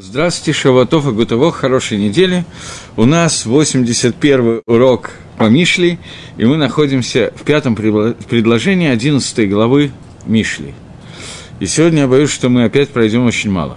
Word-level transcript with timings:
Здравствуйте, 0.00 0.56
Шаватов 0.56 1.08
и 1.08 1.10
Гутово, 1.10 1.50
хорошей 1.50 1.98
недели. 1.98 2.44
У 2.96 3.04
нас 3.04 3.44
81 3.44 4.62
урок 4.64 5.10
по 5.36 5.48
Мишли, 5.48 5.98
и 6.36 6.44
мы 6.44 6.56
находимся 6.56 7.32
в 7.34 7.42
пятом 7.42 7.74
предложении 7.74 8.88
11 8.90 9.50
главы 9.50 9.90
Мишли. 10.24 10.72
И 11.58 11.66
сегодня 11.66 12.02
я 12.02 12.06
боюсь, 12.06 12.30
что 12.30 12.48
мы 12.48 12.62
опять 12.62 12.90
пройдем 12.90 13.26
очень 13.26 13.50
мало. 13.50 13.76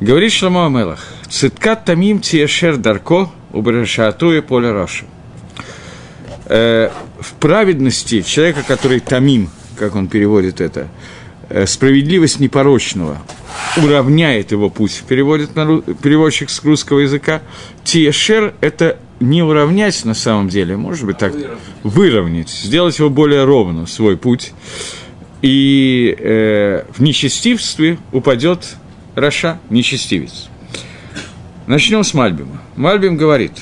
Говорит 0.00 0.32
Шламо 0.32 0.66
Амелах, 0.66 1.06
«Циткат 1.28 1.84
тамим 1.84 2.18
тиешер 2.18 2.76
дарко 2.76 3.30
убрешаатуя 3.52 4.42
поле 4.42 4.72
Роша». 4.72 5.04
Э, 6.46 6.90
в 7.20 7.34
праведности 7.34 8.22
человека, 8.22 8.64
который 8.66 8.98
тамим, 8.98 9.50
как 9.78 9.94
он 9.94 10.08
переводит 10.08 10.60
это, 10.60 10.88
справедливость 11.66 12.40
непорочного– 12.40 13.22
уравняет 13.76 14.52
его 14.52 14.70
путь, 14.70 15.02
переводит 15.08 15.54
на, 15.54 15.80
переводчик 15.80 16.50
с 16.50 16.62
русского 16.64 17.00
языка. 17.00 17.42
Тиешер– 17.84 18.54
это 18.60 18.98
не 19.20 19.42
уравнять 19.42 20.04
на 20.04 20.14
самом 20.14 20.48
деле, 20.48 20.76
может 20.76 21.06
быть 21.06 21.18
так, 21.18 21.32
выровнять, 21.32 21.58
выровнять 21.82 22.50
сделать 22.50 22.98
его 22.98 23.10
более 23.10 23.44
ровно, 23.44 23.86
свой 23.86 24.16
путь. 24.16 24.52
И 25.42 26.16
э, 26.18 26.84
в 26.94 27.02
нечестивстве 27.02 27.98
упадет 28.12 28.76
Раша, 29.14 29.58
нечестивец. 29.70 30.48
Начнем 31.66 32.04
с 32.04 32.14
Мальбима. 32.14 32.62
Мальбим 32.76 33.16
говорит, 33.16 33.52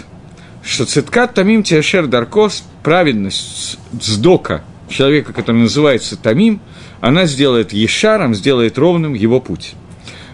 что 0.63 0.85
циткат 0.85 1.35
тамим 1.35 1.63
тиашер 1.63 2.07
даркос, 2.07 2.65
праведность 2.83 3.79
сдока 4.01 4.65
человека, 4.89 5.33
который 5.33 5.63
называется 5.63 6.17
тамим, 6.17 6.61
она 7.05 7.27
сделает 7.27 7.75
ешаром, 7.75 8.35
сделает 8.35 8.79
ровным 8.79 9.13
его 9.13 9.39
путь. 9.39 9.75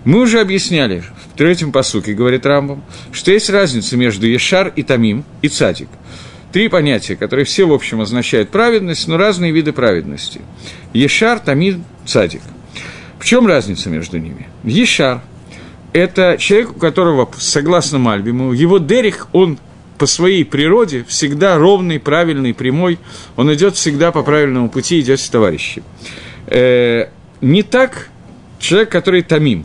Мы 0.05 0.21
уже 0.21 0.41
объясняли 0.41 1.01
в 1.01 1.37
третьем 1.37 1.73
посуке, 1.73 2.15
говорит 2.15 2.47
Рамбам, 2.47 2.85
что 3.11 3.33
есть 3.33 3.51
разница 3.51 3.97
между 3.97 4.29
Ешар 4.29 4.73
и 4.77 4.85
Тамим 4.85 5.25
и 5.43 5.49
Цадик. 5.49 5.89
Три 6.53 6.69
понятия, 6.69 7.17
которые 7.17 7.45
все, 7.45 7.67
в 7.67 7.73
общем, 7.73 8.01
означают 8.01 8.51
праведность, 8.51 9.09
но 9.09 9.17
разные 9.17 9.51
виды 9.51 9.73
праведности. 9.73 10.43
Ешар, 10.93 11.41
Тамим, 11.41 11.85
Цадик. 12.07 12.43
В 13.19 13.25
чем 13.25 13.49
разница 13.49 13.91
между 13.91 14.19
ними? 14.19 14.47
Ешар– 14.63 15.23
это 15.93 16.37
человек, 16.39 16.71
у 16.77 16.79
которого, 16.79 17.29
согласно 17.37 17.99
Мальбиму, 17.99 18.53
его 18.53 18.79
дерих, 18.79 19.27
он 19.33 19.59
по 19.99 20.07
своей 20.07 20.45
природе 20.45 21.05
всегда 21.09 21.59
ровный, 21.59 21.99
правильный, 21.99 22.55
прямой, 22.55 23.01
он 23.35 23.53
идет 23.53 23.75
всегда 23.75 24.13
по 24.13 24.23
правильному 24.23 24.71
пути, 24.71 25.01
идет 25.01 25.19
с 25.19 25.29
товарищем. 25.29 25.83
Э, 26.51 27.07
не 27.41 27.63
так 27.63 28.11
человек, 28.59 28.91
который 28.91 29.23
тамим 29.23 29.65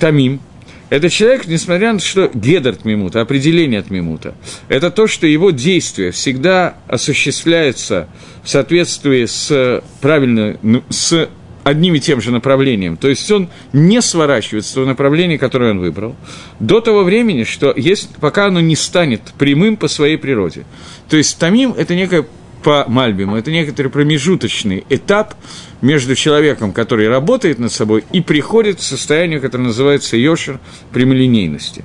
тамим, 0.00 0.40
это 0.88 1.08
человек, 1.08 1.46
несмотря 1.46 1.92
на 1.92 2.00
то, 2.00 2.04
что 2.04 2.30
гедер 2.34 2.74
тмимута, 2.74 3.20
определение 3.20 3.78
от 3.78 3.90
мимута, 3.90 4.34
это 4.66 4.90
то, 4.90 5.06
что 5.06 5.24
его 5.24 5.52
действие 5.52 6.10
всегда 6.10 6.78
осуществляется 6.88 8.08
в 8.42 8.48
соответствии 8.48 9.26
с 9.26 9.84
правильно, 10.00 10.58
ну, 10.62 10.82
с 10.88 11.28
одним 11.62 11.94
и 11.94 12.00
тем 12.00 12.20
же 12.20 12.32
направлением. 12.32 12.96
То 12.96 13.08
есть 13.08 13.30
он 13.30 13.50
не 13.72 14.02
сворачивает 14.02 14.66
с 14.66 14.72
того 14.72 14.86
направления, 14.86 15.38
которое 15.38 15.70
он 15.70 15.78
выбрал, 15.78 16.16
до 16.58 16.80
того 16.80 17.04
времени, 17.04 17.44
что 17.44 17.72
есть, 17.76 18.16
пока 18.16 18.46
оно 18.46 18.60
не 18.60 18.74
станет 18.74 19.20
прямым 19.38 19.76
по 19.76 19.86
своей 19.86 20.16
природе. 20.16 20.64
То 21.08 21.16
есть 21.16 21.38
тамим– 21.38 21.72
это 21.78 21.94
некое 21.94 22.26
по 22.62 22.84
Мальбиму. 22.88 23.36
Это 23.36 23.50
некоторый 23.50 23.88
промежуточный 23.88 24.84
этап 24.88 25.34
между 25.80 26.14
человеком, 26.14 26.72
который 26.72 27.08
работает 27.08 27.58
над 27.58 27.72
собой, 27.72 28.04
и 28.12 28.20
приходит 28.20 28.78
к 28.78 28.82
состоянию, 28.82 29.40
которое 29.40 29.64
называется 29.64 30.16
йошер 30.16 30.60
прямолинейности. 30.92 31.84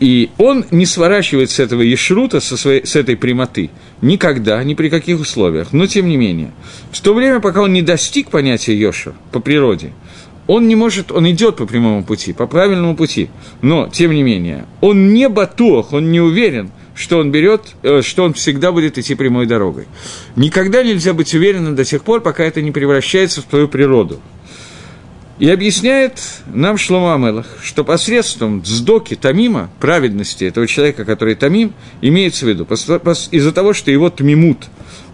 И 0.00 0.30
он 0.38 0.64
не 0.70 0.86
сворачивает 0.86 1.50
с 1.50 1.58
этого 1.58 1.82
ешрута, 1.82 2.38
со 2.40 2.56
своей, 2.56 2.86
с 2.86 2.94
этой 2.94 3.16
прямоты, 3.16 3.70
никогда, 4.00 4.62
ни 4.62 4.74
при 4.74 4.90
каких 4.90 5.20
условиях. 5.20 5.72
Но 5.72 5.86
тем 5.86 6.08
не 6.08 6.16
менее, 6.16 6.52
в 6.92 7.00
то 7.00 7.14
время, 7.14 7.40
пока 7.40 7.62
он 7.62 7.72
не 7.72 7.82
достиг 7.82 8.30
понятия 8.30 8.78
йошер 8.78 9.14
по 9.32 9.40
природе, 9.40 9.92
он 10.46 10.66
не 10.66 10.76
может, 10.76 11.12
он 11.12 11.30
идет 11.30 11.56
по 11.56 11.66
прямому 11.66 12.04
пути, 12.04 12.32
по 12.32 12.46
правильному 12.46 12.96
пути, 12.96 13.28
но, 13.60 13.88
тем 13.88 14.12
не 14.12 14.22
менее, 14.22 14.66
он 14.80 15.12
не 15.12 15.28
батух, 15.28 15.92
он 15.92 16.10
не 16.10 16.20
уверен, 16.20 16.70
что 16.98 17.18
он 17.18 17.30
берет, 17.30 17.76
э, 17.82 18.02
что 18.02 18.24
он 18.24 18.34
всегда 18.34 18.72
будет 18.72 18.98
идти 18.98 19.14
прямой 19.14 19.46
дорогой. 19.46 19.86
Никогда 20.34 20.82
нельзя 20.82 21.14
быть 21.14 21.32
уверенным 21.32 21.76
до 21.76 21.84
тех 21.84 22.02
пор, 22.02 22.20
пока 22.20 22.44
это 22.44 22.60
не 22.60 22.72
превращается 22.72 23.40
в 23.40 23.44
твою 23.44 23.68
природу. 23.68 24.20
И 25.38 25.48
объясняет 25.48 26.20
нам 26.52 26.76
Шлома 26.76 27.14
Амелах, 27.14 27.46
что 27.62 27.84
посредством 27.84 28.62
дздоки 28.62 29.14
Тамима, 29.14 29.70
праведности 29.78 30.42
этого 30.42 30.66
человека, 30.66 31.04
который 31.04 31.36
Тамим, 31.36 31.72
имеется 32.02 32.44
в 32.44 32.48
виду, 32.48 32.64
из-за 32.64 33.52
того, 33.52 33.72
что 33.72 33.92
его 33.92 34.10
Тмимут, 34.10 34.66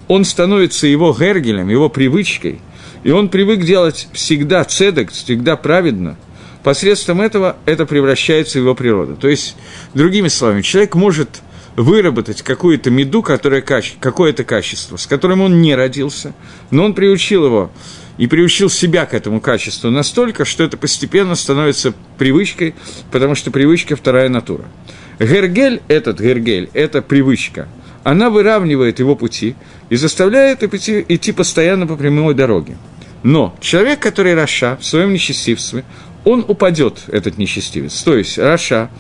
он 0.09 0.25
становится 0.25 0.87
его 0.87 1.13
гергелем, 1.13 1.69
его 1.69 1.91
привычкой, 1.91 2.63
и 3.03 3.11
он 3.11 3.29
привык 3.29 3.61
делать 3.61 4.09
всегда 4.15 4.65
цедок, 4.65 5.13
всегда 5.13 5.57
праведно, 5.57 6.17
посредством 6.63 7.21
этого 7.21 7.59
это 7.67 7.85
превращается 7.85 8.59
в 8.59 8.63
его 8.63 8.75
природу. 8.75 9.17
То 9.17 9.29
есть, 9.29 9.57
другими 9.93 10.29
словами, 10.29 10.63
человек 10.63 10.95
может 10.95 11.43
выработать 11.77 12.43
какую-то 12.43 12.91
меду, 12.91 13.23
которая, 13.23 13.63
какое-то 13.63 14.45
качество, 14.45 14.97
с 14.97 15.07
которым 15.07 15.41
он 15.41 15.61
не 15.61 15.75
родился, 15.75 16.35
но 16.71 16.85
он 16.85 16.95
приучил 16.95 17.47
его 17.47 17.71
и 18.17 18.27
приучил 18.27 18.71
себя 18.71 19.07
к 19.07 19.15
этому 19.15 19.41
качеству 19.41 19.91
настолько, 19.91 20.45
что 20.45 20.65
это 20.65 20.77
постепенно 20.77 21.35
становится 21.35 21.93
привычкой, 22.17 22.75
потому 23.11 23.35
что 23.35 23.51
привычка– 23.51 23.97
вторая 23.97 24.29
натура. 24.29 24.65
Гергель, 25.19 25.83
этот 25.89 26.21
гергель, 26.21 26.71
это 26.75 27.03
привычка, 27.03 27.69
она 28.05 28.31
выравнивает 28.31 28.99
его 28.99 29.17
пути 29.17 29.57
и 29.89 29.97
заставляет 29.97 30.63
идти, 30.63 31.05
идти 31.09 31.33
постоянно 31.33 31.87
по 31.87 31.97
прямой 31.97 32.35
дороге. 32.35 32.77
Но 33.23 33.57
человек, 33.61 34.01
который 34.01 34.35
רשע 34.35 34.77
в 34.81 34.85
своем 34.85 35.13
нечестивстве, 35.13 35.85
он 36.25 36.45
упадет, 36.47 37.05
этот 37.09 37.39
нечестивец. 37.39 38.03
То 38.03 38.17
есть 38.17 38.39
רשע, 38.39 38.91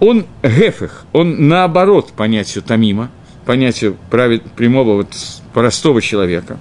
он 0.00 0.26
היפך, 0.42 1.04
он 1.12 1.48
наоборот 1.48 2.12
понятию 2.12 2.64
тамима, 2.64 3.10
понятию 3.46 3.96
правед, 4.10 4.42
прямого 4.52 4.96
вот 4.96 5.14
простого 5.52 6.02
человека. 6.02 6.58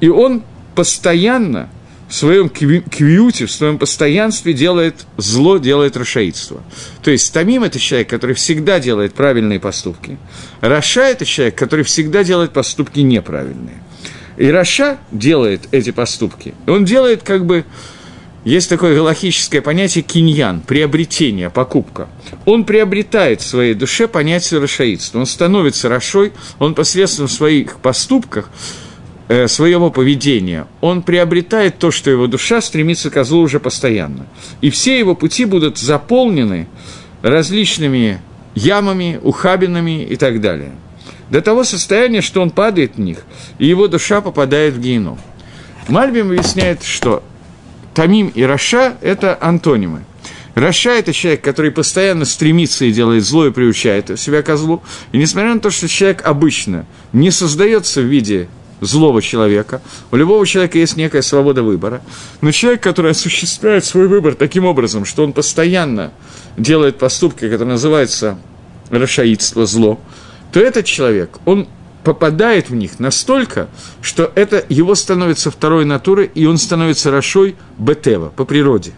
И 0.00 0.08
он 0.08 0.42
постоянно 0.74 1.70
в 2.08 2.14
своем 2.14 2.48
квиюте, 2.48 3.46
в 3.46 3.50
своем 3.50 3.78
постоянстве 3.78 4.52
делает 4.52 5.06
зло, 5.16 5.58
делает 5.58 5.96
рашаидство. 5.96 6.62
То 7.02 7.10
есть 7.10 7.32
Тамим– 7.32 7.64
это 7.64 7.80
человек, 7.80 8.08
который 8.08 8.34
всегда 8.36 8.78
делает 8.78 9.14
правильные 9.14 9.58
поступки. 9.58 10.16
רשע – 10.60 11.02
это 11.02 11.24
человек, 11.24 11.56
который 11.56 11.84
всегда 11.84 12.22
делает 12.22 12.52
поступки 12.52 13.00
неправильные. 13.00 13.82
И 14.36 14.48
Раша 14.48 14.98
делает 15.10 15.68
эти 15.72 15.90
поступки. 15.90 16.54
Он 16.66 16.84
делает 16.84 17.22
как 17.22 17.44
бы 17.44 17.64
есть 18.46 18.70
такое 18.70 18.94
галахическое 18.94 19.60
понятие 19.60 20.04
киньян, 20.04 20.60
приобретение, 20.60 21.50
покупка. 21.50 22.08
Он 22.44 22.62
приобретает 22.62 23.40
в 23.40 23.46
своей 23.46 23.74
душе 23.74 24.06
понятие 24.06 24.60
рашаидства. 24.60 25.18
Он 25.18 25.26
становится 25.26 25.88
рашой, 25.88 26.32
он 26.60 26.76
посредством 26.76 27.26
своих 27.26 27.78
поступках, 27.78 28.48
э, 29.26 29.48
своего 29.48 29.90
поведения, 29.90 30.68
он 30.80 31.02
приобретает 31.02 31.78
то, 31.78 31.90
что 31.90 32.08
его 32.08 32.28
душа 32.28 32.60
стремится 32.60 33.10
к 33.10 33.24
злу 33.24 33.40
уже 33.40 33.58
постоянно. 33.58 34.28
И 34.60 34.70
все 34.70 34.96
его 34.96 35.16
пути 35.16 35.44
будут 35.44 35.78
заполнены 35.78 36.68
различными 37.22 38.20
ямами, 38.54 39.18
ухабинами 39.24 40.04
и 40.04 40.14
так 40.14 40.40
далее. 40.40 40.70
До 41.30 41.42
того 41.42 41.64
состояния, 41.64 42.20
что 42.20 42.42
он 42.42 42.50
падает 42.50 42.92
в 42.94 43.00
них, 43.00 43.24
и 43.58 43.66
его 43.66 43.88
душа 43.88 44.20
попадает 44.20 44.74
в 44.74 44.80
גיהנום. 44.80 45.18
Мальбим 45.88 46.30
объясняет, 46.30 46.84
что 46.84 47.24
תמים 47.96 48.28
и 48.28 48.42
רשע – 48.42 49.00
это 49.00 49.38
антонимы. 49.40 50.04
רשע – 50.54 50.98
это 50.98 51.14
человек, 51.14 51.40
который 51.40 51.70
постоянно 51.70 52.26
стремится 52.26 52.84
и 52.84 52.92
делает 52.92 53.24
зло 53.24 53.46
и 53.46 53.50
приучает 53.50 54.20
себя 54.20 54.42
ко 54.42 54.58
злу. 54.58 54.82
И 55.12 55.16
несмотря 55.16 55.54
на 55.54 55.60
то, 55.60 55.70
что 55.70 55.88
человек 55.88 56.20
обычно 56.26 56.84
не 57.14 57.30
создается 57.30 58.02
в 58.02 58.04
виде 58.04 58.48
злого 58.82 59.22
человека, 59.22 59.80
у 60.10 60.16
любого 60.16 60.46
человека 60.46 60.78
есть 60.78 60.98
некая 60.98 61.22
свобода 61.22 61.62
выбора, 61.62 62.02
но 62.42 62.50
человек, 62.50 62.82
который 62.82 63.12
осуществляет 63.12 63.86
свой 63.86 64.08
выбор 64.08 64.34
таким 64.34 64.66
образом, 64.66 65.06
что 65.06 65.24
он 65.24 65.32
постоянно 65.32 66.12
делает 66.58 66.98
поступки, 66.98 67.48
которые 67.48 67.68
называются 67.68 68.38
рашаидство, 68.90 69.64
зло, 69.64 69.98
то 70.52 70.60
этот 70.60 70.84
человек, 70.84 71.38
он 71.46 71.66
попадает 72.06 72.70
в 72.70 72.74
них 72.76 73.00
настолько, 73.00 73.66
что 74.00 74.30
это 74.36 74.64
его 74.68 74.94
становится 74.94 75.50
второй 75.50 75.84
натурой, 75.84 76.30
и 76.32 76.46
он 76.46 76.56
становится 76.56 77.10
Рашой 77.10 77.56
Бетева 77.78 78.28
по 78.28 78.44
природе. 78.44 78.92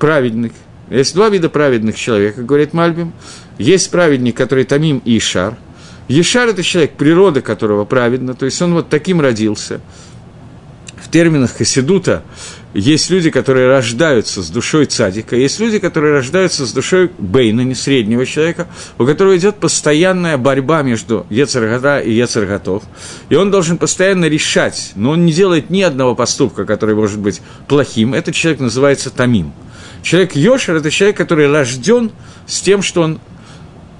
Праведник. 0.00 0.52
Есть 0.90 1.14
два 1.14 1.28
вида 1.28 1.48
праведных 1.48 1.94
человека, 1.94 2.42
говорит 2.42 2.72
Мальбим. 2.72 3.12
Есть 3.56 3.92
праведник, 3.92 4.36
который 4.36 4.64
Тамим 4.64 5.00
и 5.04 5.16
Ишар. 5.16 5.58
Ишар– 6.08 6.48
это 6.48 6.64
человек, 6.64 6.94
природа 6.94 7.40
которого 7.40 7.84
праведна, 7.84 8.34
то 8.34 8.46
есть 8.46 8.60
он 8.62 8.74
вот 8.74 8.88
таким 8.88 9.20
родился. 9.20 9.80
В 11.02 11.10
терминах 11.10 11.56
Хасидута 11.56 12.22
есть 12.74 13.10
люди, 13.10 13.30
которые 13.30 13.68
рождаются 13.68 14.42
с 14.42 14.50
душой 14.50 14.86
цадика, 14.86 15.36
есть 15.36 15.58
люди, 15.58 15.78
которые 15.78 16.12
рождаются 16.14 16.66
с 16.66 16.72
душой 16.72 17.10
Бейна, 17.18 17.62
не 17.62 17.74
среднего 17.74 18.26
человека, 18.26 18.68
у 18.98 19.06
которого 19.06 19.36
идет 19.36 19.56
постоянная 19.56 20.36
борьба 20.36 20.82
между 20.82 21.26
Ецаргата 21.30 22.00
и 22.00 22.12
Ецарготов, 22.12 22.82
и 23.30 23.34
он 23.34 23.50
должен 23.50 23.78
постоянно 23.78 24.26
решать, 24.26 24.92
но 24.94 25.10
он 25.10 25.24
не 25.24 25.32
делает 25.32 25.70
ни 25.70 25.82
одного 25.82 26.14
поступка, 26.14 26.66
который 26.66 26.94
может 26.94 27.18
быть 27.18 27.40
плохим. 27.66 28.14
Этот 28.14 28.34
человек 28.34 28.60
называется 28.60 29.10
Тамим. 29.10 29.52
Человек 30.02 30.36
Йошер– 30.36 30.76
это 30.76 30.90
человек, 30.90 31.16
который 31.16 31.50
рожден 31.50 32.12
с 32.46 32.60
тем, 32.60 32.82
что 32.82 33.02
он 33.02 33.18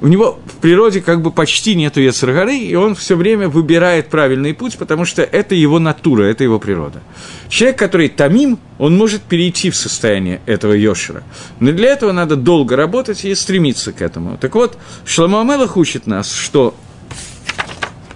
у 0.00 0.06
него 0.06 0.38
в 0.46 0.56
природе 0.56 1.00
как 1.00 1.22
бы 1.22 1.30
почти 1.30 1.74
нету 1.74 2.00
Ецаргары, 2.00 2.56
и 2.56 2.74
он 2.74 2.94
все 2.94 3.16
время 3.16 3.48
выбирает 3.48 4.08
правильный 4.08 4.54
путь, 4.54 4.78
потому 4.78 5.04
что 5.04 5.22
это 5.22 5.54
его 5.54 5.78
натура, 5.78 6.24
это 6.24 6.44
его 6.44 6.58
природа. 6.58 7.00
Человек, 7.48 7.78
который 7.78 8.08
тамим, 8.08 8.58
он 8.78 8.96
может 8.96 9.22
перейти 9.22 9.70
в 9.70 9.76
состояние 9.76 10.40
этого 10.46 10.72
Йошера. 10.72 11.24
Но 11.58 11.72
для 11.72 11.90
этого 11.90 12.12
надо 12.12 12.36
долго 12.36 12.76
работать 12.76 13.24
и 13.24 13.34
стремиться 13.34 13.92
к 13.92 14.00
этому. 14.00 14.38
Так 14.38 14.54
вот, 14.54 14.78
Шламу 15.04 15.40
Амелах 15.40 15.76
учит 15.76 16.06
нас, 16.06 16.32
что 16.32 16.74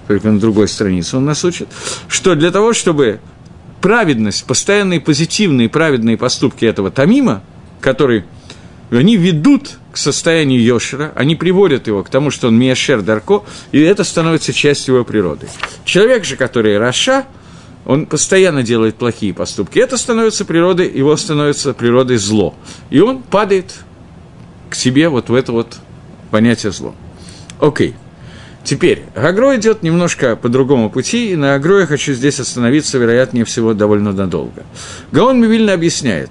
только 0.07 0.31
на 0.31 0.39
другой 0.39 0.69
странице 0.69 1.17
он 1.17 1.25
нас 1.25 1.45
учит, 1.45 1.69
что 2.09 2.35
для 2.35 2.51
того, 2.51 2.75
чтобы 2.75 3.21
праведность, 3.81 4.45
постоянные 4.45 5.01
позитивные 5.01 5.69
праведные 5.69 6.17
поступки 6.17 6.65
этого 6.65 6.91
тамима, 6.91 7.43
который 7.81 8.25
они 8.99 9.17
ведут 9.17 9.79
к 9.91 9.97
состоянию 9.97 10.63
Йошера, 10.63 11.13
они 11.15 11.37
приводят 11.37 11.87
его 11.87 12.03
к 12.03 12.11
тому, 12.11 12.31
что 12.31 12.49
он 12.49 12.59
Миашер 12.59 13.03
Дарко, 13.03 13.43
и 13.73 13.81
это 13.81 14.05
становится 14.05 14.53
частью 14.53 14.97
его 14.97 15.05
природы. 15.05 15.49
Человек 15.85 16.25
же, 16.25 16.37
который 16.37 16.79
Раша, 16.79 17.25
он 17.85 18.07
постоянно 18.07 18.63
делает 18.63 18.97
плохие 18.97 19.35
поступки. 19.35 19.79
Это 19.79 19.97
становится 19.97 20.45
природой, 20.45 20.91
его 20.91 21.17
становится 21.17 21.75
природой 21.75 22.17
зло. 22.17 22.55
И 22.91 23.01
он 23.01 23.23
падает 23.23 23.75
к 24.71 24.75
себе 24.75 25.09
вот 25.09 25.29
в 25.29 25.35
это 25.35 25.53
вот 25.53 25.77
понятие 26.31 26.73
зло. 26.73 26.95
Окей. 27.61 27.95
Теперь, 28.65 29.03
Агро 29.17 29.57
идет 29.57 29.83
немножко 29.83 30.37
по 30.37 30.49
другому 30.49 30.89
пути, 30.89 31.33
и 31.33 31.37
на 31.37 31.55
Агро 31.55 31.81
я 31.81 31.87
хочу 31.87 32.13
здесь 32.13 32.39
остановиться, 32.39 32.97
вероятнее 32.99 33.45
всего, 33.45 33.75
довольно 33.75 34.13
надолго. 34.13 34.63
Гаон 35.11 35.41
Мивильно 35.41 35.73
объясняет, 35.73 36.31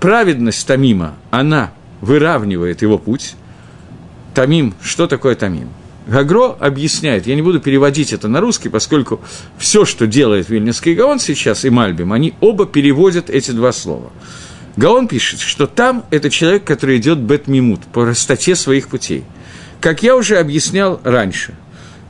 праведность 0.00 0.66
Тамима, 0.66 1.14
она 1.30 1.72
выравнивает 2.00 2.82
его 2.82 2.98
путь. 2.98 3.36
Тамим, 4.34 4.74
что 4.82 5.06
такое 5.06 5.34
Тамим? 5.34 5.68
Гагро 6.06 6.56
объясняет, 6.58 7.26
я 7.26 7.36
не 7.36 7.42
буду 7.42 7.60
переводить 7.60 8.12
это 8.12 8.26
на 8.26 8.40
русский, 8.40 8.68
поскольку 8.68 9.20
все, 9.58 9.84
что 9.84 10.06
делает 10.06 10.48
Вильнюсский 10.48 10.94
Гаон 10.94 11.20
сейчас 11.20 11.64
и 11.64 11.70
Мальбим, 11.70 12.12
они 12.12 12.34
оба 12.40 12.66
переводят 12.66 13.30
эти 13.30 13.52
два 13.52 13.70
слова. 13.72 14.10
Гаон 14.76 15.08
пишет, 15.08 15.40
что 15.40 15.66
там 15.66 16.04
это 16.10 16.30
человек, 16.30 16.64
который 16.64 16.96
идет 16.96 17.18
бетмимут, 17.18 17.82
по 17.82 18.02
простоте 18.02 18.56
своих 18.56 18.88
путей. 18.88 19.24
Как 19.80 20.02
я 20.02 20.16
уже 20.16 20.38
объяснял 20.38 21.00
раньше, 21.04 21.54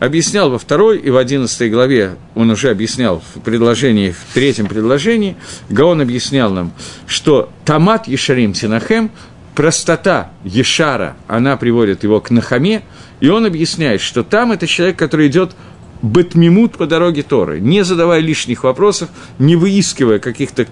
объяснял 0.00 0.50
во 0.50 0.58
второй 0.58 0.99
и 0.99 1.11
в 1.11 1.17
одиннадцатой 1.17 1.70
главе, 1.70 2.17
он 2.35 2.50
уже 2.50 2.70
объяснял 2.70 3.23
в 3.35 3.41
предложении, 3.41 4.11
в 4.11 4.35
третьем 4.35 4.67
предложении, 4.67 5.37
Гаон 5.69 6.00
объяснял 6.00 6.50
нам, 6.50 6.73
что 7.06 7.50
Тамат 7.64 8.08
Ешарим 8.08 8.55
Тинахем 8.55 9.11
простота 9.55 10.32
Ешара, 10.43 11.17
она 11.29 11.56
приводит 11.56 12.02
его 12.02 12.20
к 12.20 12.31
Нахаме, 12.31 12.82
и 13.20 13.29
он 13.29 13.44
объясняет, 13.44 14.00
что 14.00 14.25
там 14.25 14.52
это 14.52 14.67
человек, 14.67 14.97
который 14.97 15.29
идет 15.29 15.55
бетмимут 16.03 16.79
по 16.79 16.87
дороге 16.87 17.23
Торы, 17.23 17.61
не 17.61 17.85
задавая 17.85 18.20
лишних 18.20 18.64
вопросов, 18.64 19.11
не 19.38 19.55
выискивая 19.55 20.19
каких-то 20.19 20.67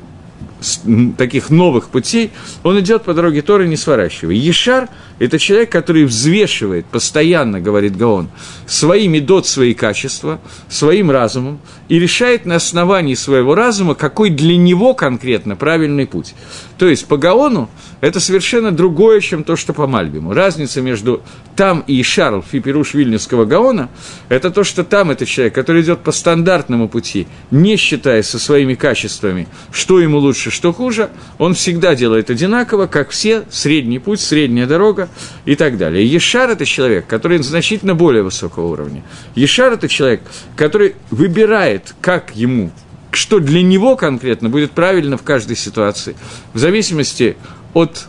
таких 1.16 1.50
новых 1.50 1.88
путей, 1.88 2.30
он 2.62 2.78
идет 2.80 3.04
по 3.04 3.14
дороге 3.14 3.42
Торы, 3.42 3.68
не 3.68 3.76
сворачивая. 3.76 4.34
Ешар– 4.34 4.88
это 5.18 5.38
человек, 5.38 5.70
который 5.70 6.04
взвешивает, 6.04 6.86
постоянно, 6.86 7.60
говорит 7.60 7.96
Гаон, 7.96 8.28
свои 8.66 9.08
медот, 9.08 9.46
свои 9.46 9.74
качества, 9.74 10.40
своим 10.68 11.10
разумом, 11.10 11.60
и 11.88 11.98
решает 11.98 12.46
на 12.46 12.56
основании 12.56 13.14
своего 13.14 13.54
разума, 13.54 13.94
какой 13.94 14.30
для 14.30 14.56
него 14.56 14.94
конкретно 14.94 15.56
правильный 15.56 16.06
путь. 16.06 16.34
То 16.78 16.88
есть 16.88 17.06
по 17.06 17.16
Гаону 17.16 17.68
это 18.00 18.20
совершенно 18.20 18.70
другое, 18.70 19.20
чем 19.20 19.42
то, 19.42 19.56
что 19.56 19.72
по 19.72 19.88
Мальбиму. 19.88 20.32
Разница 20.32 20.80
между 20.80 21.22
там 21.56 21.80
и 21.88 22.00
Шарл, 22.04 22.40
Фиперуш 22.40 22.94
Вильнюсского 22.94 23.44
Гаона, 23.44 23.88
это 24.28 24.52
то, 24.52 24.62
что 24.62 24.84
там 24.84 25.10
это 25.10 25.26
человек, 25.26 25.54
который 25.54 25.82
идет 25.82 26.00
по 26.00 26.12
стандартному 26.12 26.88
пути, 26.88 27.26
не 27.50 27.76
считая 27.76 28.22
со 28.22 28.38
своими 28.38 28.74
качествами, 28.74 29.48
что 29.72 29.98
ему 29.98 30.18
лучше, 30.18 30.52
что 30.52 30.72
хуже, 30.72 31.10
он 31.38 31.54
всегда 31.54 31.96
делает 31.96 32.30
одинаково, 32.30 32.86
как 32.86 33.10
все, 33.10 33.42
средний 33.50 33.98
путь, 33.98 34.20
средняя 34.20 34.68
дорога 34.68 35.08
и 35.44 35.56
так 35.56 35.78
далее. 35.78 36.06
Ешар– 36.06 36.48
это 36.50 36.64
человек, 36.64 37.08
который 37.08 37.38
значительно 37.38 37.96
более 37.96 38.22
высокого 38.22 38.66
уровня. 38.66 39.02
Ешар– 39.34 39.72
это 39.74 39.88
человек, 39.88 40.20
который 40.54 40.94
выбирает, 41.10 41.94
как 42.00 42.36
ему 42.36 42.70
что 43.10 43.40
для 43.40 43.62
него 43.62 43.96
конкретно 43.96 44.48
будет 44.48 44.72
правильно 44.72 45.16
в 45.16 45.22
каждой 45.22 45.56
ситуации, 45.56 46.16
в 46.52 46.58
зависимости 46.58 47.36
от 47.74 48.08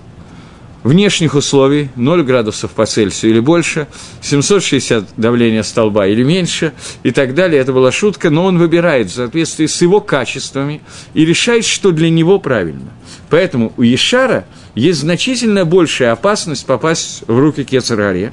внешних 0.84 1.36
условий, 1.36 1.90
0 1.96 2.24
градусов 2.24 2.72
по 2.72 2.86
Цельсию 2.86 3.32
или 3.32 3.40
больше, 3.40 3.88
760 4.22 5.10
давления 5.18 5.64
столба 5.64 6.08
или 6.08 6.24
меньше 6.24 6.74
и 7.04 7.12
так 7.12 7.34
далее. 7.34 7.62
Это 7.62 7.74
была 7.74 7.92
шутка, 7.92 8.30
но 8.30 8.46
он 8.46 8.58
выбирает 8.58 9.10
в 9.10 9.14
соответствии 9.14 9.66
с 9.66 9.82
его 9.82 10.00
качествами 10.00 10.82
и 11.14 11.26
решает, 11.26 11.66
что 11.66 11.92
для 11.92 12.10
него 12.10 12.40
правильно. 12.40 12.92
Поэтому 13.30 13.74
у 13.78 13.82
Ешара 13.82 14.46
есть 14.76 15.00
значительно 15.00 15.66
большая 15.66 16.12
опасность 16.14 16.66
попасть 16.66 17.24
в 17.28 17.38
руки 17.38 17.64
Кецараре, 17.64 18.32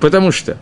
потому 0.00 0.32
что 0.32 0.56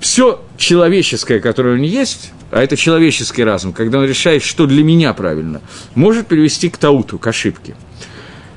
все 0.00 0.44
человеческое, 0.56 1.40
которое 1.40 1.74
у 1.74 1.78
него 1.78 1.92
есть, 1.92 2.32
а 2.50 2.62
это 2.62 2.76
человеческий 2.76 3.44
разум, 3.44 3.72
когда 3.72 3.98
он 3.98 4.04
решает, 4.06 4.42
что 4.42 4.66
для 4.66 4.84
меня 4.84 5.12
правильно, 5.14 5.60
может 5.94 6.26
привести 6.26 6.68
к 6.68 6.76
тауту, 6.76 7.18
к 7.18 7.26
ошибке– 7.26 7.74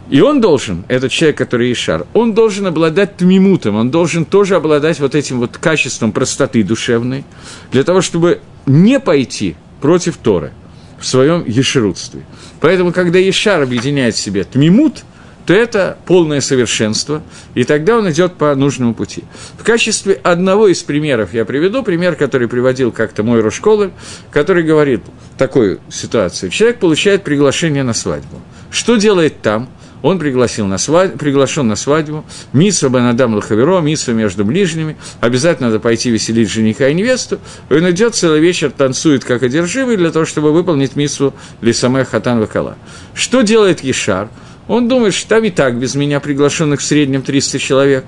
и 0.09 0.21
он 0.21 0.41
должен, 0.41 0.85
этот 0.87 1.11
человек, 1.11 1.37
который 1.37 1.71
Ишар, 1.71 2.07
он 2.13 2.33
должен 2.33 2.65
обладать 2.65 3.17
тмимутом, 3.17 3.75
он 3.75 3.91
должен 3.91 4.25
тоже 4.25 4.55
обладать 4.55 4.99
вот 4.99 5.13
этим 5.13 5.39
вот 5.39 5.57
качеством 5.57 6.11
простоты 6.11 6.63
душевной, 6.63 7.25
для 7.71 7.83
того, 7.83 8.01
чтобы 8.01 8.41
не 8.65 8.99
пойти 8.99 9.55
против 9.81 10.17
Торы 10.17 10.51
в 10.99 11.05
своем 11.05 11.45
ешерутстве. 11.45 12.21
Поэтому, 12.59 12.91
когда 12.91 13.19
Ишар 13.19 13.61
объединяет 13.61 14.15
в 14.15 14.19
себе 14.19 14.43
тмимут, 14.43 15.03
то 15.49 15.55
это 15.55 15.97
полное 16.05 16.41
совершенство, 16.41 17.23
и 17.55 17.63
тогда 17.63 17.97
он 17.97 18.11
идет 18.11 18.33
по 18.33 18.53
нужному 18.53 18.93
пути. 18.93 19.23
В 19.57 19.63
качестве 19.63 20.13
одного 20.13 20.67
из 20.67 20.83
примеров 20.83 21.33
я 21.33 21.43
приведу 21.43 21.81
пример, 21.81 22.15
который 22.15 22.47
приводил 22.47 22.91
как-то 22.91 23.23
мой 23.23 23.41
Рошколы, 23.41 23.89
который 24.29 24.61
говорит 24.61 25.01
такую 25.39 25.79
ситуацию. 25.89 26.51
Человек 26.51 26.77
получает 26.77 27.23
приглашение 27.23 27.81
на 27.81 27.95
свадьбу. 27.95 28.39
Что 28.69 28.97
делает 28.97 29.41
там? 29.41 29.69
Он 30.03 30.19
пригласил 30.19 30.67
на 30.67 30.77
свадьбу, 30.77 31.17
приглашен 31.17 31.67
на 31.67 31.75
свадьбу, 31.75 32.25
митсва 32.53 32.89
Бенадам 32.89 33.33
Лахаверо, 33.33 33.81
митсва 33.81 34.11
между 34.11 34.45
ближними, 34.45 34.97
обязательно 35.19 35.69
надо 35.69 35.79
пойти 35.79 36.11
веселить 36.11 36.51
жениха 36.51 36.89
и 36.89 36.93
невесту, 36.93 37.39
и 37.69 37.73
он 37.73 37.89
идет 37.89 38.13
целый 38.13 38.39
вечер, 38.39 38.69
танцует 38.69 39.25
как 39.25 39.41
одержимый 39.41 39.97
для 39.97 40.11
того, 40.11 40.25
чтобы 40.25 40.53
выполнить 40.53 40.95
митсву 40.95 41.33
Лисаме 41.61 42.05
Хатан 42.05 42.39
Вакала. 42.39 42.77
Что 43.15 43.41
делает 43.41 43.83
Ешар? 43.83 44.29
Он 44.69 44.87
думает, 44.87 45.15
что 45.15 45.27
там 45.29 45.43
и 45.43 45.49
так 45.49 45.77
без 45.77 45.95
меня 45.95 46.19
приглашенных 46.19 46.79
в 46.79 46.83
среднем 46.83 47.23
300 47.23 47.57
человек. 47.57 48.05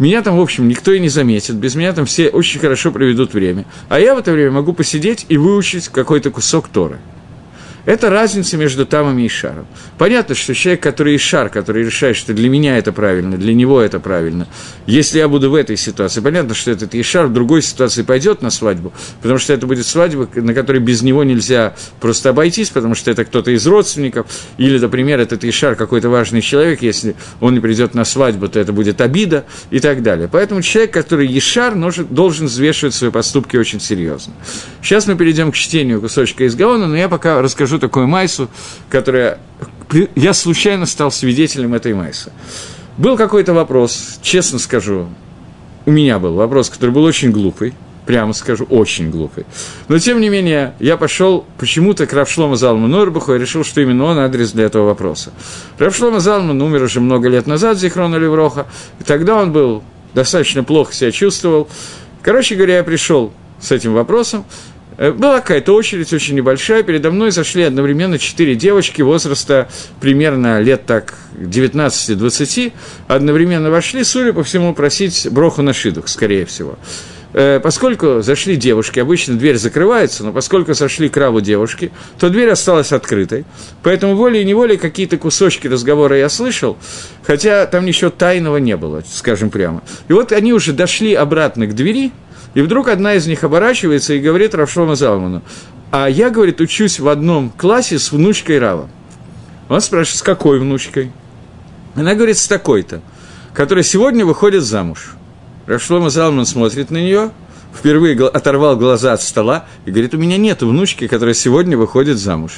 Меня 0.00 0.22
там, 0.22 0.38
в 0.38 0.40
общем, 0.40 0.66
никто 0.66 0.92
и 0.92 0.98
не 0.98 1.08
заметит. 1.08 1.54
Без 1.54 1.76
меня 1.76 1.92
там 1.92 2.04
все 2.04 2.28
очень 2.28 2.58
хорошо 2.58 2.90
проведут 2.90 3.32
время. 3.32 3.64
А 3.88 4.00
я 4.00 4.16
в 4.16 4.18
это 4.18 4.32
время 4.32 4.50
могу 4.50 4.72
посидеть 4.72 5.24
и 5.28 5.36
выучить 5.36 5.88
какой-то 5.88 6.32
кусок 6.32 6.66
Торы. 6.66 6.98
Это 7.86 8.10
разница 8.10 8.56
между 8.56 8.86
тамом 8.86 9.18
и 9.18 9.28
шаром. 9.28 9.66
Понятно, 9.98 10.34
что 10.34 10.54
человек, 10.54 10.82
который 10.82 11.16
шар, 11.18 11.48
который 11.48 11.84
решает, 11.84 12.16
что 12.16 12.34
для 12.34 12.48
меня 12.48 12.76
это 12.78 12.92
правильно, 12.92 13.36
для 13.36 13.54
него 13.54 13.80
это 13.80 14.00
правильно. 14.00 14.46
Если 14.86 15.18
я 15.18 15.28
буду 15.28 15.50
в 15.50 15.54
этой 15.54 15.76
ситуации, 15.76 16.20
понятно, 16.20 16.54
что 16.54 16.70
этот 16.70 16.94
Ишар 16.94 17.26
в 17.26 17.32
другой 17.32 17.62
ситуации 17.62 18.02
пойдет 18.02 18.42
на 18.42 18.50
свадьбу, 18.50 18.92
потому 19.22 19.38
что 19.38 19.52
это 19.52 19.66
будет 19.66 19.86
свадьба, 19.86 20.28
на 20.34 20.54
которой 20.54 20.78
без 20.78 21.02
него 21.02 21.24
нельзя 21.24 21.74
просто 22.00 22.30
обойтись, 22.30 22.70
потому 22.70 22.94
что 22.94 23.10
это 23.10 23.24
кто-то 23.24 23.50
из 23.50 23.66
родственников, 23.66 24.26
или, 24.58 24.78
например, 24.78 25.20
этот 25.20 25.44
Ишар 25.44 25.74
какой-то 25.74 26.08
важный 26.10 26.42
человек, 26.42 26.82
если 26.82 27.16
он 27.40 27.54
не 27.54 27.60
придет 27.60 27.94
на 27.94 28.04
свадьбу, 28.04 28.48
то 28.48 28.60
это 28.60 28.72
будет 28.72 29.00
обида 29.00 29.44
и 29.70 29.80
так 29.80 30.02
далее. 30.02 30.28
Поэтому 30.30 30.62
человек, 30.62 30.92
который 30.92 31.26
Ишар, 31.38 31.74
должен 32.10 32.46
взвешивать 32.46 32.94
свои 32.94 33.10
поступки 33.10 33.56
очень 33.56 33.80
серьезно. 33.80 34.34
Сейчас 34.82 35.06
мы 35.06 35.14
перейдем 35.16 35.52
к 35.52 35.54
чтению 35.54 36.00
кусочка 36.00 36.44
из 36.44 36.54
Гаона, 36.54 36.86
но 36.86 36.96
я 36.96 37.08
пока 37.08 37.40
расскажу 37.40 37.69
расскажу 37.70 37.78
такую 37.78 38.06
майсу, 38.06 38.48
которая... 38.88 39.38
Я 40.14 40.32
случайно 40.34 40.86
стал 40.86 41.10
свидетелем 41.10 41.74
этой 41.74 41.94
майсы. 41.94 42.32
Был 42.96 43.16
какой-то 43.16 43.54
вопрос, 43.54 44.18
честно 44.22 44.58
скажу, 44.58 45.08
у 45.86 45.90
меня 45.90 46.18
был 46.18 46.34
вопрос, 46.34 46.70
который 46.70 46.90
был 46.90 47.04
очень 47.04 47.32
глупый, 47.32 47.74
прямо 48.06 48.32
скажу, 48.32 48.64
очень 48.64 49.10
глупый. 49.10 49.46
Но, 49.88 49.98
тем 49.98 50.20
не 50.20 50.28
менее, 50.28 50.74
я 50.80 50.96
пошел 50.96 51.44
почему-то 51.58 52.06
к 52.06 52.12
Равшлому 52.12 52.56
Залму 52.56 52.88
Норбуху 52.88 53.34
и 53.34 53.38
решил, 53.38 53.64
что 53.64 53.80
именно 53.80 54.04
он 54.04 54.18
адрес 54.18 54.52
для 54.52 54.64
этого 54.64 54.86
вопроса. 54.86 55.32
Равшлома 55.78 56.20
Залман 56.20 56.60
умер 56.60 56.82
уже 56.82 57.00
много 57.00 57.28
лет 57.28 57.46
назад, 57.46 57.78
Зихрона 57.78 58.16
Левроха, 58.16 58.66
и 59.00 59.04
тогда 59.04 59.36
он 59.36 59.52
был 59.52 59.82
достаточно 60.14 60.62
плохо 60.62 60.92
себя 60.92 61.10
чувствовал. 61.10 61.68
Короче 62.22 62.54
говоря, 62.54 62.76
я 62.76 62.84
пришел 62.84 63.32
с 63.60 63.72
этим 63.72 63.94
вопросом, 63.94 64.44
была 65.00 65.40
какая-то 65.40 65.74
очередь 65.74 66.12
очень 66.12 66.34
небольшая, 66.34 66.82
передо 66.82 67.10
мной 67.10 67.30
зашли 67.30 67.62
одновременно 67.62 68.18
четыре 68.18 68.54
девочки 68.54 69.00
возраста 69.00 69.68
примерно 70.00 70.60
лет 70.60 70.84
так 70.84 71.14
19-20, 71.38 72.72
одновременно 73.08 73.70
вошли, 73.70 74.04
судя 74.04 74.34
по 74.34 74.44
всему, 74.44 74.74
просить 74.74 75.26
броху 75.30 75.62
на 75.62 75.72
шидух, 75.72 76.08
скорее 76.08 76.44
всего. 76.44 76.78
Э, 77.32 77.60
поскольку 77.60 78.22
зашли 78.22 78.56
девушки, 78.56 78.98
обычно 78.98 79.38
дверь 79.38 79.56
закрывается, 79.56 80.24
но 80.24 80.32
поскольку 80.32 80.74
сошли 80.74 81.08
к 81.08 81.40
девушки, 81.40 81.92
то 82.18 82.28
дверь 82.28 82.50
осталась 82.50 82.92
открытой. 82.92 83.44
Поэтому 83.82 84.16
волей-неволей 84.16 84.76
какие-то 84.76 85.16
кусочки 85.16 85.68
разговора 85.68 86.16
я 86.18 86.28
слышал, 86.28 86.76
хотя 87.22 87.66
там 87.66 87.84
ничего 87.86 88.10
тайного 88.10 88.56
не 88.56 88.76
было, 88.76 89.02
скажем 89.10 89.50
прямо. 89.50 89.82
И 90.08 90.12
вот 90.12 90.32
они 90.32 90.52
уже 90.52 90.72
дошли 90.72 91.14
обратно 91.14 91.66
к 91.66 91.74
двери, 91.74 92.10
и 92.54 92.62
вдруг 92.62 92.88
одна 92.88 93.14
из 93.14 93.26
них 93.26 93.44
оборачивается 93.44 94.14
и 94.14 94.20
говорит 94.20 94.54
Равшлома 94.54 94.96
Залману, 94.96 95.42
а 95.90 96.08
я, 96.08 96.30
говорит, 96.30 96.60
учусь 96.60 97.00
в 97.00 97.08
одном 97.08 97.50
классе 97.50 97.98
с 97.98 98.12
внучкой 98.12 98.58
Рава. 98.58 98.88
Он 99.68 99.80
спрашивает, 99.80 100.18
с 100.18 100.22
какой 100.22 100.60
внучкой? 100.60 101.12
Она 101.94 102.14
говорит, 102.14 102.38
с 102.38 102.46
такой-то, 102.46 103.00
которая 103.52 103.84
сегодня 103.84 104.24
выходит 104.24 104.62
замуж. 104.62 105.12
Равшлома 105.66 106.10
Залман 106.10 106.46
смотрит 106.46 106.90
на 106.90 106.96
нее, 106.96 107.30
впервые 107.76 108.16
оторвал 108.26 108.76
глаза 108.76 109.12
от 109.12 109.22
стола 109.22 109.66
и 109.84 109.90
говорит, 109.90 110.14
у 110.14 110.18
меня 110.18 110.36
нет 110.36 110.62
внучки, 110.62 111.06
которая 111.06 111.34
сегодня 111.34 111.76
выходит 111.76 112.18
замуж. 112.18 112.52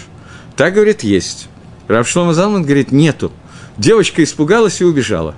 Так, 0.57 0.75
говорит, 0.75 1.03
есть. 1.03 1.49
Равшлома 1.89 2.35
Залман 2.35 2.63
говорит, 2.63 2.93
нету. 2.93 3.33
Девочка 3.79 4.23
испугалась 4.23 4.81
и 4.81 4.85
убежала. 4.85 5.35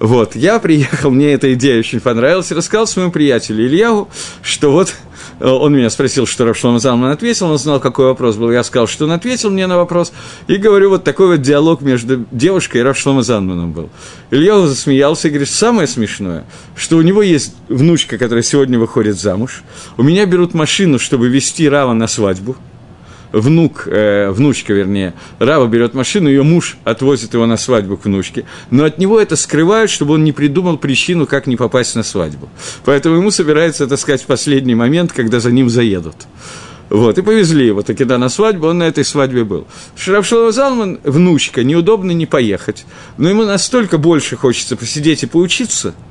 Вот, 0.00 0.36
я 0.36 0.60
приехал, 0.60 1.10
мне 1.10 1.32
эта 1.32 1.52
идея 1.54 1.80
очень 1.80 2.00
понравилась, 2.00 2.52
рассказал 2.52 2.86
своему 2.86 3.10
приятелю 3.10 3.66
Ильяву, 3.66 4.08
что 4.42 4.70
вот 4.70 4.94
э, 5.40 5.48
он 5.48 5.74
меня 5.74 5.90
спросил, 5.90 6.24
что 6.24 6.44
Равшлом 6.44 6.78
Залман 6.78 7.10
ответил, 7.10 7.50
он 7.50 7.58
знал, 7.58 7.80
какой 7.80 8.06
вопрос 8.06 8.36
был, 8.36 8.52
я 8.52 8.62
сказал, 8.62 8.86
что 8.86 9.06
он 9.06 9.12
ответил 9.12 9.50
мне 9.50 9.66
на 9.66 9.76
вопрос, 9.76 10.12
и 10.46 10.56
говорю, 10.56 10.90
вот 10.90 11.02
такой 11.02 11.26
вот 11.26 11.42
диалог 11.42 11.80
между 11.80 12.24
девушкой 12.30 12.78
и 12.78 12.82
Равшлом 12.82 13.22
Залманом 13.22 13.72
был. 13.72 13.90
Илья 14.30 14.60
засмеялся 14.60 15.26
и 15.26 15.30
говорит, 15.32 15.48
самое 15.48 15.88
смешное, 15.88 16.44
что 16.76 16.96
у 16.96 17.02
него 17.02 17.20
есть 17.22 17.54
внучка, 17.68 18.18
которая 18.18 18.44
сегодня 18.44 18.78
выходит 18.78 19.18
замуж, 19.18 19.62
у 19.96 20.04
меня 20.04 20.26
берут 20.26 20.54
машину, 20.54 21.00
чтобы 21.00 21.28
вести 21.28 21.68
Рава 21.68 21.92
на 21.92 22.06
свадьбу, 22.06 22.56
внук, 23.32 23.84
э, 23.86 24.30
внучка, 24.30 24.72
вернее, 24.72 25.14
Рава 25.38 25.66
берет 25.66 25.94
машину, 25.94 26.28
ее 26.28 26.42
муж 26.42 26.78
отвозит 26.84 27.34
его 27.34 27.46
на 27.46 27.56
свадьбу 27.56 27.96
к 27.96 28.04
внучке, 28.04 28.44
но 28.70 28.84
от 28.84 28.98
него 28.98 29.20
это 29.20 29.36
скрывают, 29.36 29.90
чтобы 29.90 30.14
он 30.14 30.24
не 30.24 30.32
придумал 30.32 30.78
причину, 30.78 31.26
как 31.26 31.46
не 31.46 31.56
попасть 31.56 31.94
на 31.94 32.02
свадьбу. 32.02 32.48
Поэтому 32.84 33.16
ему 33.16 33.30
собирается, 33.30 33.86
так 33.86 33.98
сказать, 33.98 34.22
в 34.22 34.26
последний 34.26 34.74
момент, 34.74 35.12
когда 35.12 35.40
за 35.40 35.50
ним 35.50 35.68
заедут. 35.68 36.16
Вот, 36.90 37.18
и 37.18 37.22
повезли 37.22 37.66
его 37.66 37.82
таки 37.82 38.04
да, 38.04 38.16
на 38.16 38.30
свадьбу, 38.30 38.68
он 38.68 38.78
на 38.78 38.84
этой 38.84 39.04
свадьбе 39.04 39.44
был. 39.44 39.66
Шрафшалова 39.94 40.52
Залман, 40.52 40.98
внучка, 41.04 41.62
неудобно 41.62 42.12
не 42.12 42.24
поехать, 42.24 42.86
но 43.18 43.28
ему 43.28 43.44
настолько 43.44 43.98
больше 43.98 44.36
хочется 44.36 44.76
посидеть 44.76 45.22
и 45.22 45.26
поучиться– 45.26 45.94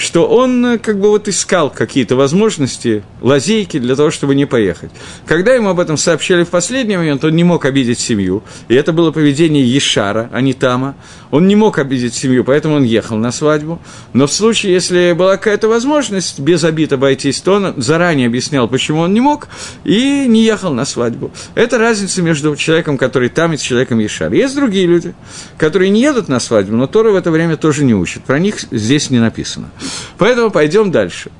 что 0.00 0.26
он 0.26 0.64
э, 0.64 0.78
как 0.78 0.98
бы 0.98 1.10
вот 1.10 1.28
искал 1.28 1.68
какие-то 1.68 2.16
возможности, 2.16 3.04
лазейки 3.20 3.78
для 3.78 3.94
того, 3.94 4.10
чтобы 4.10 4.34
не 4.34 4.46
поехать. 4.46 4.90
Когда 5.26 5.52
ему 5.52 5.68
об 5.68 5.78
этом 5.78 5.98
сообщали 5.98 6.44
в 6.44 6.48
последний 6.48 6.96
момент, 6.96 7.22
он 7.22 7.36
не 7.36 7.44
мог 7.44 7.66
обидеть 7.66 7.98
семью, 7.98 8.42
и 8.68 8.74
это 8.74 8.94
было 8.94 9.10
поведение 9.10 9.62
Ешара, 9.62 10.30
а 10.32 10.40
не 10.40 10.54
Тама. 10.54 10.96
Он 11.30 11.46
не 11.46 11.54
мог 11.54 11.78
обидеть 11.78 12.14
семью, 12.14 12.44
поэтому 12.44 12.76
он 12.76 12.82
ехал 12.82 13.18
на 13.18 13.30
свадьбу. 13.30 13.78
Но 14.14 14.26
в 14.26 14.32
случае, 14.32 14.72
если 14.72 15.12
была 15.12 15.36
какая-то 15.36 15.68
возможность 15.68 16.40
без 16.40 16.64
обид 16.64 16.94
обойтись, 16.94 17.40
то 17.42 17.54
он 17.54 17.74
заранее 17.76 18.26
объяснял, 18.26 18.68
почему 18.68 19.00
он 19.00 19.12
не 19.12 19.20
мог, 19.20 19.48
и 19.84 20.24
не 20.26 20.42
ехал 20.42 20.72
на 20.72 20.86
свадьбу. 20.86 21.30
Это 21.54 21.76
разница 21.76 22.22
между 22.22 22.56
человеком, 22.56 22.96
который 22.96 23.28
там, 23.28 23.52
и 23.52 23.58
человеком 23.58 23.98
Ешар. 23.98 24.32
Есть 24.32 24.56
другие 24.56 24.86
люди, 24.86 25.14
которые 25.58 25.90
не 25.90 26.00
едут 26.00 26.28
на 26.28 26.40
свадьбу, 26.40 26.74
но 26.74 26.86
Тора 26.86 27.10
в 27.10 27.16
это 27.16 27.30
время 27.30 27.58
тоже 27.58 27.84
не 27.84 27.94
учат. 27.94 28.24
Про 28.24 28.38
них 28.38 28.56
здесь 28.70 29.10
не 29.10 29.20
написано. 29.20 29.70
Поэтому 30.18 30.50
пойдем 30.50 30.90
дальше. 30.90 31.30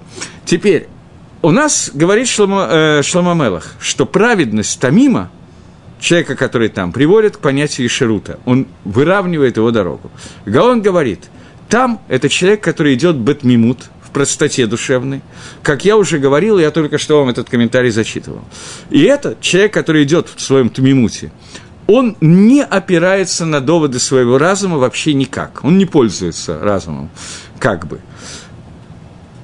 Теперь, 0.45 0.89
у 1.43 1.51
нас 1.51 1.91
говорит 1.95 2.29
Шломо, 2.29 2.69
э, 2.71 3.03
Шломамелах, 3.03 3.75
что 3.81 4.07
праведность 4.07 4.81
Тамима, 4.81 5.31
человека, 6.01 6.35
который 6.35 6.69
там, 6.69 6.93
приводит 6.93 7.37
к 7.37 7.41
понятию 7.41 7.87
Ишерута. 7.87 8.39
Он 8.47 8.67
выравнивает 8.85 9.57
его 9.57 9.71
дорогу. 9.71 10.11
Гаон 10.47 10.83
говорит, 10.83 11.29
там 11.69 12.01
это 12.09 12.29
человек, 12.29 12.63
который 12.63 12.95
идет 12.95 13.17
бетмимут, 13.17 13.91
в 14.11 14.13
простоте 14.13 14.67
душевной. 14.67 15.23
Как 15.63 15.85
я 15.85 15.97
уже 15.97 16.19
говорил, 16.19 16.59
я 16.59 16.73
только 16.73 16.99
что 16.99 17.21
вам 17.21 17.29
этот 17.29 17.49
комментарий 17.49 17.91
зачитывал. 17.91 18.41
И 18.91 19.03
это 19.03 19.37
человек, 19.41 19.73
который 19.73 20.03
идет 20.03 20.29
в 20.35 20.41
своем 20.41 20.69
тмимуте, 20.69 21.31
он 21.87 22.17
не 22.21 22.65
опирается 22.65 23.47
на 23.47 23.61
доводы 23.61 24.01
своего 24.01 24.37
разума 24.37 24.79
вообще 24.79 25.15
никак. 25.15 25.61
Он 25.63 25.79
не 25.79 25.87
пользуется 25.87 26.59
разумом, 26.59 27.11
как 27.61 27.87
бы. 27.87 28.01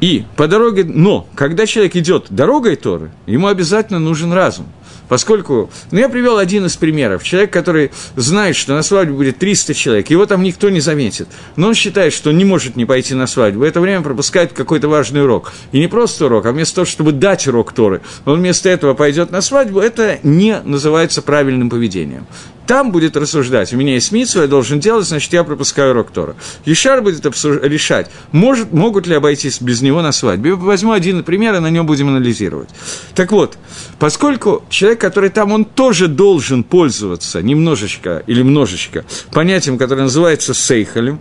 И 0.00 0.24
по 0.36 0.48
дороге, 0.48 0.84
но 0.84 1.26
когда 1.34 1.66
человек 1.66 1.96
идет 1.96 2.26
дорогой 2.30 2.76
Торы, 2.76 3.12
ему 3.26 3.46
обязательно 3.46 3.98
нужен 3.98 4.32
разум. 4.32 4.66
Поскольку, 5.08 5.70
ну, 5.92 6.00
я 6.00 6.08
привел 6.08 6.36
один 6.36 6.66
из 6.66 6.76
примеров. 6.76 7.22
Человек, 7.22 7.52
который 7.52 7.92
знает, 8.16 8.56
что 8.56 8.74
на 8.74 8.82
свадьбе 8.82 9.14
будет 9.14 9.38
300 9.38 9.72
человек, 9.72 10.10
его 10.10 10.26
там 10.26 10.42
никто 10.42 10.68
не 10.68 10.80
заметит. 10.80 11.28
Но 11.54 11.68
он 11.68 11.74
считает, 11.74 12.12
что 12.12 12.30
он 12.30 12.38
не 12.38 12.44
может 12.44 12.74
не 12.74 12.86
пойти 12.86 13.14
на 13.14 13.28
свадьбу. 13.28 13.60
В 13.60 13.62
это 13.62 13.80
время 13.80 14.02
пропускает 14.02 14.52
какой-то 14.52 14.88
важный 14.88 15.22
урок. 15.22 15.52
И 15.70 15.78
не 15.78 15.86
просто 15.86 16.26
урок, 16.26 16.46
а 16.46 16.52
вместо 16.52 16.76
того, 16.76 16.86
чтобы 16.86 17.12
дать 17.12 17.46
урок 17.46 17.72
Торы, 17.72 18.00
он 18.24 18.40
вместо 18.40 18.68
этого 18.68 18.94
пойдет 18.94 19.30
на 19.30 19.42
свадьбу, 19.42 19.78
это 19.78 20.18
не 20.24 20.60
называется 20.64 21.22
правильным 21.22 21.70
поведением 21.70 22.26
там 22.66 22.92
будет 22.92 23.16
рассуждать, 23.16 23.72
у 23.72 23.76
меня 23.76 23.94
есть 23.94 24.12
митсу, 24.12 24.40
я 24.40 24.46
должен 24.46 24.80
делать, 24.80 25.06
значит, 25.06 25.32
я 25.32 25.44
пропускаю 25.44 25.92
урок 25.92 26.10
Тора. 26.10 26.36
Ешар 26.64 27.02
будет 27.02 27.24
обсуж... 27.24 27.58
решать, 27.62 28.10
может, 28.32 28.72
могут 28.72 29.06
ли 29.06 29.14
обойтись 29.14 29.60
без 29.62 29.82
него 29.82 30.02
на 30.02 30.12
свадьбе. 30.12 30.50
Я 30.50 30.56
возьму 30.56 30.92
один 30.92 31.22
пример, 31.24 31.54
и 31.54 31.58
на 31.60 31.70
нем 31.70 31.86
будем 31.86 32.08
анализировать. 32.08 32.68
Так 33.14 33.32
вот, 33.32 33.56
поскольку 33.98 34.64
человек, 34.68 35.00
который 35.00 35.30
там, 35.30 35.52
он 35.52 35.64
тоже 35.64 36.08
должен 36.08 36.64
пользоваться 36.64 37.42
немножечко 37.42 38.22
или 38.26 38.42
множечко 38.42 39.04
понятием, 39.32 39.78
которое 39.78 40.02
называется 40.02 40.54
сейхалем, 40.54 41.20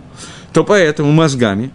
то 0.52 0.64
поэтому 0.64 1.12
мозгами. 1.12 1.70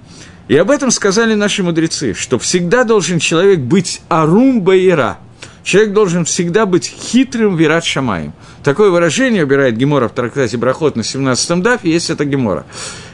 И 0.48 0.58
об 0.58 0.70
этом 0.70 0.92
сказали 0.92 1.34
наши 1.34 1.64
мудрецы, 1.64 2.14
что 2.14 2.38
всегда 2.38 2.84
должен 2.84 3.20
человек 3.20 3.60
быть 3.60 4.02
арум 4.10 4.62
баира– 4.62 5.20
Человек 5.64 5.94
должен 5.94 6.26
всегда 6.26 6.66
быть 6.66 6.88
хитрым 6.88 7.56
вират 7.56 7.86
шамаем. 7.86 8.34
Такое 8.64 8.90
выражение 8.90 9.44
выбирает 9.44 9.78
Гемора 9.78 10.08
в 10.08 10.14
трактате 10.14 10.58
Брахот 10.58 10.96
на 10.96 11.02
17-м 11.02 11.62
дафе, 11.62 11.92
есть 11.92 12.10
это 12.10 12.26
Гемора. 12.26 12.66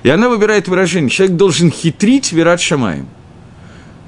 И 0.04 0.10
она 0.10 0.30
выбирает 0.30 0.68
выражение, 0.68 1.10
человек 1.10 1.36
должен 1.36 1.72
хитрить 1.72 2.32
вират 2.32 2.62
шамаем. 2.62 3.08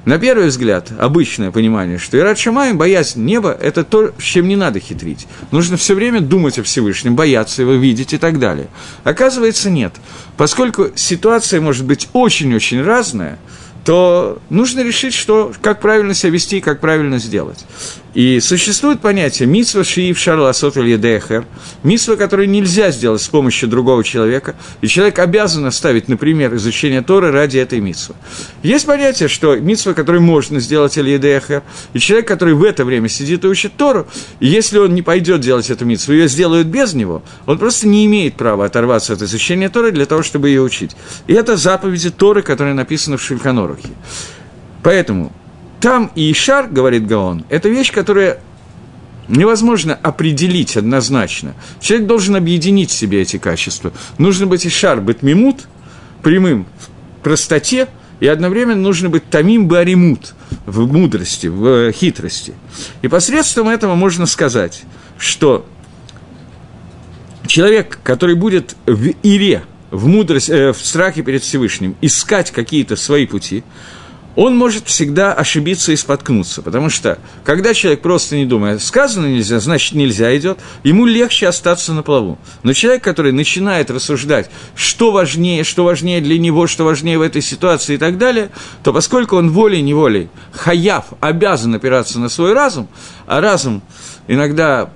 На 0.06 0.18
первый 0.18 0.46
взгляд, 0.46 0.90
обычное 0.98 1.50
понимание, 1.50 1.98
что 1.98 2.18
Ират 2.18 2.38
Шамаем, 2.38 2.78
боязнь 2.78 3.22
неба, 3.22 3.50
это 3.52 3.84
то, 3.84 4.12
с 4.18 4.22
чем 4.22 4.48
не 4.48 4.56
надо 4.56 4.80
хитрить. 4.80 5.26
Нужно 5.50 5.76
все 5.76 5.94
время 5.94 6.22
думать 6.22 6.58
о 6.58 6.62
Всевышнем, 6.62 7.16
бояться 7.16 7.60
его, 7.60 7.72
видеть 7.72 8.14
и 8.14 8.18
так 8.18 8.38
далее. 8.38 8.68
Оказывается, 9.04 9.68
нет. 9.68 9.92
Поскольку 10.38 10.88
ситуация 10.94 11.60
может 11.60 11.84
быть 11.84 12.08
очень-очень 12.14 12.82
разная, 12.82 13.38
то 13.84 14.40
нужно 14.48 14.80
решить, 14.80 15.12
что, 15.12 15.52
как 15.60 15.80
правильно 15.80 16.14
себя 16.14 16.32
вести 16.32 16.58
и 16.58 16.60
как 16.60 16.80
правильно 16.80 17.18
сделать. 17.18 17.64
И 18.12 18.40
существует 18.40 19.00
понятие 19.00 19.46
митсва 19.46 19.84
шиив 19.84 20.18
шарласот 20.18 20.76
или 20.76 20.96
дехер, 20.96 21.44
митсва, 21.84 22.16
которую 22.16 22.48
нельзя 22.48 22.90
сделать 22.90 23.22
с 23.22 23.28
помощью 23.28 23.68
другого 23.68 24.02
человека, 24.02 24.56
и 24.80 24.88
человек 24.88 25.20
обязан 25.20 25.64
оставить, 25.66 26.08
например, 26.08 26.54
изучение 26.56 27.02
Торы 27.02 27.30
ради 27.30 27.58
этой 27.58 27.78
митсвы. 27.78 28.16
Есть 28.64 28.86
понятие, 28.86 29.28
что 29.28 29.54
митсва, 29.56 29.94
которую 29.94 30.22
можно 30.22 30.58
сделать 30.58 30.98
или 30.98 31.18
дехер, 31.18 31.62
и 31.92 32.00
человек, 32.00 32.26
который 32.26 32.54
в 32.54 32.64
это 32.64 32.84
время 32.84 33.08
сидит 33.08 33.44
и 33.44 33.46
учит 33.46 33.76
Тору, 33.76 34.08
и 34.40 34.46
если 34.46 34.78
он 34.78 34.92
не 34.92 35.02
пойдет 35.02 35.40
делать 35.40 35.70
эту 35.70 35.84
митсву, 35.84 36.12
ее 36.12 36.26
сделают 36.26 36.66
без 36.66 36.94
него, 36.94 37.22
он 37.46 37.58
просто 37.58 37.86
не 37.86 38.06
имеет 38.06 38.34
права 38.34 38.64
оторваться 38.64 39.12
от 39.12 39.22
изучения 39.22 39.68
Торы 39.68 39.92
для 39.92 40.06
того, 40.06 40.24
чтобы 40.24 40.48
ее 40.48 40.62
учить. 40.62 40.96
И 41.28 41.32
это 41.32 41.56
заповеди 41.56 42.10
Торы, 42.10 42.42
которые 42.42 42.74
написаны 42.74 43.18
в 43.18 43.22
Шульханорухе. 43.22 43.90
Поэтому 44.82 45.32
там 45.80 46.10
и 46.14 46.30
Ишар, 46.30 46.68
говорит 46.68 47.06
Гаон, 47.06 47.44
это 47.48 47.68
вещь, 47.68 47.90
которая 47.92 48.40
невозможно 49.28 49.94
определить 49.94 50.76
однозначно. 50.76 51.54
Человек 51.80 52.06
должен 52.06 52.36
объединить 52.36 52.90
в 52.90 52.94
себе 52.94 53.22
эти 53.22 53.38
качества. 53.38 53.92
Нужно 54.18 54.46
быть 54.46 54.66
Ишар, 54.66 55.00
быть 55.00 55.22
мимут, 55.22 55.68
прямым 56.22 56.66
в 56.78 57.22
простоте, 57.22 57.88
и 58.18 58.26
одновременно 58.26 58.80
нужно 58.80 59.08
быть 59.08 59.28
тамим 59.30 59.66
баримут 59.68 60.34
в 60.66 60.92
мудрости, 60.92 61.46
в 61.46 61.66
э, 61.66 61.92
хитрости. 61.92 62.54
И 63.00 63.08
посредством 63.08 63.68
этого 63.68 63.94
можно 63.94 64.26
сказать, 64.26 64.82
что 65.16 65.66
человек, 67.46 67.98
который 68.02 68.34
будет 68.34 68.76
в 68.84 69.12
ире, 69.22 69.62
в 69.90 70.06
мудрости, 70.06 70.50
э, 70.50 70.72
в 70.72 70.78
страхе 70.78 71.22
перед 71.22 71.42
Всевышним, 71.42 71.96
искать 72.02 72.50
какие-то 72.50 72.96
свои 72.96 73.26
пути, 73.26 73.64
он 74.36 74.56
может 74.56 74.86
всегда 74.86 75.32
ошибиться 75.32 75.92
и 75.92 75.96
споткнуться, 75.96 76.62
потому 76.62 76.88
что, 76.88 77.18
когда 77.44 77.74
человек 77.74 78.00
просто 78.00 78.36
не 78.36 78.46
думает, 78.46 78.82
сказано 78.82 79.26
нельзя, 79.26 79.60
значит 79.60 79.94
нельзя 79.94 80.36
идет, 80.36 80.58
ему 80.84 81.06
легче 81.06 81.48
остаться 81.48 81.92
на 81.92 82.02
плаву. 82.02 82.38
Но 82.62 82.72
человек, 82.72 83.02
который 83.02 83.32
начинает 83.32 83.90
рассуждать, 83.90 84.50
что 84.74 85.10
важнее, 85.10 85.64
что 85.64 85.84
важнее 85.84 86.20
для 86.20 86.38
него, 86.38 86.66
что 86.66 86.84
важнее 86.84 87.18
в 87.18 87.22
этой 87.22 87.42
ситуации 87.42 87.94
и 87.94 87.98
так 87.98 88.18
далее, 88.18 88.50
то 88.82 88.92
поскольку 88.92 89.36
он 89.36 89.50
волей-неволей, 89.50 90.28
хаяв, 90.52 91.06
обязан 91.20 91.74
опираться 91.74 92.20
на 92.20 92.28
свой 92.28 92.52
разум, 92.52 92.88
а 93.26 93.40
разум 93.40 93.82
иногда 94.28 94.90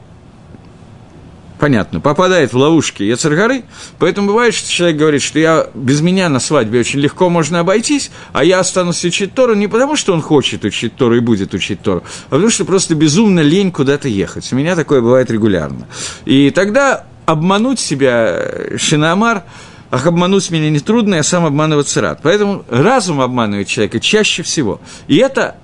понятно, 1.65 1.99
попадает 1.99 2.53
в 2.53 2.59
ловушки 2.59 3.03
Яцергары, 3.05 3.63
поэтому 3.99 4.27
бывает, 4.27 4.53
что 4.53 4.69
человек 4.69 4.99
говорит, 4.99 5.23
что 5.23 5.39
я 5.39 5.67
без 5.73 6.03
меня 6.03 6.29
на 6.29 6.39
свадьбе 6.39 6.81
очень 6.81 7.01
легко 7.01 7.31
можно 7.31 7.61
обойтись, 7.61 8.11
а 8.35 8.45
я 8.45 8.59
останусь 8.59 9.03
учить 9.03 9.33
Тору 9.33 9.55
не 9.55 9.67
потому, 9.67 9.97
что 9.97 10.13
он 10.13 10.21
хочет 10.21 10.67
учить 10.67 10.95
Тору 10.95 11.17
и 11.17 11.21
будет 11.21 11.55
учить 11.55 11.81
Тору, 11.81 12.05
а 12.27 12.33
потому 12.33 12.51
что 12.51 12.67
просто 12.67 12.95
безумно 12.95 13.41
лень 13.41 13.73
куда-то 13.73 14.09
ехать. 14.09 14.53
У 14.53 14.57
меня 14.57 14.77
такое 14.77 15.01
бывает 15.01 15.31
регулярно. 15.31 15.89
И 16.27 16.51
тогда 16.51 17.07
обмануть 17.25 17.81
себя 17.81 18.27
э, 18.27 18.77
Шинамар, 18.77 19.45
ах, 19.91 20.07
обмануть 20.07 20.51
меня 20.51 20.69
нетрудно, 20.69 21.15
я 21.15 21.23
сам 21.23 21.47
обманываться 21.47 22.03
рад. 22.03 22.21
Поэтому 22.23 22.67
разум 22.69 23.23
обманывает 23.23 23.69
человека 23.69 24.01
чаще 24.01 24.43
всего. 24.43 24.83
И 25.09 25.17
это 25.17 25.57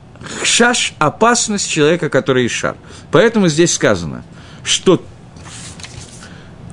шаш– 0.45 0.95
опасность 0.99 1.71
человека, 1.71 2.09
который 2.09 2.49
шар. 2.49 2.77
Поэтому 3.11 3.49
здесь 3.49 3.75
сказано, 3.75 4.25
что 4.65 5.03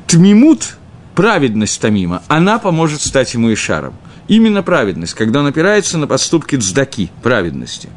Тмимут, 0.07 0.77
праведность 1.15 1.79
Тамима, 1.81 2.23
она 2.27 2.59
поможет 2.59 3.01
стать 3.01 3.33
ему 3.33 3.53
Ишаром. 3.53 3.93
Именно 4.27 4.63
праведность, 4.63 5.13
когда 5.13 5.39
он 5.41 5.47
опирается 5.47 5.97
на 5.97 6.07
поступки 6.07 6.55
цдаки, 6.55 7.09
праведности. 7.23 7.89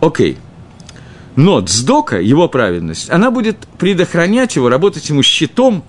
Окей. 0.00 0.38
Но 1.36 1.60
цдока, 1.60 2.20
его 2.20 2.48
праведность, 2.48 3.10
она 3.10 3.30
будет 3.30 3.58
предохранять 3.78 4.56
его, 4.56 4.68
работать 4.68 5.08
ему 5.08 5.22
щитом, 5.22 5.84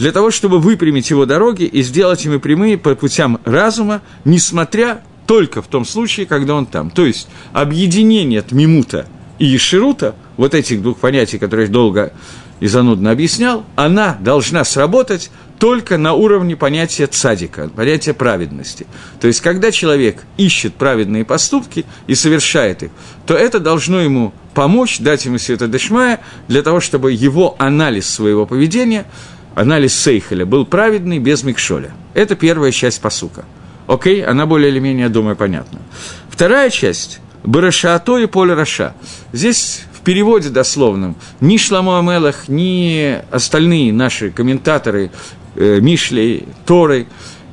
для 0.00 0.12
того, 0.12 0.30
чтобы 0.30 0.58
выпрямить 0.58 1.10
его 1.10 1.26
дороги 1.26 1.64
и 1.64 1.82
сделать 1.82 2.24
ими 2.24 2.38
прямые 2.38 2.78
по 2.78 2.94
путям 2.94 3.38
разума, 3.44 4.00
несмотря 4.24 5.02
только 5.26 5.60
в 5.60 5.66
том 5.66 5.84
случае, 5.84 6.24
когда 6.24 6.54
он 6.54 6.64
там. 6.64 6.90
То 6.90 7.04
есть 7.04 7.28
объединение 7.52 8.40
Тмимута 8.40 9.06
и 9.38 9.54
Иширута, 9.54 10.16
вот 10.38 10.54
этих 10.54 10.82
двух 10.82 10.98
понятий, 10.98 11.38
которые 11.38 11.68
долго 11.68 12.14
и 12.60 12.66
занудно 12.66 13.10
объяснял, 13.10 13.64
она 13.74 14.16
должна 14.20 14.64
сработать 14.64 15.30
только 15.58 15.98
на 15.98 16.14
уровне 16.14 16.56
понятия 16.56 17.06
цадика, 17.06 17.68
понятия 17.68 18.14
праведности. 18.14 18.86
То 19.20 19.26
есть, 19.26 19.40
когда 19.40 19.70
человек 19.70 20.22
ищет 20.36 20.74
праведные 20.74 21.24
поступки 21.24 21.84
и 22.06 22.14
совершает 22.14 22.82
их, 22.82 22.90
то 23.26 23.34
это 23.34 23.60
должно 23.60 24.00
ему 24.00 24.32
помочь, 24.54 25.00
дать 25.00 25.26
ему 25.26 25.38
света 25.38 25.68
дешмая, 25.68 26.20
для 26.48 26.62
того, 26.62 26.80
чтобы 26.80 27.12
его 27.12 27.56
анализ 27.58 28.08
своего 28.08 28.46
поведения, 28.46 29.04
анализ 29.54 29.94
Сейхеля 29.94 30.46
был 30.46 30.64
праведный, 30.64 31.18
без 31.18 31.42
микшоля. 31.42 31.90
Это 32.14 32.36
первая 32.36 32.72
часть 32.72 33.00
посука. 33.00 33.44
Окей, 33.86 34.24
она 34.24 34.46
более 34.46 34.70
или 34.70 34.78
менее, 34.78 35.08
думаю, 35.08 35.36
понятна. 35.36 35.80
Вторая 36.30 36.70
часть– 36.70 37.20
Барашаато 37.44 38.18
и 38.18 38.26
Поле 38.26 38.54
Раша. 38.54 38.94
Здесь 39.32 39.82
в 40.00 40.02
переводе 40.02 40.48
дословном 40.48 41.14
ни 41.40 41.58
Шламу 41.58 41.96
Амелах, 41.96 42.48
ни 42.48 43.18
остальные 43.30 43.92
наши 43.92 44.30
комментаторы 44.30 45.10
э, 45.56 45.78
Мишли, 45.80 46.46
Торы 46.64 47.06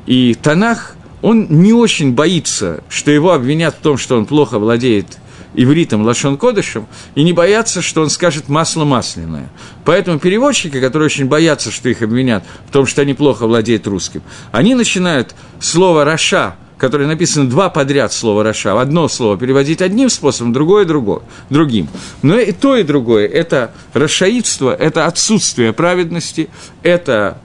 и 0.05 0.33
Танах, 0.33 0.95
он 1.21 1.47
не 1.49 1.73
очень 1.73 2.13
боится, 2.13 2.83
что 2.89 3.11
его 3.11 3.33
обвинят 3.33 3.75
в 3.75 3.79
том, 3.79 3.97
что 3.97 4.17
он 4.17 4.25
плохо 4.25 4.59
владеет 4.59 5.17
ивритом 5.55 6.03
Лашон 6.03 6.37
Кодышем, 6.37 6.87
и 7.15 7.23
не 7.23 7.33
боятся, 7.33 7.81
что 7.81 8.01
он 8.01 8.09
скажет 8.09 8.47
масло 8.47 8.85
масляное. 8.85 9.49
Поэтому 9.83 10.19
переводчики, 10.19 10.79
которые 10.79 11.07
очень 11.07 11.25
боятся, 11.25 11.71
что 11.71 11.89
их 11.89 12.01
обвинят 12.01 12.45
в 12.69 12.71
том, 12.71 12.85
что 12.85 13.01
они 13.01 13.13
плохо 13.13 13.47
владеют 13.47 13.87
русским, 13.87 14.21
они 14.51 14.75
начинают 14.75 15.35
слово 15.59 16.05
«רשע» 16.05 16.55
которое 16.77 17.07
написано 17.07 17.49
два 17.49 17.69
подряд 17.69 18.13
слова 18.13 18.43
«רשע», 18.43 18.79
одно 18.79 19.07
слово 19.07 19.37
переводить 19.37 19.81
одним 19.81 20.09
способом, 20.09 20.53
другое 20.53 20.85
другое, 20.85 21.21
другим. 21.49 21.87
Но 22.21 22.37
и 22.37 22.51
то, 22.51 22.75
и 22.75 22.83
другое– 22.83 23.27
это 23.27 23.71
рашаидство, 23.93 24.73
это 24.73 25.05
отсутствие 25.05 25.73
праведности, 25.73 26.49
это 26.83 27.39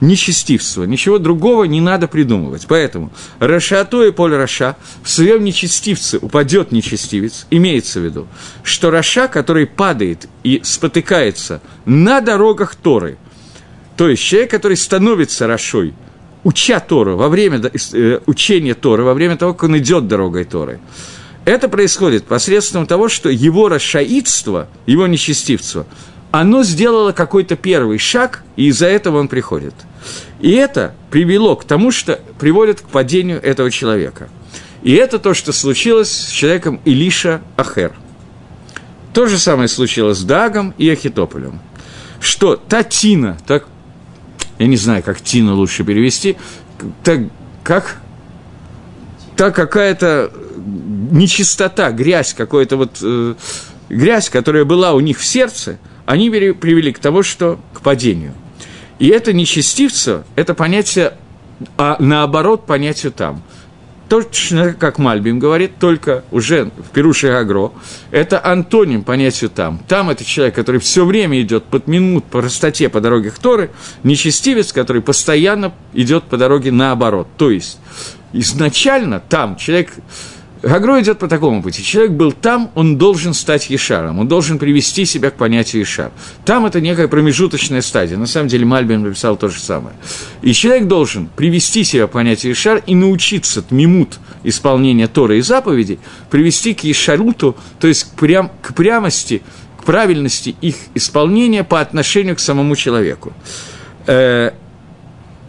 нечестивство. 0.00 0.84
Ничего 0.84 1.18
другого 1.18 1.64
не 1.64 1.80
надо 1.80 2.08
придумывать. 2.08 2.66
Поэтому 2.66 3.12
ברשעתו 3.38 4.02
יפול 4.02 4.38
רשע, 4.38 4.76
в 5.02 5.10
своем 5.10 5.44
нечестивце 5.44 6.18
упадет 6.18 6.72
нечестивец, 6.72 7.46
имеется 7.50 8.00
в 8.00 8.04
виду, 8.04 8.26
что 8.62 8.90
רשע, 8.90 9.28
который 9.28 9.66
падает 9.66 10.26
и 10.42 10.62
спотыкается 10.64 11.60
на 11.84 12.22
дорогах 12.22 12.74
Торы, 12.76 13.18
то 13.98 14.08
есть 14.08 14.22
человек, 14.22 14.50
который 14.50 14.78
становится 14.78 15.46
Рашой– 15.46 15.92
уча 16.44 16.80
Тору, 16.80 17.16
во 17.16 17.28
время 17.28 17.60
э, 17.92 18.20
учения 18.26 18.74
Торы, 18.74 19.04
во 19.04 19.14
время 19.14 19.36
того, 19.36 19.54
как 19.54 19.64
он 19.64 19.78
идет 19.78 20.08
дорогой 20.08 20.44
Торы. 20.44 20.80
Это 21.44 21.68
происходит 21.68 22.24
посредством 22.24 22.86
того, 22.86 23.08
что 23.08 23.30
его 23.30 23.68
расшаидство, 23.68 24.68
его 24.86 25.06
нечестивство, 25.06 25.86
оно 26.30 26.62
сделало 26.62 27.12
какой-то 27.12 27.56
первый 27.56 27.98
шаг, 27.98 28.44
и 28.56 28.66
из-за 28.66 28.86
этого 28.86 29.18
он 29.18 29.28
приходит. 29.28 29.74
И 30.40 30.52
это 30.52 30.94
привело 31.10 31.56
к 31.56 31.64
тому, 31.64 31.90
что 31.90 32.20
приводит 32.38 32.80
к 32.80 32.84
падению 32.84 33.42
этого 33.42 33.70
человека. 33.70 34.28
И 34.82 34.92
это 34.94 35.18
то, 35.18 35.34
что 35.34 35.52
случилось 35.52 36.10
с 36.10 36.28
человеком 36.28 36.80
Илиша 36.84 37.42
Ахер. 37.56 37.92
То 39.12 39.26
же 39.26 39.38
самое 39.38 39.68
случилось 39.68 40.18
с 40.18 40.22
Дагом 40.22 40.72
и 40.78 40.88
Ахитополем. 40.88 41.60
Что 42.20 42.56
та 42.56 42.82
тина, 42.84 43.38
так 43.46 43.66
я 44.60 44.66
не 44.66 44.76
знаю, 44.76 45.02
как 45.02 45.22
Тина 45.22 45.54
лучше 45.54 45.84
перевести, 45.84 46.36
так, 47.02 47.20
как? 47.64 47.96
Та 49.36 49.50
какая-то 49.50 50.30
нечистота, 51.10 51.90
грязь, 51.92 52.34
какая-то 52.34 52.76
вот 52.76 52.98
э, 53.02 53.34
грязь, 53.88 54.28
которая 54.28 54.66
была 54.66 54.92
у 54.92 55.00
них 55.00 55.18
в 55.18 55.24
сердце, 55.24 55.78
они 56.04 56.28
привели 56.28 56.92
к 56.92 56.98
тому, 56.98 57.22
что 57.22 57.58
к 57.72 57.80
падению. 57.80 58.34
И 58.98 59.08
это 59.08 59.32
нечестивство, 59.32 60.24
это 60.36 60.52
понятие, 60.52 61.14
а 61.78 61.96
наоборот 61.98 62.66
понятию 62.66 63.12
там– 63.12 63.42
точно 64.10 64.72
как 64.72 64.98
Мальбим 64.98 65.38
говорит, 65.38 65.78
только 65.78 66.24
уже 66.32 66.72
в 66.76 66.90
Перуше 66.92 67.28
Агро, 67.28 67.70
это 68.10 68.44
антоним 68.44 69.04
понятию 69.04 69.48
там. 69.48 69.80
Там 69.86 70.10
это 70.10 70.24
человек, 70.24 70.56
который 70.56 70.80
все 70.80 71.06
время 71.06 71.40
идет 71.40 71.62
под 71.64 71.86
минут 71.86 72.24
по 72.24 72.40
простоте 72.40 72.88
по 72.88 73.00
дороге 73.00 73.32
Торы, 73.40 73.70
нечестивец, 74.02 74.72
который 74.72 75.00
постоянно 75.00 75.72
идет 75.94 76.24
по 76.24 76.36
дороге 76.36 76.72
наоборот. 76.72 77.28
То 77.36 77.50
есть 77.50 77.78
изначально 78.32 79.20
там 79.20 79.54
человек 79.54 79.92
Гагро 80.62 81.00
идет 81.00 81.18
по 81.18 81.26
такому 81.26 81.62
пути. 81.62 81.82
Человек 81.82 82.12
был 82.12 82.32
там, 82.32 82.70
он 82.74 82.98
должен 82.98 83.32
стать 83.32 83.70
Ешаром, 83.70 84.18
он 84.18 84.28
должен 84.28 84.58
привести 84.58 85.06
себя 85.06 85.30
к 85.30 85.34
понятию 85.34 85.80
Ешар. 85.80 86.12
Там 86.44 86.66
это 86.66 86.82
некая 86.82 87.08
промежуточная 87.08 87.80
стадия. 87.80 88.18
На 88.18 88.26
самом 88.26 88.48
деле 88.48 88.66
Мальбин 88.66 89.02
написал 89.02 89.36
то 89.36 89.48
же 89.48 89.58
самое. 89.58 89.96
И 90.42 90.52
человек 90.52 90.86
должен 90.86 91.28
привести 91.28 91.82
себя 91.82 92.06
к 92.06 92.10
понятию 92.10 92.50
Ешар 92.50 92.82
и 92.86 92.94
научиться 92.94 93.62
тмимут 93.62 94.18
исполнения 94.44 95.08
Торы 95.08 95.38
и 95.38 95.40
заповедей, 95.40 95.98
привести 96.30 96.74
к 96.74 96.84
Ешаруту, 96.84 97.56
то 97.78 97.88
есть 97.88 98.04
к, 98.04 98.18
прям, 98.18 98.50
к 98.60 98.74
прямости, 98.74 99.42
к 99.78 99.84
правильности 99.84 100.54
их 100.60 100.76
исполнения 100.94 101.64
по 101.64 101.80
отношению 101.80 102.36
к 102.36 102.40
самому 102.40 102.76
человеку. 102.76 103.32
Э, 104.06 104.50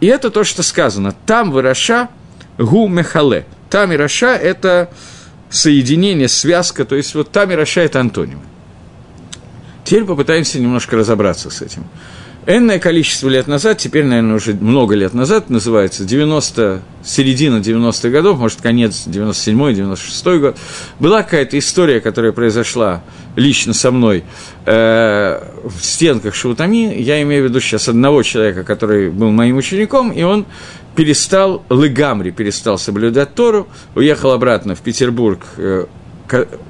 и 0.00 0.06
это 0.06 0.30
то, 0.30 0.42
что 0.42 0.62
сказано. 0.62 1.14
Там 1.26 1.50
выраша 1.50 2.08
гу 2.56 2.88
мехале– 2.88 3.44
там 3.72 3.90
и 3.90 3.96
Раша– 3.96 4.36
это 4.42 4.90
соединение, 5.48 6.28
связка, 6.28 6.84
то 6.84 6.94
есть 6.94 7.14
вот 7.14 7.32
там 7.32 7.50
и 7.52 7.54
Раша– 7.54 7.80
это 7.82 8.00
антонимы. 8.00 8.42
Теперь 9.82 10.04
попытаемся 10.04 10.60
немножко 10.60 10.94
разобраться 10.94 11.48
с 11.48 11.62
этим. 11.62 11.86
Энное 12.44 12.78
количество 12.78 13.28
лет 13.28 13.46
назад, 13.46 13.78
теперь, 13.78 14.04
наверное, 14.04 14.34
уже 14.34 14.52
много 14.52 14.94
лет 14.94 15.14
назад, 15.14 15.48
называется 15.48 16.04
90, 16.04 16.82
середина 17.02 17.58
90-х 17.58 18.08
годов, 18.10 18.38
может, 18.38 18.60
конец 18.60 19.04
97-й, 19.06 19.74
96-й 19.74 20.38
год, 20.38 20.58
была 20.98 21.22
какая-то 21.22 21.56
история, 21.58 22.00
которая 22.00 22.32
произошла 22.32 23.02
лично 23.36 23.72
со 23.72 23.90
мной 23.90 24.24
э, 24.66 25.40
в 25.64 25.84
стенках 25.84 26.34
Шаутами. 26.34 27.00
Я 27.00 27.22
имею 27.22 27.44
в 27.44 27.48
виду 27.48 27.60
сейчас 27.60 27.88
одного 27.88 28.22
человека, 28.22 28.64
который 28.64 29.10
был 29.10 29.30
моим 29.30 29.56
учеником, 29.56 30.10
и 30.10 30.22
он 30.22 30.44
перестал, 30.96 31.62
Лыгамри 31.68 32.30
перестал 32.30 32.78
соблюдать 32.78 33.34
Тору, 33.34 33.68
уехал 33.94 34.32
обратно 34.32 34.74
в 34.74 34.80
Петербург, 34.80 35.40
э, 35.56 35.86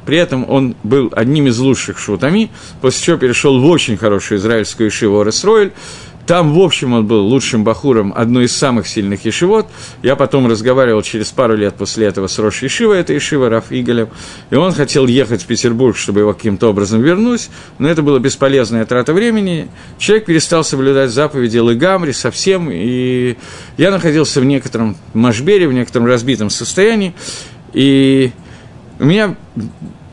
при 0.07 0.17
этом 0.17 0.49
он 0.49 0.75
был 0.83 1.13
одним 1.15 1.47
из 1.47 1.59
лучших 1.59 1.99
шутами, 1.99 2.51
после 2.81 3.05
чего 3.05 3.17
перешел 3.17 3.61
в 3.61 3.67
очень 3.67 3.97
хорошую 3.97 4.39
израильскую 4.39 4.89
ишиву 4.89 5.21
Оресройль, 5.21 5.73
там, 6.27 6.55
в 6.55 6.61
общем, 6.61 6.93
он 6.93 7.07
был 7.07 7.27
лучшим 7.27 7.65
бахуром 7.65 8.13
одной 8.15 8.45
из 8.45 8.57
самых 8.57 8.87
сильных 8.87 9.25
ешивот. 9.25 9.67
Я 10.03 10.15
потом 10.15 10.47
разговаривал 10.47 11.03
через 11.03 11.31
пару 11.31 11.57
лет 11.57 11.75
после 11.75 12.07
этого 12.07 12.29
с 12.29 12.39
Рош 12.39 12.63
Ешива, 12.63 12.95
это 12.95 13.13
Ешива 13.13 13.49
Раф 13.49 13.67
Иголем, 13.71 14.09
и 14.51 14.55
он 14.55 14.73
хотел 14.73 15.07
ехать 15.07 15.43
в 15.43 15.47
Петербург, 15.47 15.97
чтобы 15.97 16.21
его 16.21 16.33
каким-то 16.33 16.69
образом 16.69 17.03
вернуть, 17.03 17.51
но 17.79 17.89
это 17.89 18.03
было 18.03 18.19
бесполезная 18.21 18.87
трата 18.87 19.13
времени. 19.13 19.69
Человек 19.99 20.27
перестал 20.27 20.63
соблюдать 20.63 21.11
заповеди 21.11 21.59
Лыгамри 21.59 22.13
совсем, 22.13 22.71
и 22.71 23.37
я 23.77 23.91
находился 23.91 24.41
в 24.41 24.45
некотором 24.45 24.97
машбере, 25.15 25.67
в 25.67 25.73
некотором 25.73 26.07
разбитом 26.07 26.51
состоянии, 26.51 27.15
и 27.73 28.31
у 29.01 29.05
меня 29.05 29.37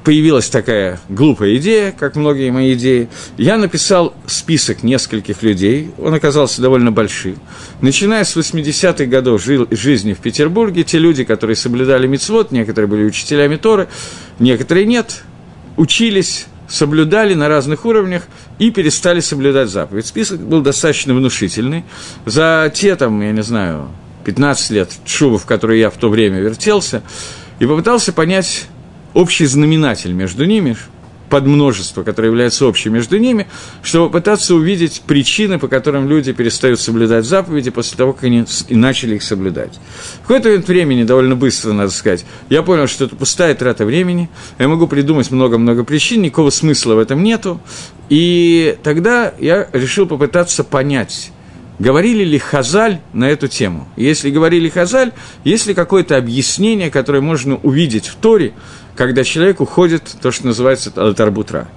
появилась 0.09 0.49
такая 0.49 0.99
глупая 1.07 1.57
идея, 1.57 1.91
как 1.91 2.15
многие 2.15 2.49
мои 2.49 2.73
идеи. 2.73 3.09
Я 3.37 3.57
написал 3.57 4.15
список 4.25 4.81
нескольких 4.81 5.43
людей, 5.43 5.91
он 5.99 6.15
оказался 6.15 6.63
довольно 6.63 6.91
большим. 6.91 7.35
Начиная 7.81 8.23
с 8.23 8.35
80-х 8.35 9.05
годов 9.05 9.39
жизни 9.39 10.13
в 10.13 10.17
Петербурге, 10.17 10.83
те 10.83 10.97
люди, 10.97 11.23
которые 11.23 11.55
соблюдали 11.55 12.07
мицвод, 12.07 12.51
некоторые 12.51 12.89
были 12.89 13.03
учителями 13.03 13.57
Торы, 13.57 13.87
некоторые 14.39 14.87
нет, 14.87 15.21
учились, 15.77 16.47
соблюдали 16.67 17.35
на 17.35 17.47
разных 17.47 17.85
уровнях 17.85 18.23
и 18.57 18.71
перестали 18.71 19.19
соблюдать 19.19 19.69
заповедь. 19.69 20.07
Список 20.07 20.39
был 20.39 20.61
достаточно 20.61 21.13
внушительный. 21.13 21.83
За 22.25 22.73
те, 22.73 22.95
там, 22.95 23.21
я 23.21 23.31
не 23.31 23.43
знаю, 23.43 23.89
15 24.25 24.71
лет 24.71 24.89
шубов, 25.05 25.43
в 25.43 25.45
которые 25.45 25.81
я 25.81 25.91
в 25.91 25.97
то 25.97 26.09
время 26.09 26.39
вертелся, 26.39 27.03
и 27.59 27.67
попытался 27.67 28.11
понять 28.11 28.65
общий 29.13 29.45
знаменатель 29.45 30.13
между 30.13 30.45
ними, 30.45 30.75
под 31.29 31.45
множество, 31.45 32.03
которое 32.03 32.29
является 32.29 32.67
общим 32.67 32.93
между 32.93 33.17
ними, 33.17 33.47
чтобы 33.83 34.11
пытаться 34.11 34.55
увидеть 34.55 35.03
причины, 35.05 35.59
по 35.59 35.67
которым 35.67 36.09
люди 36.09 36.33
перестают 36.33 36.79
соблюдать 36.79 37.25
заповеди 37.25 37.69
после 37.69 37.97
того, 37.97 38.13
как 38.13 38.25
они 38.25 38.45
начали 38.69 39.15
их 39.15 39.23
соблюдать. 39.23 39.79
В 40.23 40.27
какой-то 40.27 40.49
момент 40.49 40.67
времени, 40.67 41.03
довольно 41.03 41.35
быстро, 41.35 41.71
надо 41.73 41.91
сказать, 41.91 42.25
я 42.49 42.63
понял, 42.63 42.87
что 42.87 43.05
это 43.05 43.15
пустая 43.15 43.53
трата 43.55 43.85
времени, 43.85 44.29
я 44.57 44.67
могу 44.67 44.87
придумать 44.87 45.31
много-много 45.31 45.83
причин, 45.83 46.21
никакого 46.21 46.49
смысла 46.49 46.95
в 46.95 46.99
этом 46.99 47.23
нету, 47.23 47.61
и 48.09 48.75
тогда 48.83 49.33
я 49.39 49.67
решил 49.71 50.07
попытаться 50.07 50.63
понять, 50.63 51.31
говорили 51.77 52.23
ли 52.23 52.39
Хазаль 52.39 52.99
на 53.13 53.29
эту 53.29 53.47
тему. 53.47 53.87
Если 53.95 54.31
говорили 54.31 54.67
Хазаль, 54.67 55.13
есть 55.43 55.67
ли 55.67 55.73
какое-то 55.73 56.17
объяснение, 56.17 56.89
которое 56.89 57.21
можно 57.21 57.55
увидеть 57.57 58.07
в 58.07 58.15
Торе, 58.15 58.53
когда 58.99 59.23
человек 59.23 59.61
уходит, 59.61 60.03
то, 60.21 60.29
что 60.29 60.47
называется 60.47 60.91
Алтарбутра. 60.93 61.69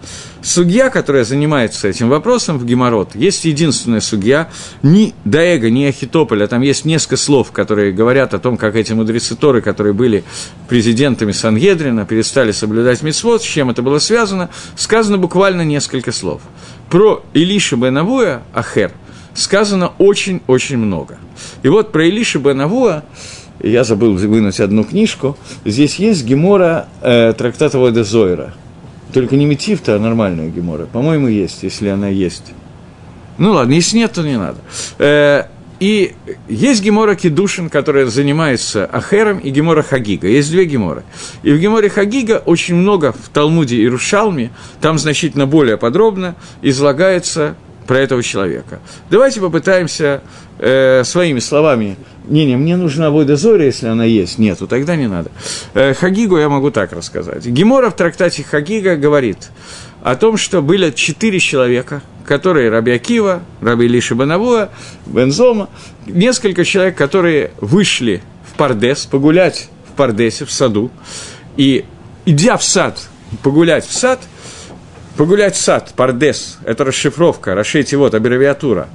Судья, 0.43 0.91
которая 0.91 1.23
занимается 1.23 1.87
этим 1.87 2.09
вопросом 2.09 2.59
в 2.59 2.67
Геморрот, 2.67 3.15
есть 3.15 3.45
единственная 3.45 4.01
судья, 4.01 4.51
ни 4.83 5.15
Даэга, 5.25 5.71
ни 5.71 5.85
Ахитополя, 5.85 6.49
там 6.49 6.63
есть 6.63 6.85
несколько 6.85 7.17
слов, 7.17 7.53
которые 7.53 7.93
говорят 7.93 8.35
о 8.35 8.41
том, 8.41 8.57
как 8.57 8.75
эти 8.75 8.93
мудрецы 8.93 9.37
Торы, 9.37 9.61
которые 9.61 9.93
были 9.93 10.25
президентами 10.69 11.31
Сангедрина, 11.31 12.07
перестали 12.07 12.51
соблюдать 12.51 13.03
митцвот, 13.03 13.41
с 13.41 13.47
чем 13.47 13.71
это 13.71 13.83
было 13.83 14.01
связано, 14.01 14.51
сказано 14.75 15.17
буквально 15.17 15.63
несколько 15.63 16.11
слов. 16.11 16.43
Про 16.91 17.25
Илиша 17.35 17.77
бен 17.77 17.99
Авуя, 17.99 18.43
Ахер, 18.53 18.91
сказано 19.33 19.93
очень-очень 19.99 20.77
много. 20.77 21.19
И 21.63 21.69
вот 21.69 21.93
про 21.93 22.05
Илиша 22.05 22.41
бен 22.41 22.63
Авуа, 22.63 23.05
я 23.63 23.85
забыл 23.85 24.15
вынуть 24.15 24.61
одну 24.61 24.85
книжку, 24.85 25.37
здесь 25.65 25.97
есть 25.97 26.25
Гемора 26.25 26.89
э, 27.01 27.33
трактата 27.33 27.79
Вода 27.79 28.05
Зойра. 28.05 28.55
Только 29.13 29.37
не 29.37 29.45
Метифта, 29.45 29.97
а 29.97 29.99
нормальная 29.99 30.49
Гемора. 30.49 30.87
По-моему, 30.87 31.29
есть, 31.29 31.63
если 31.63 31.89
она 31.89 32.09
есть. 32.09 32.53
Ну 33.39 33.53
ладно, 33.53 33.73
если 33.73 33.99
нет, 33.99 34.13
то 34.13 34.23
не 34.23 34.39
надо. 34.39 34.59
Э, 34.99 35.45
и 35.81 36.15
есть 36.49 36.83
Гемора 36.83 37.17
Кедушин, 37.17 37.69
которая 37.69 38.07
занимается 38.07 38.87
Ахером, 38.87 39.39
и 39.39 39.51
Гемора 39.51 39.83
Хагига. 39.83 40.29
Есть 40.29 40.51
две 40.51 40.65
Геморы. 40.65 41.03
И 41.43 41.53
в 41.53 41.59
Геморе 41.59 41.91
Хагига 41.91 42.43
очень 42.45 42.77
много 42.77 43.13
в 43.13 43.29
Талмуде 43.31 43.77
и 43.77 43.89
Рушалме, 43.89 44.53
там 44.81 44.99
значительно 44.99 45.47
более 45.47 45.77
подробно 45.77 46.37
излагается 46.63 47.57
про 47.87 47.99
этого 47.99 48.23
человека. 48.23 48.81
Давайте 49.11 49.41
попытаемся 49.41 50.23
э, 50.59 51.03
своими 51.05 51.41
словами. 51.41 51.97
Не-не, 52.29 52.57
мне 52.57 52.77
нужна 52.77 53.11
Войда 53.11 53.37
Зоря, 53.37 53.67
если 53.67 53.89
она 53.89 54.05
есть. 54.05 54.39
Нету, 54.39 54.67
тогда 54.67 54.97
не 54.97 55.09
надо. 55.09 55.31
Э, 55.75 55.95
Хагигу 55.95 56.39
я 56.39 56.49
могу 56.49 56.71
так 56.71 56.93
рассказать. 56.93 57.45
Гемора 57.47 57.91
в 57.91 57.97
трактате 57.97 58.45
Хагига 58.45 58.97
говорит 58.97 59.51
о 60.03 60.17
том, 60.17 60.37
что 60.37 60.63
были 60.63 60.91
четыре 60.91 61.41
человека, 61.41 62.03
которые 62.25 62.71
Раби 62.71 62.93
Акива, 62.93 63.43
Раби 63.61 63.89
Лиша 63.89 64.15
Банавуа, 64.15 64.71
Бензома, 65.07 65.69
несколько 66.07 66.65
человек, 66.65 66.97
которые 66.97 67.51
вышли 67.61 68.23
в 68.51 68.57
Пардес, 68.57 69.07
погулять 69.07 69.69
в 69.93 69.97
Пардесе, 69.97 70.45
в 70.45 70.53
саду, 70.53 70.91
и, 71.57 71.85
идя 72.25 72.57
в 72.57 72.65
сад, 72.65 72.99
погулять 73.43 73.87
в 73.87 73.93
сад– 73.93 74.21
Погулять 75.17 75.57
в 75.57 75.61
сад, 75.61 75.93
пардес, 75.95 76.59
это 76.65 76.85
расшифровка, 76.85 77.55
расшите 77.55 77.97
вот, 77.97 78.15
аббревиатура. 78.15 78.89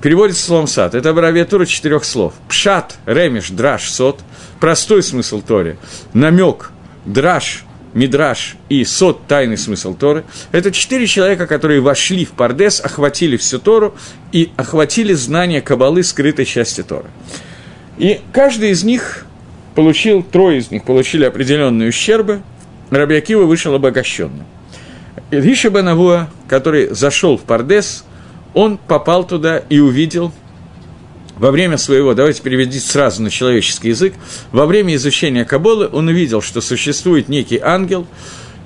Переводится 0.00 0.44
словом 0.44 0.68
сад. 0.68 0.94
Это 0.94 1.10
аббревиатура 1.10 1.66
четырех 1.66 2.04
слов. 2.04 2.34
Пшат, 2.48 2.96
ремеш, 3.06 3.50
драш, 3.50 3.90
сот. 3.90 4.20
Простой 4.60 5.02
смысл 5.02 5.42
Тори. 5.42 5.76
Намек, 6.12 6.70
драш, 7.04 7.64
мидраш 7.94 8.56
и 8.68 8.84
сот, 8.84 9.26
тайный 9.26 9.58
смысл 9.58 9.94
Торы. 9.94 10.24
Это 10.52 10.70
четыре 10.70 11.06
человека, 11.06 11.46
которые 11.46 11.80
вошли 11.80 12.24
в 12.24 12.32
Пардес, 12.32 12.80
охватили 12.80 13.36
всю 13.36 13.58
Тору 13.58 13.94
и 14.32 14.52
охватили 14.56 15.12
знание 15.14 15.60
Кабалы, 15.60 16.02
скрытой 16.02 16.44
части 16.44 16.82
Торы. 16.82 17.08
И 17.98 18.20
каждый 18.32 18.70
из 18.70 18.84
них 18.84 19.24
получил, 19.74 20.22
трое 20.22 20.58
из 20.58 20.70
них 20.70 20.84
получили 20.84 21.24
определенные 21.24 21.88
ущербы. 21.88 22.42
Рабиакива 22.90 23.44
вышел 23.44 23.74
обогащенным. 23.74 24.46
Риша 25.30 25.68
Бенавуа, 25.68 26.28
который 26.48 26.88
зашел 26.88 27.36
в 27.36 27.42
Пардес, 27.42 28.04
он 28.54 28.78
попал 28.78 29.26
туда 29.26 29.58
и 29.58 29.78
увидел 29.78 30.32
во 31.36 31.50
время 31.50 31.76
своего, 31.76 32.14
давайте 32.14 32.42
переведите 32.42 32.80
сразу 32.80 33.22
на 33.22 33.30
человеческий 33.30 33.90
язык, 33.90 34.14
во 34.52 34.66
время 34.66 34.94
изучения 34.96 35.44
Каболы 35.44 35.88
он 35.92 36.08
увидел, 36.08 36.42
что 36.42 36.60
существует 36.60 37.28
некий 37.28 37.58
ангел, 37.58 38.06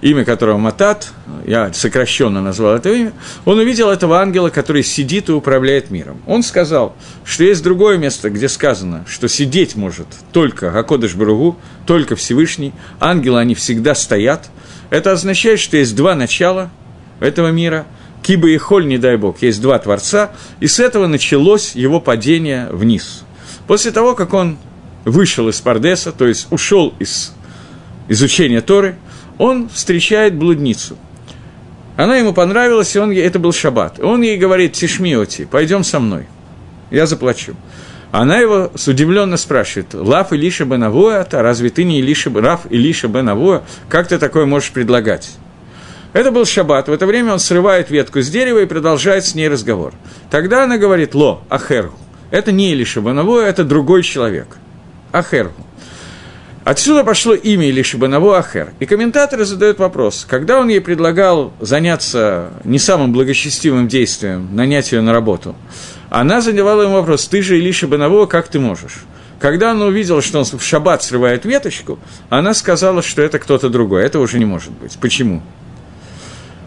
имя 0.02 0.24
которого 0.24 0.58
Матат, 0.58 1.10
я 1.46 1.72
сокращенно 1.72 2.42
назвал 2.42 2.74
это 2.76 2.90
имя, 2.90 3.12
он 3.46 3.58
увидел 3.58 3.88
этого 3.88 4.20
ангела, 4.20 4.50
который 4.50 4.82
сидит 4.82 5.30
и 5.30 5.32
управляет 5.32 5.90
миром. 5.90 6.20
Он 6.26 6.42
сказал, 6.42 6.94
что 7.24 7.44
есть 7.44 7.62
другое 7.62 7.96
место, 7.96 8.28
где 8.28 8.48
сказано, 8.48 9.04
что 9.08 9.28
сидеть 9.28 9.76
может 9.76 10.08
только 10.32 10.78
Акодыш 10.78 11.14
Баругу, 11.14 11.56
только 11.86 12.16
Всевышний, 12.16 12.74
ангелы, 13.00 13.40
они 13.40 13.54
всегда 13.54 13.94
стоят– 13.94 14.50
это 14.92 15.12
означает, 15.12 15.58
что 15.58 15.78
есть 15.78 15.96
два 15.96 16.14
начала 16.14 16.70
этого 17.18 17.50
мира, 17.50 17.86
Киба 18.22 18.50
и 18.50 18.58
Холь, 18.58 18.86
не 18.86 18.98
дай 18.98 19.16
бог, 19.16 19.40
есть 19.40 19.62
два 19.62 19.78
Творца, 19.78 20.32
и 20.60 20.66
с 20.66 20.78
этого 20.78 21.06
началось 21.06 21.74
его 21.74 21.98
падение 21.98 22.68
вниз. 22.70 23.22
После 23.66 23.90
того, 23.90 24.14
как 24.14 24.34
он 24.34 24.58
вышел 25.06 25.48
из 25.48 25.62
Пардеса, 25.62 26.12
то 26.12 26.26
есть 26.26 26.46
ушел 26.50 26.92
из 26.98 27.32
изучения 28.08 28.60
Торы, 28.60 28.96
он 29.42 29.68
встречает 29.68 30.36
блудницу. 30.36 30.96
Она 31.96 32.16
ему 32.16 32.32
понравилась, 32.32 32.94
и 32.94 33.00
он, 33.00 33.10
это 33.10 33.40
был 33.40 33.52
шаббат. 33.52 33.98
Он 33.98 34.22
ей 34.22 34.38
говорит, 34.38 34.74
Тишмиоти, 34.74 35.46
пойдем 35.50 35.82
со 35.82 35.98
мной, 35.98 36.26
я 36.92 37.06
заплачу. 37.06 37.56
Она 38.12 38.38
его 38.38 38.70
с 38.76 38.86
удивленно 38.86 39.36
спрашивает, 39.36 39.94
Лав 39.94 40.32
Илиша 40.32 40.64
бен 40.64 40.84
Авуа, 40.84 41.26
а 41.28 41.42
разве 41.42 41.70
ты 41.70 41.82
не 41.82 41.98
Илиша, 41.98 42.30
Раф 42.30 42.70
Илиша 42.70 43.08
бен 43.08 43.30
Авуа, 43.30 43.64
как 43.88 44.06
ты 44.06 44.16
такое 44.18 44.46
можешь 44.46 44.70
предлагать? 44.70 45.32
Это 46.12 46.30
был 46.30 46.44
шаббат, 46.44 46.86
в 46.86 46.92
это 46.92 47.04
время 47.04 47.32
он 47.32 47.40
срывает 47.40 47.90
ветку 47.90 48.20
с 48.20 48.28
дерева 48.28 48.60
и 48.60 48.66
продолжает 48.66 49.24
с 49.24 49.34
ней 49.34 49.48
разговор. 49.48 49.92
Тогда 50.30 50.62
она 50.62 50.78
говорит, 50.78 51.16
ло, 51.16 51.42
ахергу. 51.48 51.98
Это 52.30 52.52
не 52.52 52.70
Илиша 52.70 53.00
бен 53.00 53.18
Авуа, 53.18 53.40
это 53.40 53.64
другой 53.64 54.04
человек. 54.04 54.56
Ахергу. 55.10 55.66
Отсюда 56.64 57.02
пошло 57.02 57.34
имя 57.34 57.68
Илиша 57.68 57.98
Банаву 57.98 58.32
Ахер. 58.32 58.72
И 58.78 58.86
комментаторы 58.86 59.44
задают 59.44 59.80
вопрос, 59.80 60.24
когда 60.28 60.60
он 60.60 60.68
ей 60.68 60.80
предлагал 60.80 61.52
заняться 61.60 62.50
не 62.62 62.78
самым 62.78 63.12
благочестивым 63.12 63.88
действием, 63.88 64.48
нанять 64.54 64.92
ее 64.92 65.00
на 65.00 65.12
работу, 65.12 65.56
она 66.08 66.40
задавала 66.40 66.82
ему 66.82 66.94
вопрос, 66.94 67.26
ты 67.26 67.42
же 67.42 67.58
Илиша 67.58 67.88
Банавова, 67.88 68.26
как 68.26 68.48
ты 68.48 68.60
можешь? 68.60 69.04
Когда 69.40 69.72
она 69.72 69.86
увидела, 69.86 70.22
что 70.22 70.38
он 70.38 70.44
в 70.44 70.62
шаббат 70.62 71.02
срывает 71.02 71.44
веточку, 71.44 71.98
она 72.28 72.54
сказала, 72.54 73.02
что 73.02 73.22
это 73.22 73.40
кто-то 73.40 73.68
другой. 73.68 74.04
Это 74.04 74.20
уже 74.20 74.38
не 74.38 74.44
может 74.44 74.70
быть. 74.70 74.96
Почему? 75.00 75.42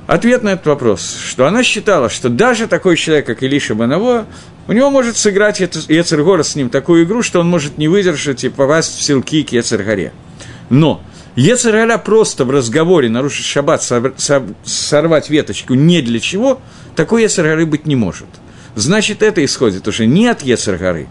Ответ 0.08 0.44
на 0.44 0.50
этот 0.50 0.68
вопрос, 0.68 1.18
что 1.28 1.48
она 1.48 1.64
считала, 1.64 2.10
что 2.10 2.30
даже 2.30 2.68
такой 2.68 2.96
человек, 2.96 3.26
как 3.26 3.42
Илиша 3.42 3.74
Банаво, 3.74 4.28
у 4.68 4.74
него 4.74 4.92
может 4.92 5.18
сыграть 5.18 5.60
Ецергора 5.60 6.44
с 6.44 6.56
ним 6.56 6.70
такую 6.70 7.06
игру, 7.06 7.24
что 7.24 7.40
он 7.40 7.50
может 7.50 7.80
не 7.80 7.88
выдержать 7.88 8.44
и 8.44 8.50
попасть 8.50 9.00
в 9.00 9.04
силки 9.04 9.42
к 9.42 9.52
Ецергаре. 9.52 10.14
Но 10.70 11.02
Ецергаля 11.36 11.98
просто 11.98 12.46
в 12.46 12.52
разговоре 12.52 13.10
нарушить 13.10 13.46
шаббат, 13.46 13.84
сорвать 14.64 15.30
веточку 15.32 15.74
не 15.74 16.02
для 16.04 16.20
чего, 16.20 16.62
такой 16.96 17.24
Ецергары 17.24 17.66
быть 17.66 17.88
не 17.88 17.96
может. 17.96 18.28
Значит, 18.76 19.24
это 19.24 19.44
исходит 19.44 19.88
уже 19.88 20.06
не 20.06 20.28
от 20.28 20.44
Ецергары, 20.44 21.08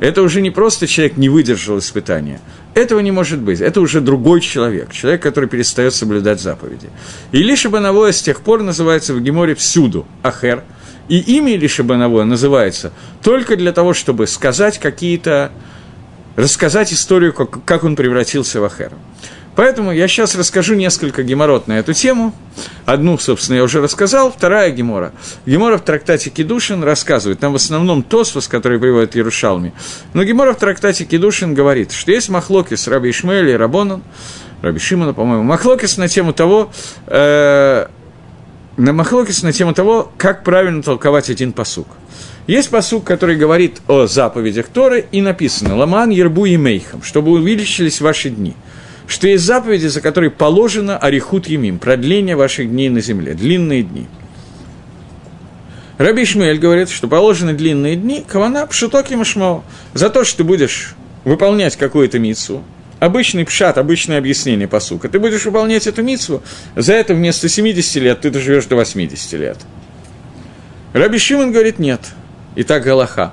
это 0.00 0.20
уже 0.22 0.40
не 0.40 0.50
просто 0.50 0.88
человек 0.88 1.16
не 1.16 1.28
выдержал 1.28 1.78
испытания. 1.78 2.40
Этого 2.74 3.00
не 3.00 3.10
может 3.10 3.40
быть. 3.40 3.60
Это 3.60 3.80
уже 3.80 4.00
другой 4.00 4.40
человек. 4.40 4.92
Человек, 4.92 5.22
который 5.22 5.48
перестает 5.48 5.92
соблюдать 5.94 6.40
заповеди. 6.40 6.88
Илиша 7.30 7.68
Банавоя 7.68 8.12
с 8.12 8.22
тех 8.22 8.40
пор 8.40 8.62
называется 8.62 9.12
в 9.12 9.20
Геморе 9.20 9.54
всюду 9.54 10.06
Ахер. 10.22 10.62
И 11.08 11.18
имя 11.18 11.54
Илиша 11.54 11.84
Банавоя 11.84 12.24
называется 12.24 12.92
только 13.22 13.56
для 13.56 13.72
того, 13.72 13.92
чтобы 13.92 14.26
сказать 14.26 14.78
какие-то... 14.78 15.52
рассказать 16.36 16.92
историю, 16.92 17.34
как, 17.34 17.62
как 17.64 17.84
он 17.84 17.94
превратился 17.94 18.60
в 18.60 18.64
Ахер. 18.64 18.92
Поэтому 19.54 19.92
я 19.92 20.08
сейчас 20.08 20.34
расскажу 20.34 20.74
несколько 20.74 21.22
геморрот 21.22 21.68
на 21.68 21.78
эту 21.78 21.92
тему. 21.92 22.34
Одну, 22.86 23.18
собственно, 23.18 23.56
я 23.56 23.64
уже 23.64 23.82
рассказал, 23.82 24.32
вторая 24.32 24.70
гемора. 24.70 25.12
Гемора 25.44 25.76
в 25.76 25.82
трактате 25.82 26.30
Кедушин 26.30 26.82
рассказывает, 26.82 27.38
там 27.38 27.52
в 27.52 27.56
основном 27.56 28.02
Тосфос, 28.02 28.48
который 28.48 28.78
приводит 28.78 29.14
Ярушалми, 29.14 29.74
но 30.14 30.24
гемора 30.24 30.54
в 30.54 30.56
трактате 30.56 31.04
Кедушин 31.04 31.54
говорит, 31.54 31.92
что 31.92 32.12
есть 32.12 32.30
махлокис 32.30 32.88
Раби 32.88 33.10
Ишмаэль 33.10 33.50
и 33.50 33.56
Рабонан, 33.56 34.02
Раби 34.62 34.78
Шимона, 34.78 35.12
по-моему, 35.12 35.42
махлокис 35.42 35.98
на 35.98 36.08
тему 36.08 36.32
того, 36.32 36.70
э, 37.06 37.86
на 38.78 38.92
махлокис 38.92 39.42
на 39.42 39.52
тему 39.52 39.74
того, 39.74 40.10
как 40.16 40.44
правильно 40.44 40.82
толковать 40.82 41.28
один 41.28 41.52
посук. 41.52 41.88
Есть 42.46 42.70
посук, 42.70 43.04
который 43.04 43.36
говорит 43.36 43.82
о 43.86 44.06
заповедях 44.06 44.66
Торы, 44.68 45.04
и 45.12 45.20
написано 45.20 45.76
«Ламан, 45.76 46.10
Ербу 46.10 46.46
и 46.46 46.56
Мейхам», 46.56 47.02
чтобы 47.02 47.32
увеличились 47.32 48.00
ваши 48.00 48.30
дни– 48.30 48.56
что 49.06 49.28
есть 49.28 49.44
заповеди, 49.44 49.86
за 49.86 50.00
которые 50.00 50.30
положено 50.30 50.96
арихут 50.96 51.46
емим, 51.46 51.78
продление 51.78 52.36
ваших 52.36 52.70
дней 52.70 52.88
на 52.88 53.00
земле, 53.00 53.34
длинные 53.34 53.82
дни. 53.82 54.06
Раби 55.98 56.24
Шмель 56.24 56.58
говорит, 56.58 56.88
что 56.88 57.06
положены 57.06 57.52
длинные 57.52 57.96
дни, 57.96 58.24
кавана 58.26 58.66
пшуток 58.66 59.10
и 59.10 59.16
машмао, 59.16 59.62
за 59.94 60.10
то, 60.10 60.24
что 60.24 60.38
ты 60.38 60.44
будешь 60.44 60.94
выполнять 61.24 61.76
какую-то 61.76 62.18
мицу, 62.18 62.64
обычный 62.98 63.44
пшат, 63.44 63.78
обычное 63.78 64.18
объяснение 64.18 64.66
посука, 64.66 65.08
ты 65.08 65.18
будешь 65.18 65.44
выполнять 65.44 65.86
эту 65.86 66.02
мицу, 66.02 66.42
за 66.74 66.94
это 66.94 67.14
вместо 67.14 67.48
70 67.48 68.02
лет 68.02 68.20
ты 68.20 68.30
доживешь 68.30 68.64
до 68.66 68.76
80 68.76 69.32
лет. 69.34 69.58
Раби 70.92 71.18
Шимон 71.18 71.52
говорит, 71.52 71.78
нет. 71.78 72.00
И 72.54 72.64
так 72.64 72.82
Галаха 72.82 73.32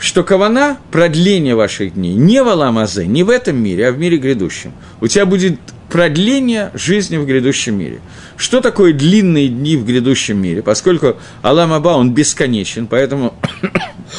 что 0.00 0.24
кавана– 0.24 0.78
продление 0.90 1.54
ваших 1.54 1.94
дней 1.94 2.14
не 2.14 2.42
в 2.42 2.48
Аламазе, 2.48 3.06
не 3.06 3.22
в 3.22 3.28
этом 3.28 3.62
мире, 3.62 3.88
а 3.88 3.92
в 3.92 3.98
мире 3.98 4.16
грядущем. 4.16 4.72
У 5.00 5.06
тебя 5.06 5.26
будет 5.26 5.60
продление 5.90 6.70
жизни 6.72 7.18
в 7.18 7.26
грядущем 7.26 7.78
мире. 7.78 8.00
Что 8.36 8.62
такое 8.62 8.94
длинные 8.94 9.48
дни 9.48 9.76
в 9.76 9.84
грядущем 9.84 10.40
мире? 10.40 10.62
Поскольку 10.62 11.16
Алам 11.42 11.74
Аба, 11.74 11.90
он 11.90 12.14
бесконечен, 12.14 12.86
поэтому 12.86 13.34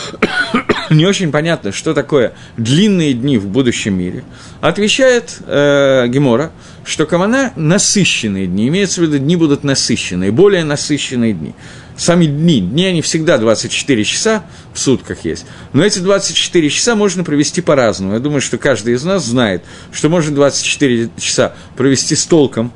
не 0.92 1.08
очень 1.08 1.32
понятно, 1.32 1.72
что 1.72 1.96
такое 1.96 2.34
длинные 2.58 3.14
дни 3.14 3.40
в 3.40 3.48
будущем 3.48 3.98
мире. 3.98 4.24
Отвечает 4.60 5.40
э, 5.48 6.06
Гемора, 6.10 6.52
что 6.86 7.08
кавана– 7.08 7.54
насыщенные 7.56 8.46
дни, 8.46 8.68
имеется 8.68 9.02
в 9.02 9.06
виду, 9.06 9.18
дни 9.18 9.36
будут 9.36 9.64
насыщенные, 9.64 10.32
более 10.32 10.64
насыщенные 10.64 11.34
дни 11.34 11.56
сами 12.02 12.26
дни, 12.26 12.62
дни 12.62 12.86
они 12.86 13.02
всегда 13.04 13.38
24 13.38 14.04
часа 14.04 14.44
в 14.74 14.80
сутках 14.80 15.24
есть, 15.24 15.46
но 15.72 15.86
эти 15.86 16.00
24 16.00 16.70
часа 16.70 16.96
можно 16.96 17.24
провести 17.24 17.62
по-разному. 17.62 18.14
Я 18.14 18.20
думаю, 18.20 18.42
что 18.42 18.58
каждый 18.58 18.96
из 18.96 19.04
нас 19.04 19.24
знает, 19.24 19.64
что 19.92 20.10
можно 20.10 20.34
24 20.34 21.12
часа 21.20 21.54
провести 21.78 22.16
с 22.16 22.26
толком, 22.26 22.74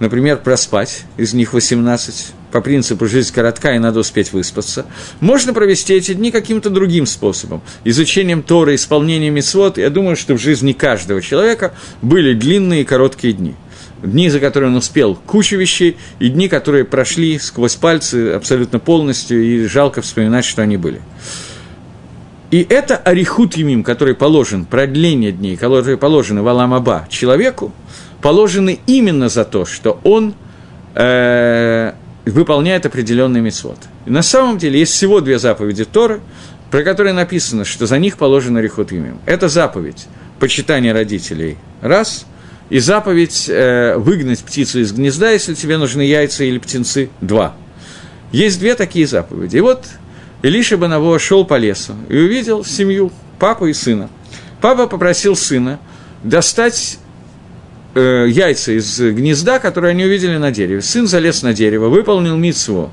например, 0.00 0.38
проспать, 0.38 1.04
из 1.18 1.34
них 1.34 1.52
18, 1.52 2.32
по 2.52 2.62
принципу 2.62 3.06
«жизнь 3.06 3.34
коротка 3.34 3.74
и 3.74 3.78
надо 3.78 4.00
успеть 4.00 4.32
выспаться». 4.32 4.86
Можно 5.20 5.52
провести 5.52 5.92
эти 5.92 6.14
дни 6.14 6.30
каким-то 6.30 6.70
другим 6.70 7.04
способом, 7.04 7.60
изучением 7.84 8.42
Торы, 8.42 8.76
исполнением 8.76 9.34
митцвот. 9.34 9.76
Я 9.76 9.90
думаю, 9.90 10.16
что 10.16 10.34
в 10.34 10.40
жизни 10.40 10.72
каждого 10.72 11.20
человека 11.20 11.74
были 12.00 12.32
длинные 12.32 12.80
и 12.80 12.84
короткие 12.84 13.34
дни– 13.34 13.54
дни, 14.06 14.28
за 14.28 14.40
которые 14.40 14.70
он 14.70 14.76
успел 14.76 15.14
кучу 15.14 15.56
вещей, 15.56 15.96
и 16.18 16.28
дни, 16.28 16.48
которые 16.48 16.84
прошли 16.84 17.38
сквозь 17.38 17.76
пальцы 17.76 18.32
абсолютно 18.32 18.78
полностью, 18.78 19.42
и 19.42 19.66
жалко 19.66 20.02
вспоминать, 20.02 20.44
что 20.44 20.62
они 20.62 20.76
были. 20.76 21.00
И 22.50 22.64
это 22.68 22.96
арихут 22.96 23.56
емим, 23.56 23.82
который 23.82 24.14
положен, 24.14 24.64
продление 24.64 25.32
дней, 25.32 25.56
которые 25.56 25.96
положены 25.96 26.42
в 26.42 26.48
Аламаба 26.48 27.06
человеку, 27.08 27.72
положены 28.22 28.78
именно 28.86 29.28
за 29.28 29.44
то, 29.44 29.64
что 29.64 30.00
он 30.04 30.34
э, 30.94 31.92
выполняет 32.26 32.86
определенный 32.86 33.40
мецвод. 33.40 33.78
И 34.06 34.10
на 34.10 34.22
самом 34.22 34.58
деле 34.58 34.78
есть 34.78 34.92
всего 34.92 35.20
две 35.20 35.38
заповеди 35.38 35.84
Торы, 35.84 36.20
про 36.70 36.82
которые 36.82 37.12
написано, 37.12 37.64
что 37.64 37.86
за 37.86 37.98
них 37.98 38.18
положен 38.18 38.56
арихут 38.56 38.92
емим. 38.92 39.18
Это 39.26 39.48
заповедь 39.48 40.06
почитания 40.38 40.92
родителей– 40.92 41.56
раз– 41.80 42.26
и 42.70 42.78
заповедь 42.78 43.46
э, 43.48 43.96
выгнать 43.96 44.40
птицу 44.40 44.80
из 44.80 44.92
гнезда, 44.92 45.30
если 45.30 45.54
тебе 45.54 45.76
нужны 45.76 46.02
яйца 46.02 46.44
или 46.44 46.58
птенцы, 46.58 47.10
два. 47.20 47.54
Есть 48.32 48.58
две 48.58 48.74
такие 48.74 49.06
заповеди. 49.06 49.58
И 49.58 49.60
вот 49.60 49.84
Илиша 50.42 50.76
Банаво 50.76 51.18
шел 51.18 51.44
по 51.44 51.56
лесу 51.56 51.94
и 52.08 52.16
увидел 52.16 52.64
семью, 52.64 53.12
папу 53.38 53.66
и 53.66 53.72
сына. 53.72 54.08
Папа 54.60 54.86
попросил 54.86 55.36
сына 55.36 55.78
достать 56.22 56.98
э, 57.94 58.26
яйца 58.28 58.72
из 58.72 58.98
гнезда, 58.98 59.58
которые 59.58 59.90
они 59.90 60.04
увидели 60.04 60.36
на 60.36 60.50
дереве. 60.50 60.80
Сын 60.82 61.06
залез 61.06 61.42
на 61.42 61.52
дерево, 61.52 61.88
выполнил 61.88 62.36
митцву, 62.36 62.90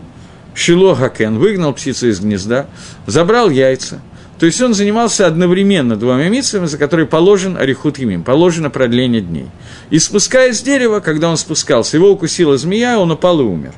Шило 0.54 0.96
Хакен, 0.96 1.38
выгнал 1.38 1.74
птицу 1.74 2.10
из 2.10 2.20
гнезда, 2.20 2.68
забрал 3.08 3.50
яйца– 3.50 4.02
то 4.42 4.48
есть 4.48 4.60
он 4.60 4.74
занимался 4.74 5.28
одновременно 5.28 5.96
двумя 5.96 6.28
митцвами, 6.28 6.66
за 6.66 6.80
которые 6.80 7.06
положен 7.06 7.58
арихут 7.58 8.00
емим, 8.00 8.24
положено 8.24 8.72
продление 8.72 9.22
дней. 9.22 9.46
И 9.92 10.00
спускаясь 10.00 10.58
с 10.58 10.64
дерева, 10.64 11.00
когда 11.00 11.30
он 11.30 11.38
спускался, 11.38 11.98
его 11.98 12.10
укусила 12.10 12.58
змея, 12.58 12.98
он 12.98 13.12
упал 13.12 13.40
и 13.40 13.44
умер. 13.44 13.74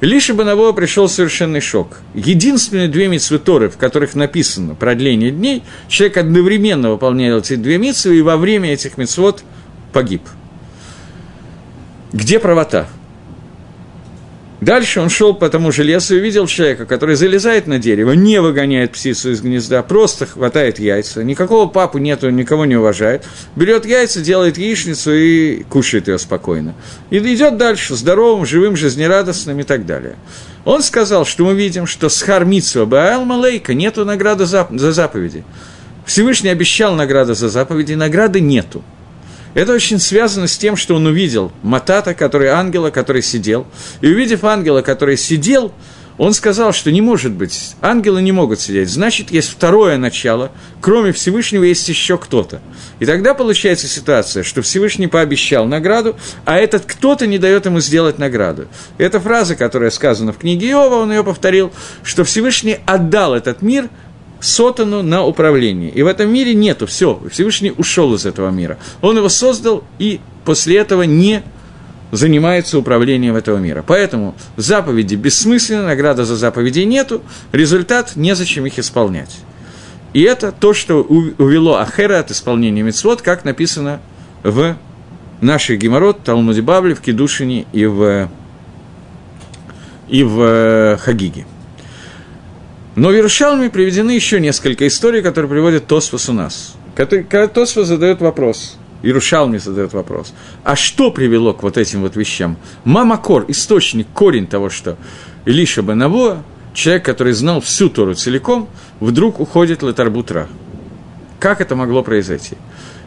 Лишь 0.00 0.30
Банаво 0.30 0.70
пришел 0.70 1.08
совершенный 1.08 1.60
шок. 1.60 1.98
Единственные 2.14 2.86
две 2.86 3.08
митцвы 3.08 3.40
в 3.40 3.76
которых 3.76 4.14
написано 4.14 4.76
продление 4.76 5.32
дней, 5.32 5.64
человек 5.88 6.18
одновременно 6.18 6.90
выполнял 6.92 7.40
эти 7.40 7.56
две 7.56 7.78
митцвы, 7.78 8.16
и 8.16 8.22
во 8.22 8.36
время 8.36 8.72
этих 8.72 8.96
митцвот 8.96 9.42
погиб. 9.92 10.22
Где 12.12 12.38
правота? 12.38 12.86
Дальше 14.60 15.00
он 15.00 15.08
шел 15.08 15.34
по 15.34 15.48
тому 15.48 15.70
же 15.70 15.84
лесу 15.84 16.16
и 16.16 16.18
увидел 16.18 16.48
человека, 16.48 16.84
который 16.84 17.14
залезает 17.14 17.68
на 17.68 17.78
дерево, 17.78 18.12
не 18.12 18.40
выгоняет 18.40 18.92
птицу 18.92 19.30
из 19.30 19.40
гнезда, 19.40 19.84
просто 19.84 20.26
хватает 20.26 20.80
яйца, 20.80 21.22
никакого 21.22 21.68
папу 21.68 21.98
нету, 21.98 22.28
никого 22.30 22.64
не 22.64 22.74
уважает, 22.74 23.24
берет 23.54 23.86
яйца, 23.86 24.20
делает 24.20 24.58
яичницу 24.58 25.12
и 25.14 25.62
кушает 25.62 26.08
ее 26.08 26.18
спокойно. 26.18 26.74
И 27.10 27.18
идет 27.18 27.56
дальше, 27.56 27.94
здоровым, 27.94 28.46
живым, 28.46 28.76
жизнерадостным 28.76 29.60
и 29.60 29.62
так 29.62 29.86
далее. 29.86 30.16
Он 30.64 30.82
сказал, 30.82 31.24
что 31.24 31.44
мы 31.44 31.54
видим, 31.54 31.86
что 31.86 32.08
с 32.08 32.20
Хармитсва 32.20 32.84
Баал 32.84 33.24
Малейка 33.24 33.74
нету 33.74 34.04
награды 34.04 34.44
за, 34.44 34.66
за 34.72 34.90
заповеди. 34.90 35.44
Всевышний 36.04 36.50
обещал 36.50 36.94
награды 36.94 37.34
за 37.34 37.48
заповеди, 37.48 37.92
награды 37.92 38.40
нету. 38.40 38.82
Это 39.58 39.72
очень 39.72 39.98
связано 39.98 40.46
с 40.46 40.56
тем, 40.56 40.76
что 40.76 40.94
он 40.94 41.06
увидел 41.06 41.50
Матата, 41.64 42.14
который 42.14 42.46
ангела, 42.46 42.90
который 42.90 43.22
сидел. 43.22 43.66
И 44.00 44.06
увидев 44.06 44.44
ангела, 44.44 44.82
который 44.82 45.16
сидел, 45.16 45.72
он 46.16 46.32
сказал, 46.32 46.72
что 46.72 46.92
не 46.92 47.00
может 47.00 47.32
быть, 47.32 47.74
ангелы 47.80 48.22
не 48.22 48.30
могут 48.30 48.60
сидеть, 48.60 48.88
значит, 48.88 49.32
есть 49.32 49.48
второе 49.48 49.96
начало, 49.98 50.52
кроме 50.80 51.10
Всевышнего 51.10 51.64
есть 51.64 51.88
еще 51.88 52.18
кто-то. 52.18 52.60
И 53.00 53.04
тогда 53.04 53.34
получается 53.34 53.88
ситуация, 53.88 54.44
что 54.44 54.62
Всевышний 54.62 55.08
пообещал 55.08 55.66
награду, 55.66 56.16
а 56.44 56.56
этот 56.56 56.84
кто-то 56.84 57.26
не 57.26 57.38
дает 57.38 57.66
ему 57.66 57.80
сделать 57.80 58.16
награду. 58.20 58.68
И 58.98 59.02
эта 59.02 59.18
фраза, 59.18 59.56
которая 59.56 59.90
сказана 59.90 60.32
в 60.32 60.38
книге 60.38 60.70
Иова, 60.70 61.02
он 61.02 61.10
ее 61.10 61.24
повторил, 61.24 61.72
что 62.04 62.22
Всевышний 62.22 62.78
отдал 62.86 63.34
этот 63.34 63.60
мир– 63.60 63.88
Сотану 64.40 65.02
на 65.02 65.24
управление. 65.24 65.90
И 65.90 66.02
в 66.02 66.06
этом 66.06 66.32
мире 66.32 66.54
нету, 66.54 66.86
все, 66.86 67.20
Всевышний 67.30 67.72
ушел 67.76 68.14
из 68.14 68.26
этого 68.26 68.50
мира. 68.50 68.78
Он 69.00 69.16
его 69.16 69.28
создал 69.28 69.84
и 69.98 70.20
после 70.44 70.78
этого 70.78 71.02
не 71.02 71.42
занимается 72.12 72.78
управлением 72.78 73.36
этого 73.36 73.58
мира. 73.58 73.84
Поэтому 73.86 74.34
заповеди 74.56 75.14
бессмысленны, 75.14 75.82
награда 75.82 76.24
за 76.24 76.36
заповеди 76.36 76.80
нету, 76.80 77.22
результат 77.52 78.12
незачем 78.16 78.66
их 78.66 78.78
исполнять. 78.78 79.36
И 80.14 80.22
это 80.22 80.52
то, 80.52 80.72
что 80.72 81.02
увело 81.02 81.76
Ахера 81.76 82.18
от 82.18 82.30
исполнения 82.30 82.82
мецвод, 82.82 83.20
как 83.20 83.44
написано 83.44 84.00
в 84.42 84.76
нашей 85.40 85.76
Геморрот, 85.76 86.22
Талмуде 86.24 86.62
Бабли, 86.62 86.94
в 86.94 87.00
Кедушине 87.00 87.66
и 87.72 87.84
в 87.84 88.28
и 90.08 90.22
в 90.22 90.40
э, 90.40 90.96
Хагиге. 90.96 91.46
Но 92.98 93.10
в 93.10 93.12
Иерушалме 93.12 93.70
приведены 93.70 94.10
еще 94.10 94.40
несколько 94.40 94.84
историй, 94.88 95.22
которые 95.22 95.48
приводит 95.48 95.86
Тосфос 95.86 96.28
у 96.30 96.32
нас. 96.32 96.74
Когда 96.96 97.46
Тосфос 97.46 97.86
задает 97.86 98.20
вопрос, 98.20 98.76
Иерушалми 99.04 99.58
задает 99.58 99.92
вопрос, 99.92 100.34
а 100.64 100.74
что 100.74 101.12
привело 101.12 101.54
к 101.54 101.62
вот 101.62 101.78
этим 101.78 102.00
вот 102.00 102.16
вещам? 102.16 102.56
Мамакор, 102.82 103.44
источник, 103.46 104.08
корень 104.12 104.48
того, 104.48 104.68
что 104.68 104.96
Илиша 105.44 105.82
Бенаво, 105.82 106.42
человек, 106.74 107.04
который 107.04 107.34
знал 107.34 107.60
всю 107.60 107.88
Тору 107.88 108.14
целиком, 108.14 108.68
вдруг 108.98 109.38
уходит 109.38 109.84
Латарбутра. 109.84 110.48
Как 111.38 111.60
это 111.60 111.76
могло 111.76 112.02
произойти? 112.02 112.56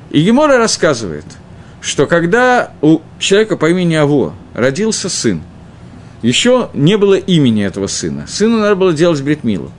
И 0.10 0.22
Гемора 0.22 0.58
рассказывает, 0.58 1.26
что 1.82 2.06
когда 2.06 2.72
у 2.82 3.02
человека 3.20 3.58
по 3.58 3.70
имени 3.70 3.96
Аво 3.96 4.36
родился 4.54 5.10
сын, 5.10 5.42
еще 6.22 6.70
не 6.74 6.98
было 6.98 7.16
имени 7.16 7.66
этого 7.66 7.88
сына. 7.88 8.26
Сыну 8.28 8.60
надо 8.60 8.76
было 8.76 8.94
делать 8.94 9.22
бритмилу. 9.22 9.70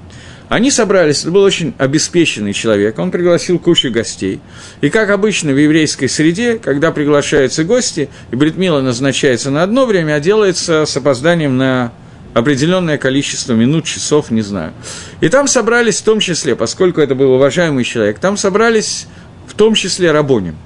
Они 0.53 0.71
собрались, 0.71 1.23
это 1.23 1.31
был 1.31 1.45
очень 1.45 1.73
обеспеченный 1.79 2.53
человек, 2.53 2.99
он 2.99 3.11
пригласил 3.11 3.59
кучу 3.59 3.91
гостей. 3.91 4.39
И 4.83 4.91
как 4.91 5.09
обычно 5.09 5.53
в 5.53 5.57
еврейской 5.57 6.09
среде, 6.09 6.59
когда 6.59 6.93
приглашаются 6.93 7.65
гости, 7.65 8.11
и 8.31 8.37
бритмила 8.37 8.83
назначается 8.83 9.51
на 9.51 9.63
одно 9.63 9.87
время, 9.87 10.17
а 10.17 10.21
делается 10.21 10.85
с 10.85 10.95
опозданием 10.95 11.57
на 11.57 11.95
определенное 12.35 12.99
количество 12.99 13.55
минут, 13.55 13.87
часов, 13.87 14.31
не 14.31 14.43
знаю. 14.43 14.75
И 15.23 15.31
там 15.31 15.49
собрались 15.49 16.03
в 16.03 16.05
том 16.05 16.21
числе, 16.21 16.55
поскольку 16.55 17.01
это 17.01 17.15
был 17.15 17.33
уважаемый 17.33 17.85
человек, 17.85 18.19
там 18.19 18.37
собрались 18.37 19.07
в 19.47 19.55
том 19.55 19.73
числе 19.73 20.13
рабоним. 20.13 20.57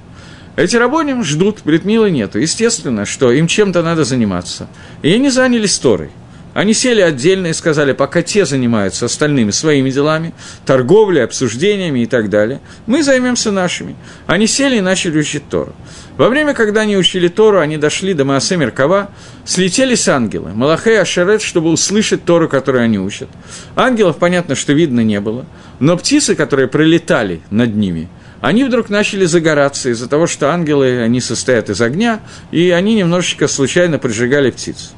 Эти 0.57 0.75
рабоним 0.75 1.23
ждут, 1.23 1.59
бритмилы 1.63 2.11
нету. 2.11 2.39
Естественно, 2.39 3.05
что 3.05 3.31
им 3.31 3.47
чем-то 3.47 3.81
надо 3.83 4.03
заниматься. 4.03 4.67
И 5.01 5.13
они 5.13 5.29
занялись 5.29 5.79
Торой. 5.79 6.09
Они 6.57 6.73
сели 6.73 7.01
отдельно 7.01 7.45
и 7.45 7.53
сказали, 7.53 7.91
пока 7.91 8.23
те 8.23 8.43
занимаются 8.43 9.05
остальными 9.05 9.51
своими 9.51 9.91
делами, 9.91 10.33
торговлей, 10.65 11.23
обсуждениями 11.23 11.99
и 11.99 12.05
так 12.07 12.31
далее, 12.31 12.61
мы 12.87 13.03
займемся 13.03 13.51
нашими. 13.51 13.95
Они 14.25 14.47
сели 14.47 14.77
и 14.77 14.81
начали 14.81 15.19
учить 15.19 15.47
Тору. 15.49 15.75
Во 16.17 16.29
время, 16.29 16.55
когда 16.55 16.81
они 16.81 16.97
учили 16.97 17.27
Тору, 17.27 17.59
они 17.59 17.77
дошли 17.77 18.15
до 18.15 18.25
Маасе 18.25 18.57
Меркава, 18.57 19.11
слетелись 19.45 20.07
ангелы, 20.07 20.51
Малахей 20.55 20.95
и 20.95 20.97
Ашерет, 20.97 21.43
чтобы 21.43 21.69
услышать 21.69 22.25
Тору, 22.25 22.49
которую 22.49 22.83
они 22.85 22.97
учат. 22.97 23.29
Ангелов, 23.75 24.17
понятно, 24.17 24.55
что 24.55 24.73
видно 24.73 25.01
не 25.01 25.19
было, 25.19 25.45
но 25.79 25.95
птицы, 25.95 26.33
которые 26.33 26.67
пролетали 26.67 27.41
над 27.51 27.75
ними, 27.75 28.09
они 28.41 28.63
вдруг 28.63 28.89
начали 28.89 29.25
загораться 29.25 29.89
из-за 29.91 30.09
того, 30.09 30.25
что 30.25 30.51
ангелы, 30.51 31.03
они 31.03 31.21
состоят 31.21 31.69
из 31.69 31.79
огня, 31.81 32.19
и 32.49 32.71
они 32.71 32.95
немножечко 32.95 33.47
случайно 33.47 33.99
поджигали 33.99 34.49
птиц. 34.49 34.93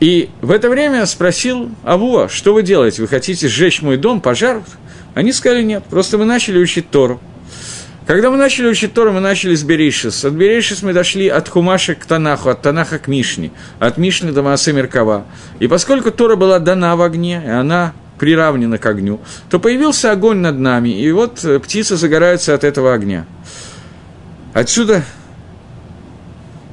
И 0.00 0.30
в 0.40 0.50
это 0.50 0.68
время 0.68 1.06
спросил 1.06 1.70
Авуа, 1.84 2.28
что 2.28 2.52
вы 2.52 2.62
делаете, 2.62 3.02
вы 3.02 3.08
хотите 3.08 3.48
сжечь 3.48 3.80
мой 3.80 3.96
дом, 3.96 4.20
пожар? 4.20 4.62
Они 5.14 5.32
сказали, 5.32 5.62
нет, 5.62 5.84
просто 5.88 6.18
мы 6.18 6.24
начали 6.24 6.58
учить 6.58 6.90
Тору. 6.90 7.20
Когда 8.06 8.30
мы 8.30 8.36
начали 8.36 8.66
учить 8.66 8.92
Тору, 8.92 9.12
мы 9.12 9.20
начали 9.20 9.54
с 9.54 9.62
Берейшис. 9.62 10.24
От 10.24 10.34
Берейшис 10.34 10.82
мы 10.82 10.92
дошли 10.92 11.28
от 11.28 11.48
Хумаша 11.48 11.94
к 11.94 12.04
Танаху, 12.04 12.50
от 12.50 12.60
Танаха 12.60 12.98
к 12.98 13.08
Мишне, 13.08 13.50
от 13.78 13.96
Мишны 13.96 14.32
до 14.32 14.42
Маасе 14.42 14.72
Меркава. 14.72 15.24
И 15.60 15.68
поскольку 15.68 16.10
Тора 16.10 16.36
была 16.36 16.58
дана 16.58 16.96
в 16.96 17.02
огне, 17.02 17.42
и 17.42 17.48
она 17.48 17.94
приравнена 18.18 18.76
к 18.78 18.84
огню, 18.84 19.20
то 19.48 19.58
появился 19.58 20.10
огонь 20.10 20.38
над 20.38 20.58
нами, 20.58 20.90
и 20.90 21.10
вот 21.12 21.44
птицы 21.62 21.96
загораются 21.96 22.52
от 22.52 22.62
этого 22.62 22.92
огня. 22.92 23.24
Отсюда 24.52 25.02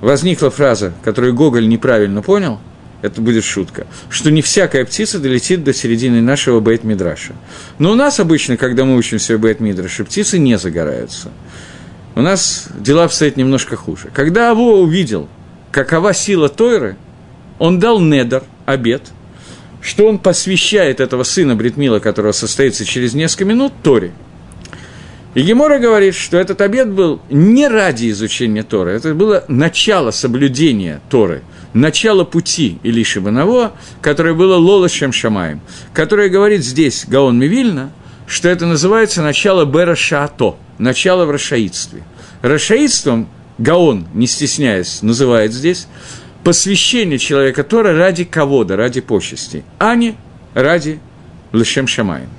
возникла 0.02 0.50
фраза, 0.50 0.92
которую 1.04 1.34
Гоголь 1.34 1.68
неправильно 1.68 2.22
понял– 2.22 2.60
это 3.02 3.22
будет 3.22 3.44
шутка, 3.44 3.88
что 4.10 4.32
не 4.32 4.42
всякая 4.42 4.86
птица 4.86 5.20
долетит 5.20 5.64
до 5.64 5.74
середины 5.74 6.22
нашего 6.22 6.60
бейт-мидраша. 6.60 7.34
Но 7.80 7.92
у 7.92 7.96
нас 7.96 8.20
обычно, 8.20 8.58
когда 8.58 8.86
мы 8.86 8.96
учимся 8.96 9.38
в 9.38 9.42
бейт-мидраше, 9.42 10.06
птицы 10.06 10.38
не 10.38 10.58
загораются. 10.58 11.32
У 12.16 12.22
нас 12.22 12.68
дела 12.78 13.06
обстоят 13.06 13.38
немножко 13.38 13.76
хуже. 13.76 14.10
Когда 14.14 14.52
Аво 14.52 14.78
увидел, 14.78 15.30
какова 15.72 16.14
сила 16.14 16.50
Тойры, 16.50 16.96
он 17.58 17.80
дал 17.80 18.00
недер, 18.00 18.44
обед, 18.66 19.04
что 19.82 20.06
он 20.08 20.20
посвящает 20.20 21.00
этого 21.00 21.24
сына 21.24 21.56
Бритмила, 21.56 22.00
которого 22.00 22.34
состоится 22.34 22.86
через 22.86 23.14
несколько 23.14 23.46
минут, 23.46 23.74
Торе. 23.82 24.12
И 25.34 25.42
Гемора 25.42 25.80
говорит, 25.80 26.14
что 26.14 26.38
этот 26.38 26.62
обед 26.62 26.92
был 26.92 27.22
не 27.30 27.68
ради 27.68 28.12
изучения 28.12 28.64
Торы, 28.64 28.92
это 28.92 29.16
было 29.16 29.46
начало 29.48 30.12
соблюдения 30.12 31.02
Торы– 31.10 31.42
начало 31.74 32.24
пути 32.24 32.80
Илиши 32.84 33.22
Банаво, 33.22 33.74
которое 34.02 34.34
было 34.34 34.58
Лолошем 34.58 35.12
Шамаем, 35.12 35.62
которое 35.94 36.30
говорит 36.30 36.64
здесь 36.64 37.06
Гаон 37.08 37.38
Мивильна, 37.40 37.92
что 38.28 38.50
это 38.50 38.66
называется 38.66 39.22
начало 39.22 39.66
Бера 39.66 39.96
Шаато, 39.96 40.56
начало 40.78 41.26
в 41.26 41.32
рашаидстве. 41.32 42.04
Рашаидством 42.42 43.28
Гаон, 43.58 44.08
не 44.14 44.28
стесняясь, 44.28 45.02
называет 45.02 45.54
здесь 45.54 45.88
посвящение 46.44 47.20
человека 47.20 47.64
Тора 47.64 47.96
ради 47.96 48.24
кого-то, 48.24 48.76
ради 48.76 49.02
почести, 49.02 49.64
а 49.80 49.96
не 49.96 50.16
ради 50.54 51.00
Лешем 51.52 51.88
Шамаем. 51.88 52.30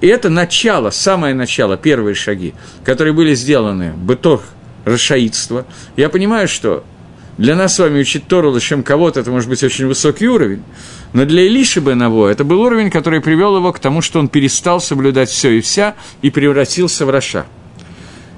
И 0.00 0.06
это 0.08 0.28
начало, 0.28 0.90
самое 0.90 1.34
начало, 1.34 1.76
первые 1.76 2.14
шаги, 2.14 2.52
которые 2.84 3.14
были 3.14 3.34
сделаны 3.34 3.92
бытор 3.92 4.42
рашаидства. 4.84 5.64
Я 5.96 6.10
понимаю, 6.10 6.48
что 6.48 6.84
для 7.38 7.54
нас 7.54 7.74
с 7.74 7.78
вами 7.78 8.00
учить 8.00 8.26
Тору 8.28 8.54
лишем 8.54 8.82
кого-то, 8.82 9.20
это 9.20 9.30
может 9.30 9.48
быть 9.48 9.62
очень 9.62 9.86
высокий 9.86 10.26
уровень, 10.26 10.62
но 11.12 11.24
для 11.26 11.46
Илиши 11.46 11.80
Бенаво 11.80 12.28
это 12.28 12.44
был 12.44 12.60
уровень, 12.62 12.90
который 12.90 13.20
привел 13.20 13.56
его 13.56 13.72
к 13.72 13.78
тому, 13.78 14.00
что 14.00 14.18
он 14.18 14.28
перестал 14.28 14.80
соблюдать 14.80 15.28
все 15.28 15.50
и 15.50 15.60
вся 15.60 15.94
и 16.22 16.30
превратился 16.30 17.04
в 17.04 17.10
Раша. 17.10 17.46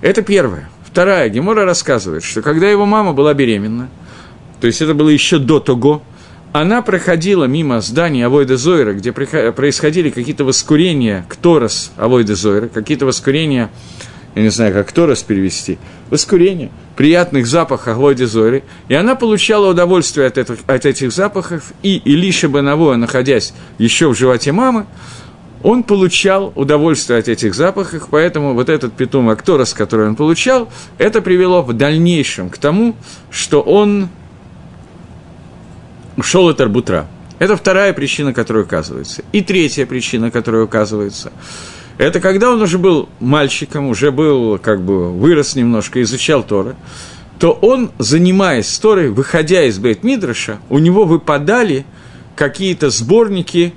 Это 0.01 0.23
первое. 0.23 0.69
Вторая, 0.85 1.29
Гемора 1.29 1.65
рассказывает, 1.65 2.25
что 2.25 2.43
когда 2.43 2.69
его 2.69 2.87
мама 2.87 3.13
была 3.13 3.35
беременна, 3.35 3.89
то 4.61 4.67
есть 4.67 4.83
это 4.83 4.95
было 4.95 5.11
еще 5.11 5.39
до 5.39 5.61
того, 5.61 6.03
она 6.53 6.83
проходила 6.83 7.45
мимо 7.45 7.81
здания 7.81 8.27
Авойда 8.27 8.57
Зойра, 8.57 8.95
где 8.95 9.13
происходили 9.13 10.11
какие-то 10.11 10.45
воскурения 10.45 11.25
Кторос 11.29 11.93
Авойда 11.97 12.35
Зойра, 12.35 12.69
какие-то 12.69 13.07
воскурения 13.07 13.71
я 14.39 14.45
не 14.45 14.51
знаю, 14.51 14.73
как 14.73 14.93
Торос 14.93 15.25
перевести, 15.25 15.79
воскурение, 16.11 16.71
приятных 16.95 17.49
запахов 17.49 17.97
Авойде 17.97 18.29
Зойры, 18.29 18.63
и 18.87 18.95
она 18.95 19.17
получала 19.17 19.71
удовольствие 19.71 20.29
от, 20.29 20.39
этих, 20.39 20.59
от 20.69 20.87
этих 20.87 21.11
запахов, 21.11 21.73
и 21.83 21.97
Илиша 21.97 22.49
Банавоа, 22.49 22.95
находясь 22.95 23.53
еще 23.79 24.09
в 24.09 24.17
животе 24.17 24.53
мамы, 24.53 24.87
он 25.65 25.83
получал 25.83 26.53
удовольствие 26.55 27.19
от 27.19 27.27
этих 27.27 27.57
запахов, 27.57 28.07
поэтому 28.13 28.55
вот 28.55 28.69
этот 28.69 28.93
питум 28.93 29.29
Акторос, 29.29 29.75
который 29.75 30.07
он 30.07 30.15
получал, 30.15 30.69
это 30.99 31.21
привело 31.21 31.63
в 31.63 31.73
дальнейшем 31.73 32.49
к 32.49 32.59
тому, 32.59 32.95
что 33.33 33.61
он 33.61 34.09
ушел 36.17 36.49
от 36.49 36.61
Арбутра. 36.61 37.09
Это 37.41 37.57
вторая 37.57 37.93
причина, 37.93 38.33
которая 38.33 38.63
указывается. 38.63 39.23
И 39.33 39.43
третья 39.43 39.85
причина, 39.85 40.31
которая 40.31 40.63
указывается– 40.63 41.33
это 41.99 42.21
когда 42.21 42.53
он 42.53 42.63
уже 42.63 42.79
был 42.79 43.09
мальчиком, 43.21 43.89
уже 43.89 44.13
был, 44.13 44.59
как 44.59 44.81
бы, 44.81 45.13
вырос 45.13 45.57
немножко, 45.57 46.01
изучал 46.03 46.45
Торы, 46.45 46.77
то 47.39 47.53
он, 47.53 47.91
занимаясь 47.99 48.79
Торой, 48.79 49.11
выходя 49.11 49.65
из 49.65 49.79
Бейт 49.79 50.05
Мидраша, 50.05 50.59
у 50.71 50.79
него 50.79 51.05
выпадали 51.05 51.85
какие-то 52.37 52.91
сборники 52.91 53.75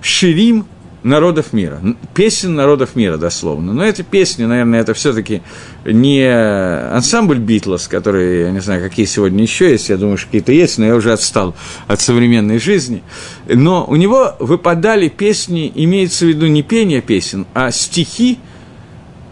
ширим 0.00 0.66
народов 1.02 1.52
мира, 1.52 1.80
песен 2.14 2.54
народов 2.54 2.94
мира, 2.94 3.16
дословно. 3.16 3.72
Но 3.72 3.84
эти 3.84 4.02
песни, 4.02 4.44
наверное, 4.44 4.80
это 4.80 4.94
все-таки 4.94 5.42
не 5.84 6.22
ансамбль 6.24 7.38
Битлз, 7.38 7.88
которые, 7.88 8.42
я 8.42 8.50
не 8.50 8.60
знаю, 8.60 8.82
какие 8.82 9.06
сегодня 9.06 9.42
еще 9.42 9.70
есть, 9.70 9.88
я 9.88 9.96
думаю, 9.96 10.16
что 10.16 10.26
какие-то 10.26 10.52
есть, 10.52 10.78
но 10.78 10.86
я 10.86 10.94
уже 10.94 11.12
отстал 11.12 11.54
от 11.88 12.00
современной 12.00 12.58
жизни. 12.58 13.02
Но 13.48 13.84
у 13.86 13.96
него 13.96 14.34
выпадали 14.38 15.08
песни, 15.08 15.70
имеется 15.74 16.24
в 16.24 16.28
виду 16.28 16.46
не 16.46 16.62
пение 16.62 17.00
песен, 17.00 17.46
а 17.54 17.70
стихи, 17.72 18.38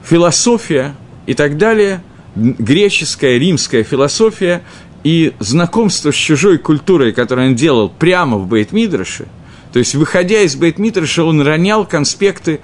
философия 0.02 0.94
и 1.26 1.34
так 1.34 1.56
далее, 1.56 2.02
греческая, 2.34 3.38
римская 3.38 3.84
философия 3.84 4.62
и 5.04 5.34
знакомство 5.38 6.10
с 6.10 6.16
чужой 6.16 6.58
культурой, 6.58 7.12
которое 7.12 7.48
он 7.48 7.54
делал 7.54 7.88
прямо 7.88 8.38
в 8.38 8.52
Бейт-Мидраше– 8.52 9.26
то 9.72 9.78
есть, 9.78 9.94
выходя 9.94 10.40
из 10.40 10.56
Бейт-Митраша, 10.56 11.22
он 11.22 11.40
ронял 11.42 11.86
конспекты, 11.86 12.60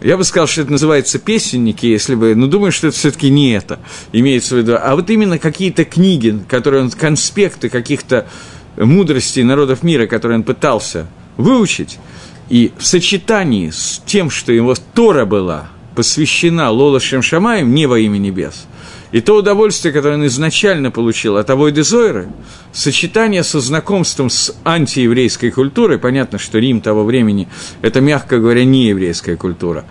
я 0.00 0.16
бы 0.16 0.24
сказал, 0.24 0.48
что 0.48 0.62
это 0.62 0.72
называется 0.72 1.18
песенники, 1.18 1.86
если 1.86 2.14
бы, 2.14 2.34
но 2.34 2.46
думаю, 2.46 2.72
что 2.72 2.88
это 2.88 2.96
все-таки 2.96 3.30
не 3.30 3.52
это 3.52 3.78
имеется 4.12 4.56
в 4.56 4.58
виду, 4.58 4.76
а 4.80 4.96
вот 4.96 5.08
именно 5.10 5.38
какие-то 5.38 5.84
книги, 5.84 6.42
которые 6.48 6.82
он, 6.82 6.90
конспекты 6.90 7.68
каких-то 7.68 8.26
мудростей 8.76 9.44
народов 9.44 9.82
мира, 9.82 10.06
которые 10.06 10.38
он 10.38 10.44
пытался 10.44 11.06
выучить, 11.36 11.98
и 12.48 12.72
в 12.76 12.84
сочетании 12.84 13.70
с 13.70 14.02
тем, 14.04 14.28
что 14.28 14.52
его 14.52 14.74
Тора 14.94 15.24
была, 15.24 15.68
посвящена 15.94 16.70
Лола 16.70 16.98
Шемшамаем 16.98 17.72
не 17.72 17.86
во 17.86 17.98
имя 17.98 18.18
небес, 18.18 18.66
и 19.12 19.20
то 19.20 19.36
удовольствие, 19.36 19.92
которое 19.92 20.14
он 20.14 20.26
изначально 20.26 20.90
получил 20.90 21.36
от 21.36 21.48
Авойды 21.50 21.82
Зойры, 21.82 22.28
сочетание 22.72 23.44
со 23.44 23.60
знакомством 23.60 24.30
с 24.30 24.56
антиеврейской 24.64 25.50
культурой, 25.50 25.98
понятно, 25.98 26.38
что 26.38 26.58
Рим 26.58 26.80
того 26.80 27.04
времени– 27.04 27.46
это, 27.82 28.00
мягко 28.00 28.38
говоря, 28.38 28.64
не 28.64 28.86
еврейская 28.86 29.36
культура, 29.36 29.84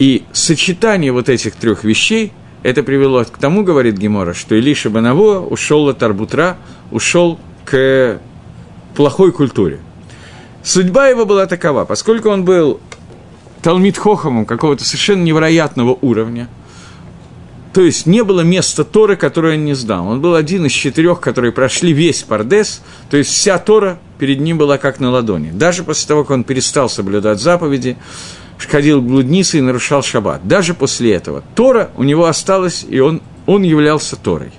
и 0.00 0.24
сочетание 0.32 1.12
вот 1.12 1.28
этих 1.28 1.54
трех 1.54 1.84
вещей, 1.84 2.32
это 2.64 2.82
привело 2.82 3.24
к 3.24 3.38
тому, 3.38 3.62
говорит 3.62 3.96
Гемора, 3.96 4.34
что 4.34 4.56
Илиша 4.56 4.90
Банаво 4.90 5.38
ушел 5.38 5.88
от 5.88 6.02
Арбутра, 6.02 6.58
ушел 6.90 7.38
к 7.64 8.20
плохой 8.96 9.30
культуре. 9.30 9.78
Судьба 10.64 11.06
его 11.06 11.24
была 11.24 11.46
такова, 11.46 11.84
поскольку 11.84 12.30
он 12.30 12.44
был 12.44 12.80
Талмит 13.62 13.96
Хохамом 13.96 14.44
какого-то 14.44 14.84
совершенно 14.84 15.22
невероятного 15.22 15.96
уровня– 16.00 16.48
то 17.76 17.82
есть 17.82 18.06
не 18.06 18.24
было 18.24 18.40
места 18.40 18.84
Торы, 18.84 19.16
которое 19.16 19.58
он 19.58 19.66
не 19.66 19.74
сдал. 19.74 20.08
Он 20.08 20.22
был 20.22 20.34
один 20.34 20.64
из 20.64 20.72
четырех, 20.72 21.20
которые 21.20 21.52
прошли 21.52 21.92
весь 21.92 22.22
Пардес, 22.22 22.80
то 23.10 23.18
есть 23.18 23.28
вся 23.28 23.58
Тора 23.58 23.98
перед 24.18 24.40
ним 24.40 24.56
была 24.56 24.78
как 24.78 24.98
на 24.98 25.10
ладони. 25.10 25.50
Даже 25.50 25.84
после 25.84 26.08
того, 26.08 26.24
как 26.24 26.30
он 26.30 26.44
перестал 26.44 26.88
соблюдать 26.88 27.38
заповеди, 27.38 27.98
ходил 28.56 29.02
в 29.02 29.04
блудницы 29.04 29.58
и 29.58 29.60
нарушал 29.60 30.02
шаббат. 30.02 30.48
Даже 30.48 30.72
после 30.72 31.12
этого. 31.12 31.44
Тора 31.54 31.90
у 31.98 32.02
него 32.02 32.24
осталась, 32.24 32.82
и 32.88 32.98
он, 32.98 33.20
он 33.44 33.62
являлся 33.62 34.16
Торой. 34.16 34.52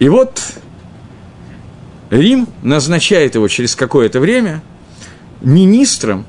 И 0.00 0.08
вот 0.08 0.42
Рим 2.10 2.48
назначает 2.64 3.36
его 3.36 3.46
через 3.46 3.76
какое-то 3.76 4.18
время 4.18 4.64
министром. 5.40 6.26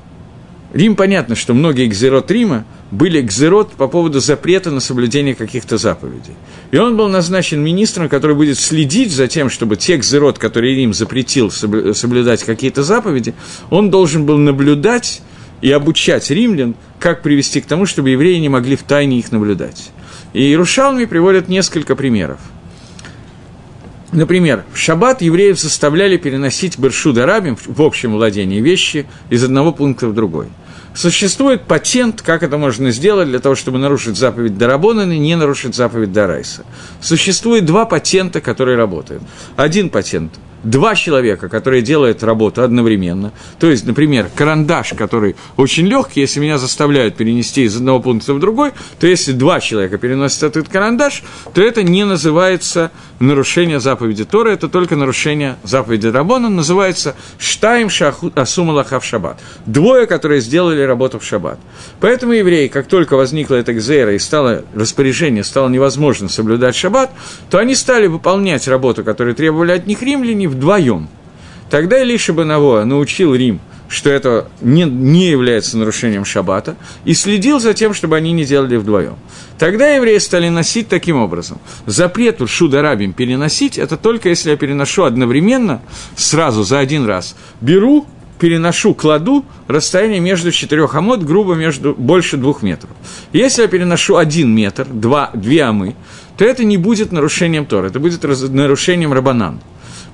Рим, 0.72 0.94
понятно, 0.94 1.34
что 1.34 1.54
многие 1.54 1.86
экзерот 1.86 2.30
Рима– 2.30 2.64
были 2.96 3.20
кзерот 3.20 3.72
по 3.72 3.88
поводу 3.88 4.20
запрета 4.20 4.70
на 4.70 4.80
соблюдение 4.80 5.34
каких-то 5.34 5.76
заповедей. 5.76 6.34
И 6.70 6.78
он 6.78 6.96
был 6.96 7.08
назначен 7.08 7.62
министром, 7.62 8.08
который 8.08 8.34
будет 8.34 8.58
следить 8.58 9.12
за 9.12 9.28
тем, 9.28 9.50
чтобы 9.50 9.76
те 9.76 9.98
кзерот, 9.98 10.38
которые 10.38 10.74
Рим 10.74 10.94
запретил 10.94 11.50
соблюдать 11.50 12.42
какие-то 12.44 12.82
заповеди, 12.82 13.34
он 13.70 13.90
должен 13.90 14.24
был 14.24 14.38
наблюдать 14.38 15.20
и 15.60 15.70
обучать 15.70 16.30
римлян, 16.30 16.74
как 16.98 17.22
привести 17.22 17.60
к 17.60 17.66
тому, 17.66 17.86
чтобы 17.86 18.10
евреи 18.10 18.38
не 18.38 18.48
могли 18.48 18.76
в 18.76 18.82
тайне 18.82 19.18
их 19.18 19.30
наблюдать. 19.30 19.90
И 20.32 20.40
Иерушалми 20.42 21.04
приводят 21.04 21.48
несколько 21.48 21.96
примеров. 21.96 22.40
Например, 24.12 24.64
в 24.72 24.78
шаббат 24.78 25.20
евреев 25.20 25.60
заставляли 25.60 26.16
переносить 26.16 26.78
Бершу 26.78 27.12
Дарабим 27.12 27.56
в 27.56 27.82
общем 27.82 28.12
владении 28.12 28.60
вещи 28.60 29.06
из 29.28 29.44
одного 29.44 29.72
пункта 29.72 30.08
в 30.08 30.14
другой– 30.14 30.46
Существует 30.96 31.64
патент, 31.64 32.22
как 32.22 32.42
это 32.42 32.56
можно 32.56 32.90
сделать 32.90 33.28
для 33.28 33.38
того, 33.38 33.54
чтобы 33.54 33.76
нарушить 33.76 34.16
заповедь 34.16 34.56
Дарабонана 34.56 35.12
и 35.12 35.18
не 35.18 35.36
нарушить 35.36 35.74
заповедь 35.74 36.12
Дарайса. 36.12 36.64
Существует 37.02 37.66
два 37.66 37.84
патента, 37.84 38.40
которые 38.40 38.78
работают. 38.78 39.22
Один 39.56 39.90
патент– 39.90 40.32
два 40.62 40.94
человека, 40.94 41.48
которые 41.48 41.82
делают 41.82 42.22
работу 42.22 42.62
одновременно. 42.62 43.32
То 43.58 43.70
есть, 43.70 43.86
например, 43.86 44.28
карандаш, 44.34 44.94
который 44.94 45.36
очень 45.56 45.86
легкий, 45.86 46.20
если 46.20 46.40
меня 46.40 46.58
заставляют 46.58 47.16
перенести 47.16 47.64
из 47.64 47.76
одного 47.76 48.00
пункта 48.00 48.34
в 48.34 48.40
другой, 48.40 48.72
то 48.98 49.06
если 49.06 49.32
два 49.32 49.60
человека 49.60 49.98
переносят 49.98 50.42
этот 50.42 50.68
карандаш, 50.68 51.22
то 51.54 51.62
это 51.62 51.82
не 51.82 52.04
называется 52.04 52.90
нарушение 53.20 53.80
заповеди 53.80 54.24
Тора, 54.24 54.50
это 54.50 54.68
только 54.68 54.96
нарушение 54.96 55.56
заповеди 55.62 56.08
Рабона, 56.08 56.48
называется 56.48 57.14
«штаим 57.38 57.88
асумалахав 58.34 59.04
шаббат». 59.04 59.40
Двое, 59.66 60.06
которые 60.06 60.40
сделали 60.40 60.82
работу 60.82 61.18
в 61.18 61.24
шаббат. 61.24 61.58
Поэтому 62.00 62.32
евреи, 62.32 62.68
как 62.68 62.86
только 62.86 63.16
возникла 63.16 63.56
эта 63.56 63.72
гзера 63.72 64.14
и 64.14 64.18
стало 64.18 64.64
распоряжение, 64.74 65.44
стало 65.44 65.68
невозможно 65.68 66.28
соблюдать 66.28 66.74
шаббат, 66.74 67.10
то 67.50 67.58
они 67.58 67.74
стали 67.74 68.06
выполнять 68.06 68.68
работу, 68.68 69.04
которую 69.04 69.34
требовали 69.34 69.72
от 69.72 69.86
них 69.86 70.02
римляне, 70.02 70.48
вдвоем. 70.56 71.08
Тогда 71.70 72.02
Илиша 72.02 72.32
Банаво 72.32 72.84
научил 72.84 73.34
Рим, 73.34 73.60
что 73.88 74.10
это 74.10 74.48
не, 74.60 74.84
не 74.84 75.28
является 75.28 75.78
нарушением 75.78 76.24
шаббата, 76.24 76.76
и 77.04 77.14
следил 77.14 77.60
за 77.60 77.74
тем, 77.74 77.94
чтобы 77.94 78.16
они 78.16 78.32
не 78.32 78.44
делали 78.44 78.76
вдвоем. 78.76 79.16
Тогда 79.58 79.88
евреи 79.88 80.18
стали 80.18 80.48
носить 80.48 80.88
таким 80.88 81.16
образом. 81.16 81.58
Запрет 81.86 82.40
Шударабим 82.48 83.12
переносить– 83.12 83.78
это 83.78 83.96
только 83.96 84.28
если 84.28 84.50
я 84.50 84.56
переношу 84.56 85.04
одновременно, 85.04 85.82
сразу 86.16 86.62
за 86.62 86.78
один 86.78 87.06
раз, 87.06 87.36
беру, 87.60 88.06
переношу, 88.38 88.94
кладу 88.94 89.44
расстояние 89.66 90.20
между 90.20 90.52
четырех 90.52 90.94
амод, 90.94 91.22
грубо 91.22 91.54
между 91.54 91.94
больше 91.94 92.36
двух 92.36 92.62
метров. 92.62 92.90
Если 93.32 93.62
я 93.62 93.68
переношу 93.68 94.16
один 94.16 94.54
метр, 94.54 94.86
два, 94.86 95.30
две 95.34 95.62
амы, 95.62 95.94
то 96.36 96.44
это 96.44 96.64
не 96.64 96.76
будет 96.76 97.12
нарушением 97.12 97.66
Тора, 97.66 97.86
это 97.86 97.98
будет 97.98 98.22
нарушением 98.22 99.12
Рабанан. 99.12 99.60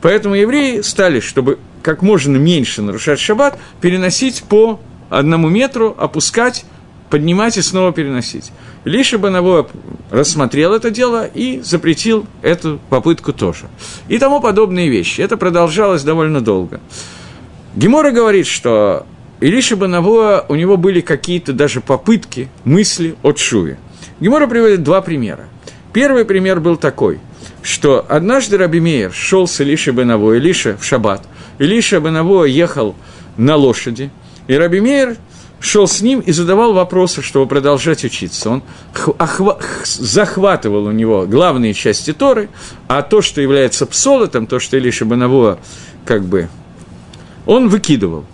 Поэтому 0.03 0.34
евреи 0.34 0.80
стали, 0.80 1.20
чтобы 1.20 1.59
как 1.82 2.03
можно 2.03 2.36
меньше 2.36 2.82
нарушать 2.82 3.20
шаббат, 3.20 3.59
переносить 3.80 4.42
по 4.42 4.80
одному 5.09 5.48
метру, 5.48 5.94
опускать, 5.96 6.64
поднимать 7.09 7.57
и 7.57 7.62
снова 7.62 7.92
переносить. 7.92 8.50
Лиша 8.84 9.16
Банаво 9.16 9.68
рассмотрел 10.11 10.74
это 10.74 10.90
дело 10.90 11.24
и 11.26 11.61
запретил 11.61 12.26
эту 12.42 12.80
попытку 12.90 13.32
тоже. 13.32 13.66
И 14.09 14.18
тому 14.18 14.40
подобные 14.40 14.88
вещи. 14.88 15.20
Это 15.20 15.36
продолжалось 15.36 16.03
довольно 16.03 16.40
долго. 16.40 16.80
Гемора 17.76 18.11
говорит, 18.11 18.46
что 18.46 19.07
Илиша 19.40 19.76
Банаво, 19.76 20.44
у 20.48 20.57
него 20.57 20.76
были 20.76 21.00
какие-то 21.00 21.53
даже 21.53 21.80
попытки, 21.80 22.48
мысли 22.64 23.14
от 23.22 23.38
Шуи. 23.38 23.76
Гемора 24.18 24.48
приводит 24.48 24.82
два 24.82 25.00
примера. 25.00 25.44
Первый 25.92 26.24
пример 26.24 26.59
был 26.59 26.76
такой– 26.76 27.20
что 27.62 28.04
однажды 28.08 28.58
Раби 28.58 28.80
Мейер 28.80 29.12
шел 29.12 29.46
с 29.46 29.60
Илишей 29.60 29.92
Бенаво, 29.92 30.36
Илиша 30.36 30.76
в 30.76 30.84
шаббат. 30.84 31.22
Илиша 31.58 32.00
Бенаво 32.00 32.44
ехал 32.44 32.94
на 33.36 33.56
лошади, 33.56 34.10
и 34.48 34.54
Раби 34.54 34.80
Мейер 34.80 35.16
шел 35.60 35.86
с 35.86 36.00
ним 36.00 36.20
и 36.20 36.32
задавал 36.32 36.72
вопросы, 36.72 37.22
чтобы 37.22 37.46
продолжать 37.46 38.04
учиться. 38.04 38.50
Он 38.50 38.62
захватывал 39.84 40.86
у 40.86 40.92
него 40.92 41.24
главные 41.26 41.72
части 41.72 42.12
Торы, 42.12 42.48
а 42.88 43.02
то, 43.02 43.22
что 43.22 43.40
является 43.40 43.86
псолотом, 43.86 44.46
то, 44.46 44.58
что 44.58 44.76
Илиша 44.76 45.04
Бенаво 45.04 45.58
как 46.04 46.24
бы, 46.24 46.48
он 47.46 47.68
выкидывал. 47.68 48.24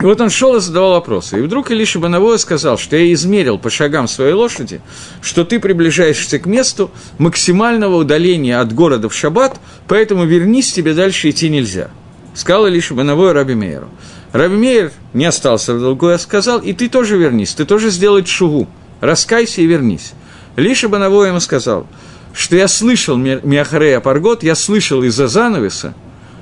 И 0.00 0.04
вот 0.04 0.20
он 0.20 0.30
шел 0.30 0.54
и 0.54 0.60
задавал 0.60 0.92
вопросы. 0.92 1.38
И 1.38 1.42
вдруг 1.42 1.72
Илиша 1.72 1.98
Бановоя 1.98 2.38
сказал, 2.38 2.78
что 2.78 2.96
я 2.96 3.12
измерил 3.12 3.58
по 3.58 3.68
шагам 3.68 4.06
своей 4.06 4.32
лошади, 4.32 4.80
что 5.20 5.44
ты 5.44 5.58
приближаешься 5.58 6.38
к 6.38 6.46
месту 6.46 6.92
максимального 7.18 7.96
удаления 7.96 8.60
от 8.60 8.72
города 8.72 9.08
в 9.08 9.14
шаббат, 9.14 9.58
поэтому 9.88 10.24
вернись, 10.24 10.72
тебе 10.72 10.94
дальше 10.94 11.30
идти 11.30 11.48
нельзя. 11.48 11.90
Сказал 12.34 12.68
Илиша 12.68 12.94
Бановоя 12.94 13.32
Раби 13.32 13.54
Мейеру. 13.54 13.88
Раби 14.32 14.54
Мейер 14.54 14.92
не 15.14 15.24
остался 15.24 15.74
в 15.74 15.80
долгу, 15.80 16.08
а 16.08 16.18
сказал, 16.18 16.60
и 16.60 16.72
ты 16.72 16.88
тоже 16.88 17.16
вернись, 17.16 17.54
ты 17.54 17.64
тоже 17.64 17.90
сделай 17.90 18.24
шуву, 18.24 18.68
раскайся 19.00 19.62
и 19.62 19.66
вернись. 19.66 20.12
Илиша 20.56 20.88
Бановоя 20.88 21.30
ему 21.30 21.40
сказал, 21.40 21.88
что 22.32 22.54
я 22.54 22.68
слышал 22.68 23.16
Миахарея 23.16 23.98
Паргот, 23.98 24.44
я 24.44 24.54
слышал 24.54 25.02
из-за 25.02 25.26
занавеса, 25.26 25.94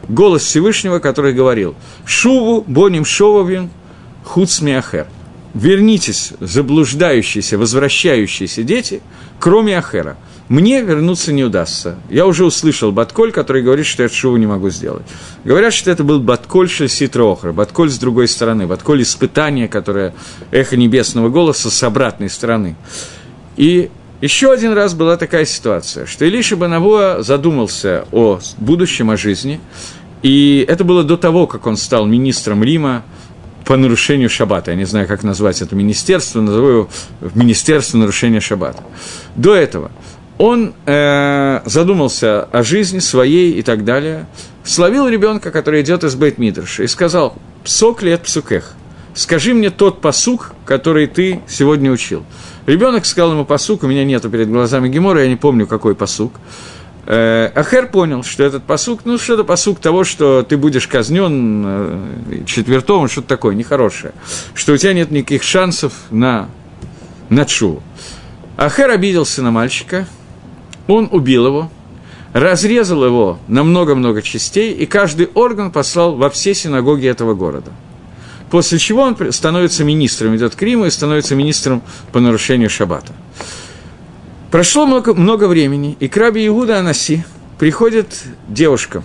голос 0.09 0.43
Всевышнего, 0.43 0.99
который 0.99 1.33
говорил 1.33 1.75
«Шуву 2.05 2.65
боним 2.67 3.05
шововин 3.05 3.71
хуцмиахер». 4.25 5.07
Вернитесь, 5.55 6.33
заблуждающиеся, 6.39 7.57
возвращающиеся 7.57 8.63
дети, 8.63 9.01
кроме 9.41 9.79
Ахера. 9.79 10.19
Мне 10.49 10.83
вернуться 10.83 11.33
не 11.33 11.45
удастся. 11.45 11.97
Я 12.09 12.27
уже 12.27 12.45
услышал 12.45 12.93
Батколь, 12.93 13.33
который 13.33 13.63
говорит, 13.63 13.87
что 13.87 14.03
я 14.03 14.09
шуву 14.09 14.37
не 14.37 14.47
могу 14.47 14.69
сделать. 14.71 15.03
Говорят, 15.45 15.73
что 15.73 15.91
это 15.91 16.05
был 16.05 16.21
Батколь 16.21 16.69
Шельситроохра, 16.69 17.53
Батколь 17.53 17.91
с 17.91 17.99
другой 17.99 18.29
стороны, 18.29 18.67
Батколь 18.67 19.03
испытания, 19.03 19.67
которое 19.67 20.15
эхо 20.51 20.77
небесного 20.77 21.31
голоса 21.31 21.71
с 21.71 21.83
обратной 21.83 22.29
стороны. 22.29 22.77
И 23.57 23.91
еще 24.21 24.53
один 24.53 24.73
раз 24.73 24.95
была 24.95 25.17
такая 25.17 25.45
ситуация, 25.45 26.07
что 26.07 26.25
Илиша 26.25 26.57
Банавуа 26.57 27.19
задумался 27.21 28.07
о 28.13 28.41
будущем, 28.59 29.11
о 29.11 29.17
жизни, 29.17 29.61
и 30.23 30.65
это 30.67 30.85
было 30.85 31.05
до 31.05 31.17
того, 31.17 31.47
как 31.47 31.67
он 31.67 31.77
стал 31.77 32.07
министром 32.07 32.65
Рима 32.65 33.05
по 33.67 33.77
нарушению 33.77 34.31
шаббата. 34.31 34.71
Я 34.71 34.77
не 34.77 34.85
знаю, 34.85 35.07
как 35.07 35.23
назвать 35.23 35.61
это 35.61 35.75
министерство, 35.75 36.41
назову 36.41 36.69
его 36.69 36.89
Министерство 37.35 37.99
нарушения 37.99 38.41
шаббата. 38.41 38.83
До 39.35 39.55
этого 39.55 39.91
он 40.39 40.75
э, 40.87 41.61
задумался 41.65 42.45
о 42.45 42.63
жизни 42.63 43.01
своей 43.01 43.53
и 43.53 43.63
так 43.63 43.85
далее, 43.85 44.27
словил 44.65 45.09
ребенка, 45.09 45.51
который 45.51 45.83
идет 45.83 46.05
из 46.05 46.15
бейт 46.15 46.39
и 46.39 46.87
сказал, 46.87 47.37
«Псок 47.65 48.03
лет 48.03 48.23
псукех, 48.23 48.75
скажи 49.15 49.53
мне 49.53 49.71
тот 49.71 50.01
посук, 50.01 50.53
который 50.65 51.07
ты 51.07 51.41
сегодня 51.49 51.91
учил». 51.91 52.25
Ребенок 52.67 53.07
сказал 53.07 53.33
ему 53.33 53.45
посук, 53.45 53.85
у 53.85 53.87
меня 53.87 54.05
нету 54.05 54.29
перед 54.29 54.51
глазами 54.51 54.89
Гемора, 54.89 55.23
я 55.23 55.29
не 55.29 55.37
помню, 55.37 55.67
какой 55.67 55.95
посук. 55.95 56.33
Э, 57.07 57.53
Ахер 57.55 57.87
понял, 57.87 58.25
что 58.25 58.43
этот 58.43 58.65
посук, 58.65 59.03
ну, 59.05 59.19
что 59.19 59.35
это 59.35 59.45
посук 59.45 59.79
того, 59.79 60.03
что 60.03 60.43
ты 60.43 60.57
будешь 60.57 60.89
казнен 60.89 61.65
э, 61.65 62.45
четвертом, 62.47 63.07
что-то 63.09 63.29
такое 63.29 63.55
нехорошее, 63.55 64.13
что 64.55 64.73
у 64.73 64.77
тебя 64.77 64.93
нет 64.93 65.13
никаких 65.13 65.45
шансов 65.45 65.93
на 66.11 66.49
на 67.29 67.45
Чуву. 67.45 67.83
Ахер 68.57 68.91
обиделся 68.91 69.43
на 69.43 69.53
мальчика, 69.53 70.07
он 70.89 71.09
убил 71.13 71.47
его, 71.47 71.71
разрезал 72.33 73.05
его 73.05 73.39
на 73.47 73.63
много-много 73.63 74.23
частей, 74.23 74.73
и 74.73 74.87
каждый 74.87 75.27
орган 75.35 75.71
послал 75.71 76.17
во 76.17 76.31
все 76.31 76.55
синагоги 76.55 77.07
этого 77.07 77.35
города. 77.35 77.71
После 78.51 78.79
чего 78.79 79.03
он 79.03 79.17
становится 79.33 79.85
министром, 79.85 80.37
идет 80.37 80.55
к 80.55 80.63
Риму 80.63 80.87
и 80.87 80.91
становится 80.91 81.35
министром 81.35 81.83
по 82.13 82.21
нарушению 82.21 82.71
шаббата. 82.71 83.13
Прошло 84.51 84.87
много, 84.87 85.15
много 85.15 85.49
времени, 85.49 85.97
и 85.99 86.09
к 86.09 86.17
Раби 86.17 86.47
Иуда 86.47 86.79
Анаси 86.79 87.25
приходит 87.59 88.23
девушка, 88.49 89.03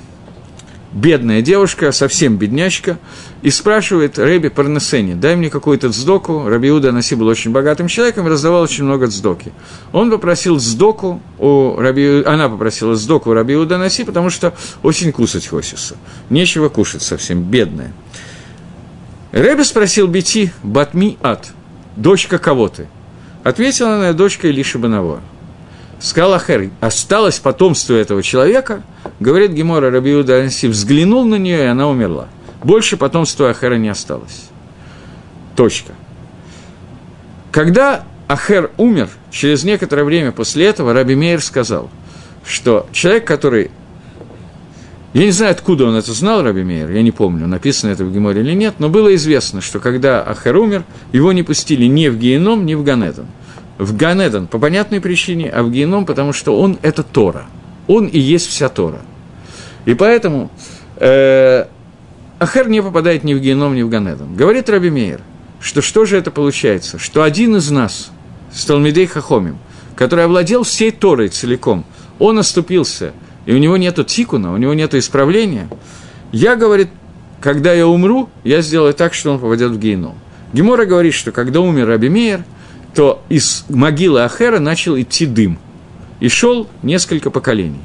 бедная 0.91 1.41
девушка, 1.41 1.91
совсем 1.91 2.37
беднячка, 2.37 2.99
и 3.41 3.49
спрашивает 3.49 4.19
Рэби 4.19 4.49
Парнесени, 4.49 5.13
дай 5.13 5.35
мне 5.35 5.49
какую-то 5.49 5.91
цдоку. 5.91 6.47
Раби 6.47 6.69
Иуда 6.69 6.89
Анаси 6.89 7.15
был 7.15 7.27
очень 7.27 7.51
богатым 7.51 7.87
человеком 7.87 8.27
раздавал 8.27 8.61
очень 8.61 8.83
много 8.83 9.07
цдоки. 9.07 9.51
Он 9.91 10.11
попросил 10.11 10.59
цдоку 10.59 11.21
у 11.39 11.75
Раби... 11.77 12.23
Она 12.23 12.47
попросила 12.47 12.95
цдоку 12.95 13.31
у 13.31 13.33
Раби 13.33 13.55
Иуда 13.55 13.75
Анаси, 13.75 14.03
потому 14.03 14.29
что 14.29 14.53
очень 14.83 15.11
кусать 15.11 15.47
хочется. 15.47 15.95
Нечего 16.29 16.69
кушать 16.69 17.01
совсем, 17.01 17.41
бедная. 17.41 17.93
Рэби 19.31 19.63
спросил 19.63 20.07
Бети, 20.07 20.51
Батми 20.61 21.17
Ат, 21.21 21.51
дочка 21.95 22.37
кого 22.37 22.67
ты? 22.67 22.87
Ответила 23.43 23.95
она, 23.95 24.13
дочка 24.13 24.49
Илиши 24.49 24.77
Банаво. 24.77 25.21
Сказал 25.99 26.33
Ахер, 26.33 26.69
осталось 26.81 27.39
потомство 27.39 27.93
этого 27.93 28.23
человека, 28.23 28.81
говорит 29.19 29.51
Гемора 29.51 29.89
Рабиуда 29.89 30.39
Анаси, 30.39 30.67
взглянул 30.67 31.25
на 31.25 31.35
нее, 31.35 31.63
и 31.63 31.67
она 31.67 31.87
умерла. 31.87 32.27
Больше 32.63 32.97
потомства 32.97 33.49
Ахера 33.49 33.75
не 33.75 33.89
осталось. 33.89 34.49
Точка. 35.55 35.93
Когда 37.51 38.03
Ахер 38.27 38.71
умер, 38.77 39.09
через 39.29 39.63
некоторое 39.63 40.03
время 40.03 40.31
после 40.31 40.65
этого 40.65 40.93
Раби 40.93 41.15
Мейер 41.15 41.41
сказал, 41.41 41.89
что 42.45 42.87
человек, 42.91 43.25
который 43.25 43.71
я 45.13 45.25
не 45.25 45.31
знаю, 45.31 45.51
откуда 45.51 45.85
он 45.85 45.95
это 45.95 46.13
знал, 46.13 46.41
Раби 46.41 46.63
Мейер, 46.63 46.89
я 46.89 47.01
не 47.01 47.11
помню, 47.11 47.45
написано 47.45 47.91
это 47.91 48.05
в 48.05 48.13
Геморе 48.13 48.41
или 48.41 48.53
нет, 48.53 48.75
но 48.79 48.87
было 48.87 49.13
известно, 49.15 49.59
что 49.59 49.81
когда 49.81 50.21
Ахер 50.21 50.55
умер, 50.55 50.85
его 51.11 51.33
не 51.33 51.43
пустили 51.43 51.85
ни 51.85 52.07
в 52.07 52.17
Геном, 52.17 52.65
ни 52.65 52.75
в 52.75 52.83
Ганедон. 52.83 53.25
В 53.77 53.97
Ганедон 53.97 54.47
по 54.47 54.57
понятной 54.57 55.01
причине, 55.01 55.49
а 55.49 55.63
в 55.63 55.71
Геном, 55.71 56.05
потому 56.05 56.31
что 56.31 56.57
он– 56.57 56.77
это 56.81 57.03
Тора. 57.03 57.45
Он 57.87 58.05
и 58.05 58.19
есть 58.19 58.47
вся 58.47 58.69
Тора. 58.69 59.01
И 59.83 59.95
поэтому 59.95 60.49
э, 60.95 61.65
Ахер 62.39 62.69
не 62.69 62.81
попадает 62.81 63.25
ни 63.25 63.33
в 63.33 63.41
Геном, 63.41 63.75
ни 63.75 63.81
в 63.81 63.89
Ганедон. 63.89 64.35
Говорит 64.35 64.69
Раби 64.69 64.89
Мейер, 64.89 65.19
что 65.59 65.81
что 65.81 66.05
же 66.05 66.17
это 66.17 66.31
получается? 66.31 66.99
Что 66.99 67.23
один 67.23 67.57
из 67.57 67.69
нас, 67.69 68.11
Сталмидей 68.53 69.07
Хахомим, 69.07 69.57
который 69.97 70.23
овладел 70.23 70.63
всей 70.63 70.91
Торой 70.91 71.27
целиком, 71.27 71.83
он 72.17 72.39
оступился– 72.39 73.11
и 73.45 73.53
у 73.53 73.57
него 73.57 73.77
нет 73.77 74.05
тикуна, 74.07 74.53
у 74.53 74.57
него 74.57 74.73
нет 74.73 74.93
исправления, 74.93 75.67
я, 76.31 76.55
говорит, 76.55 76.89
когда 77.41 77.73
я 77.73 77.87
умру, 77.87 78.29
я 78.43 78.61
сделаю 78.61 78.93
так, 78.93 79.13
что 79.13 79.31
он 79.31 79.39
попадет 79.39 79.71
в 79.71 79.79
геном. 79.79 80.15
Гемора 80.53 80.85
говорит, 80.85 81.13
что 81.13 81.31
когда 81.31 81.59
умер 81.59 81.87
Раби 81.87 82.09
Мейер, 82.09 82.43
то 82.93 83.23
из 83.29 83.65
могилы 83.69 84.23
Ахера 84.23 84.59
начал 84.59 84.99
идти 84.99 85.25
дым. 85.25 85.57
И 86.19 86.29
шел 86.29 86.67
несколько 86.83 87.31
поколений. 87.31 87.81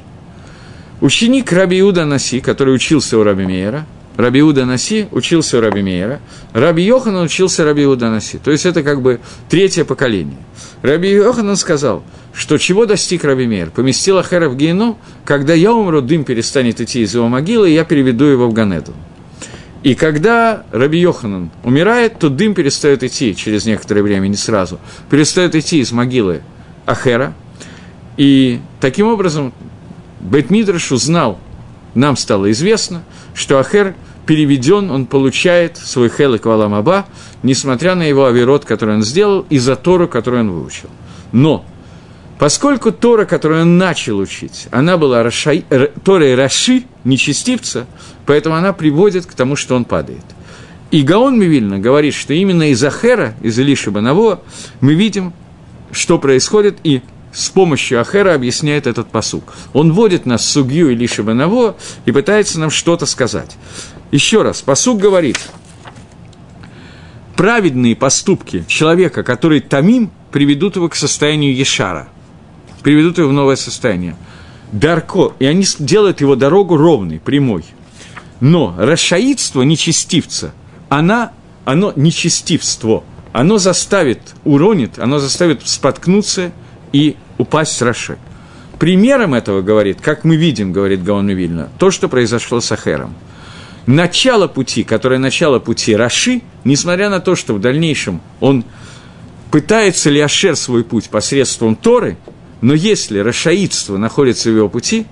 Ученик 1.01 1.51
Раби 1.51 1.79
Иуда 1.79 2.05
Наси, 2.05 2.39
который 2.39 2.75
учился 2.75 3.17
у 3.17 3.23
Раби 3.23 3.45
Мейера, 3.45 3.85
Раби 4.17 4.41
Иуда 4.41 4.65
Наси 4.65 5.07
учился 5.11 5.59
у 5.59 5.61
Раби 5.61 5.81
Мейера, 5.81 6.19
Раби 6.53 6.83
Йоханан 6.83 7.25
учился 7.25 7.63
Раби 7.63 7.83
Иуда 7.83 8.09
Наси. 8.09 8.39
То 8.39 8.51
есть 8.51 8.65
это 8.65 8.83
как 8.83 9.01
бы 9.01 9.19
третье 9.49 9.85
поколение. 9.85 10.39
Раби 10.81 11.09
Йоханан 11.09 11.55
сказал– 11.55 12.03
что 12.37 12.59
чего 12.59 12.85
достиг 12.85 13.23
Раби 13.23 13.47
Мейер? 13.47 13.71
Поместил 13.71 14.19
Ахера 14.19 14.47
в 14.47 14.55
геном, 14.55 14.97
когда 15.25 15.55
я 15.55 15.73
умру, 15.73 16.01
дым 16.01 16.23
перестанет 16.23 16.79
идти 16.79 17.01
из 17.01 17.15
его 17.15 17.27
могилы, 17.27 17.71
и 17.71 17.73
я 17.73 17.83
переведу 17.83 18.25
его 18.25 18.47
в 18.47 18.53
Ганеду. 18.53 18.93
И 19.81 19.95
когда 19.95 20.63
Раби 20.71 20.99
Йоханан 20.99 21.49
умирает, 21.63 22.19
то 22.19 22.29
дым 22.29 22.53
перестает 22.53 23.01
идти 23.01 23.35
через 23.35 23.65
некоторое 23.65 24.03
время, 24.03 24.27
не 24.27 24.35
сразу, 24.35 24.79
перестает 25.09 25.55
идти 25.55 25.79
из 25.79 25.91
могилы 25.91 26.43
Ахера. 26.85 27.33
И 28.17 28.59
таким 28.81 29.07
образом 29.07 29.51
Бетмидраш 30.19 30.91
узнал, 30.91 31.39
нам 31.95 32.15
стало 32.15 32.51
известно, 32.51 33.03
что 33.33 33.57
Ахер 33.57 33.95
переведен, 34.27 34.91
он 34.91 35.07
получает 35.07 35.77
свой 35.77 36.09
хелек 36.09 36.45
валамаба, 36.45 37.07
несмотря 37.41 37.95
на 37.95 38.03
его 38.03 38.25
авирот, 38.25 38.65
который 38.65 38.95
он 38.95 39.03
сделал, 39.03 39.45
и 39.49 39.57
за 39.57 39.75
Тору, 39.75 40.07
которую 40.07 40.41
он 40.41 40.51
выучил. 40.51 40.89
Но 41.31 41.65
Поскольку 42.39 42.91
Тора, 42.91 43.25
которую 43.25 43.63
он 43.63 43.77
начал 43.77 44.19
учить, 44.19 44.67
она 44.69 44.97
была 44.97 45.23
Рашай, 45.23 45.65
Торой 46.03 46.35
Раши, 46.35 46.83
нечестивца, 47.03 47.87
поэтому 48.27 48.55
она 48.55 48.73
приводит 48.73 49.25
к 49.25 49.33
тому, 49.33 49.55
что 49.55 49.75
он 49.75 49.85
падает. 49.85 50.23
И 50.91 51.01
Гаон 51.01 51.39
Мивильна 51.39 51.79
говорит, 51.79 52.13
что 52.13 52.33
именно 52.33 52.69
из 52.69 52.83
Ахера, 52.83 53.33
из 53.41 53.57
Илиши 53.57 53.89
Банаво, 53.89 54.41
мы 54.81 54.93
видим, 54.93 55.33
что 55.91 56.19
происходит, 56.19 56.77
и 56.83 57.01
с 57.33 57.49
помощью 57.49 57.99
Ахера 57.99 58.35
объясняет 58.35 58.87
этот 58.87 59.09
посук. 59.09 59.53
Он 59.73 59.91
вводит 59.91 60.25
нас 60.25 60.41
в 60.41 60.45
Сугью 60.45 60.93
Илиши 60.93 61.23
Банаво 61.23 61.75
и 62.05 62.11
пытается 62.11 62.59
нам 62.59 62.69
что-то 62.69 63.05
сказать. 63.05 63.57
Еще 64.11 64.41
раз, 64.41 64.61
посук 64.61 64.99
говорит, 64.99 65.37
праведные 67.35 67.95
поступки 67.95 68.63
человека, 68.67 69.23
который 69.23 69.59
тамим, 69.59 70.11
приведут 70.31 70.75
его 70.75 70.89
к 70.89 70.95
состоянию 70.95 71.55
Ешара– 71.55 72.09
приведут 72.87 73.17
его 73.17 73.27
в 73.27 73.33
новое 73.33 73.57
состояние. 73.57 74.15
Дарко, 74.71 75.33
и 75.39 75.45
они 75.45 75.65
делают 75.79 76.21
его 76.21 76.37
дорогу 76.37 76.77
ровной, 76.77 77.19
прямой. 77.19 77.65
Но 78.39 78.73
расшаидство 78.77 79.61
нечестивца, 79.63 80.53
она, 80.87 81.33
оно 81.65 81.91
нечестивство, 81.97 83.03
оно 83.33 83.57
заставит, 83.57 84.21
уронит, 84.45 84.99
оно 84.99 85.19
заставит 85.19 85.67
споткнуться 85.67 86.53
и 86.93 87.17
упасть 87.37 87.81
Раши. 87.81 88.17
Примером 88.79 89.33
этого, 89.33 89.61
говорит, 89.61 89.99
как 89.99 90.23
мы 90.23 90.37
видим, 90.37 90.71
говорит 90.71 91.03
Гаон 91.03 91.29
Вильна, 91.29 91.67
то, 91.79 91.91
что 91.91 92.07
произошло 92.07 92.61
с 92.61 92.71
Ахером. 92.71 93.15
Начало 93.87 94.47
пути, 94.47 94.83
которое 94.83 95.17
начало 95.17 95.59
пути 95.59 95.95
Раши, 95.95 96.41
несмотря 96.65 97.09
на 97.09 97.21
то, 97.21 97.35
что 97.35 97.53
в 97.53 97.61
дальнейшем 97.61 98.21
он 98.41 98.65
пытается 99.49 100.09
ли 100.09 100.19
Ашер 100.19 100.57
свой 100.57 100.83
путь 100.83 101.09
посредством 101.09 101.77
Торы, 101.77 102.17
но 102.59 102.73
если 102.73 103.19
рашаидство 103.19 103.95
находится 103.95 104.49
в 104.49 104.55
его 104.55 104.67
пути, 104.67 105.05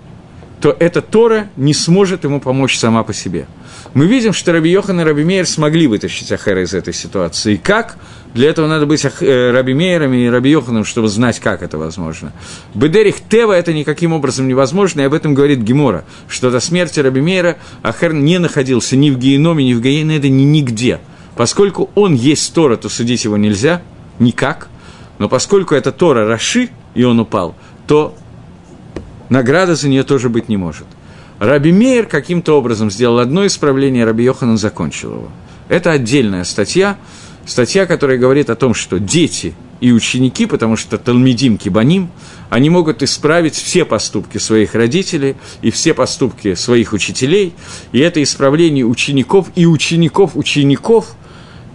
то 0.62 0.76
эта 0.80 1.02
Тора 1.02 1.50
не 1.58 1.74
сможет 1.74 2.24
ему 2.24 2.40
помочь 2.40 2.78
сама 2.78 3.04
по 3.04 3.14
себе. 3.14 3.48
Мы 3.94 4.08
видим, 4.08 4.34
что 4.34 4.52
Раби 4.52 4.70
Йохан 4.72 5.00
и 5.00 5.04
Раби 5.04 5.24
Мейер 5.24 5.46
смогли 5.46 5.88
вытащить 5.88 6.32
Ахера 6.32 6.64
из 6.64 6.74
этой 6.74 6.94
ситуации. 6.94 7.54
И 7.54 7.58
как? 7.58 7.98
Для 8.34 8.50
этого 8.50 8.68
надо 8.68 8.86
быть 8.86 9.06
э, 9.06 9.52
Раби 9.52 9.74
Мейером 9.74 10.14
и 10.14 10.28
Раби 10.28 10.50
Йоханом, 10.50 10.84
чтобы 10.84 11.08
знать, 11.08 11.40
как 11.40 11.64
это 11.64 11.78
возможно. 11.78 12.34
Бедерих 12.74 13.22
Тева 13.30 13.54
это 13.54 13.72
никаким 13.72 14.12
образом 14.12 14.48
невозможно, 14.48 15.02
и 15.02 15.06
об 15.06 15.14
этом 15.14 15.34
говорит 15.34 15.60
Гемора, 15.60 16.04
что 16.28 16.52
до 16.52 16.60
смерти 16.60 17.00
Раби 17.00 17.22
Мейера 17.22 17.58
Ахер 17.84 18.14
не 18.14 18.38
находился 18.38 18.98
ни 18.98 19.10
в 19.10 19.18
Геноме, 19.18 19.64
ни 19.64 19.74
в 19.74 19.80
Гаене, 19.80 20.20
ни 20.20 20.44
нигде. 20.44 21.00
Поскольку 21.38 21.90
он 21.96 22.16
есть 22.16 22.54
Тора, 22.54 22.76
то 22.76 22.90
судить 22.90 23.24
его 23.24 23.38
нельзя, 23.38 23.82
никак. 24.20 24.68
Но 25.18 25.30
поскольку 25.30 25.76
это 25.76 25.94
Тора 25.94 26.28
Раши, 26.28 26.70
и 26.94 27.04
он 27.04 27.20
упал, 27.20 27.56
то 27.88 28.16
награда 29.30 29.76
за 29.76 29.90
нее 29.90 30.04
тоже 30.04 30.30
быть 30.30 30.50
не 30.50 30.58
может. 30.58 30.86
Раби 31.40 31.72
Мейер 31.72 32.06
каким-то 32.06 32.58
образом 32.58 32.90
сделал 32.90 33.20
одно 33.20 33.46
исправление, 33.46 34.06
Раби 34.06 34.24
Йоханан 34.24 34.58
закончил 34.58 35.12
его. 35.12 35.32
Это 35.68 35.92
отдельная 35.92 36.44
статья, 36.44 36.98
статья, 37.46 37.86
которая 37.86 38.18
говорит 38.18 38.50
о 38.50 38.56
том, 38.56 38.74
что 38.74 39.00
дети 39.00 39.54
и 39.82 39.92
ученики, 39.92 40.46
потому 40.46 40.78
что 40.78 40.98
Талмидим 40.98 41.58
Кибаним, 41.58 42.10
они 42.50 42.70
могут 42.70 43.04
исправить 43.04 43.56
все 43.56 43.84
поступки 43.84 44.38
своих 44.38 44.76
родителей 44.76 45.36
и 45.62 45.72
все 45.72 45.94
поступки 45.94 46.54
своих 46.54 46.94
учителей, 46.94 47.54
и 47.92 48.00
это 48.00 48.24
исправление 48.24 48.86
учеников 48.86 49.48
и 49.56 49.66
учеников 49.66 50.32
учеников, 50.36 51.16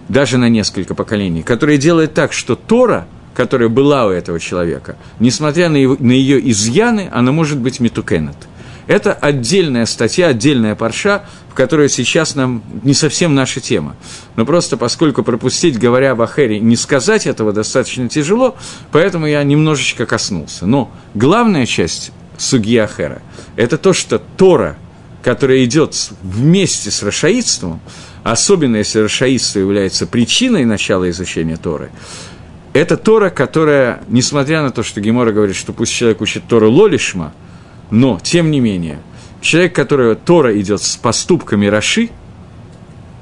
даже 0.09 0.37
на 0.37 0.49
несколько 0.49 0.95
поколений, 0.95 1.43
которые 1.43 1.77
делают 1.77 2.13
так, 2.13 2.33
что 2.33 2.55
Тора– 2.55 3.07
которая 3.33 3.69
была 3.69 4.07
у 4.07 4.09
этого 4.09 4.39
человека, 4.39 4.95
несмотря 5.19 5.69
на, 5.69 5.77
его, 5.77 5.95
на 5.99 6.11
ее 6.11 6.49
изъяны, 6.51 7.09
она 7.11 7.31
может 7.31 7.59
быть 7.59 7.79
метукенет. 7.79 8.35
Это 8.87 9.13
отдельная 9.13 9.85
статья, 9.85 10.27
отдельная 10.27 10.75
парша, 10.75 11.23
в 11.49 11.53
которой 11.53 11.87
сейчас 11.87 12.35
нам 12.35 12.63
не 12.83 12.93
совсем 12.93 13.35
наша 13.35 13.59
тема. 13.59 13.95
Но 14.35 14.45
просто 14.45 14.75
поскольку 14.75 15.23
пропустить, 15.23 15.77
говоря 15.77 16.11
об 16.11 16.21
Ахере, 16.21 16.59
не 16.59 16.75
сказать 16.75 17.27
этого 17.27 17.53
достаточно 17.53 18.09
тяжело, 18.09 18.55
поэтому 18.91 19.27
я 19.27 19.43
немножечко 19.43 20.05
коснулся. 20.05 20.65
Но 20.65 20.91
главная 21.13 21.65
часть 21.65 22.11
суги 22.37 22.75
Ахера– 22.77 23.21
это 23.55 23.77
то, 23.77 23.93
что 23.93 24.19
Тора, 24.19 24.77
которая 25.23 25.63
идет 25.63 25.95
вместе 26.23 26.89
с 26.89 27.03
рашаидством, 27.03 27.79
особенно 28.23 28.77
если 28.77 28.99
рашаидство 28.99 29.59
является 29.59 30.07
причиной 30.07 30.65
начала 30.65 31.09
изучения 31.09 31.57
Торы, 31.57 31.91
это 32.73 32.97
Тора, 32.97 33.29
которая, 33.29 34.01
несмотря 34.07 34.61
на 34.61 34.71
то, 34.71 34.83
что 34.83 35.01
Гемора 35.01 35.31
говорит, 35.31 35.55
что 35.55 35.73
пусть 35.73 35.93
человек 35.93 36.21
учит 36.21 36.43
Тору 36.47 36.71
лолишма, 36.71 37.33
но, 37.89 38.19
тем 38.21 38.51
не 38.51 38.59
менее, 38.59 38.99
человек, 39.41 39.75
которого 39.75 40.15
Тора 40.15 40.57
идет 40.59 40.81
с 40.81 40.95
поступками 40.95 41.65
Раши, 41.65 42.09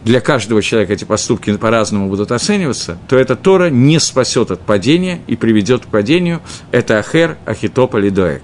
для 0.04 0.22
каждого 0.22 0.62
человека 0.62 0.94
эти 0.94 1.04
поступки 1.04 1.56
по-разному 1.58 2.08
будут 2.08 2.32
оцениваться, 2.32 2.98
то 3.08 3.18
эта 3.18 3.36
Тора 3.36 3.70
не 3.70 4.00
спасет 4.00 4.52
от 4.52 4.62
падения 4.62 5.20
и 5.28 5.36
приведет 5.36 5.86
к 5.86 5.90
падению. 5.90 6.42
Это 6.72 7.00
Ахер, 7.00 7.38
Ахитоп, 7.46 7.96
Лидоек. 7.96 8.44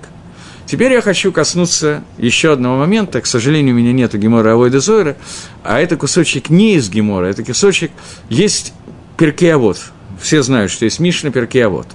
Теперь 0.65 0.93
я 0.93 1.01
хочу 1.01 1.31
коснуться 1.31 2.03
еще 2.17 2.51
одного 2.51 2.77
момента. 2.77 3.21
К 3.21 3.25
сожалению, 3.25 3.75
у 3.75 3.77
меня 3.77 3.93
нет 3.93 4.15
Гемора 4.15 4.53
Авойда 4.53 4.79
Зойра, 4.79 5.15
а 5.63 5.79
это 5.79 5.95
кусочек 5.95 6.49
не 6.49 6.75
из 6.75 6.89
Гемора, 6.89 7.27
это 7.27 7.43
кусочек... 7.43 7.91
Есть 8.29 8.73
Перкеавод. 9.17 9.79
Все 10.21 10.41
знают, 10.41 10.71
что 10.71 10.85
есть 10.85 10.99
Мишна 10.99 11.31
Перкеавод. 11.31 11.87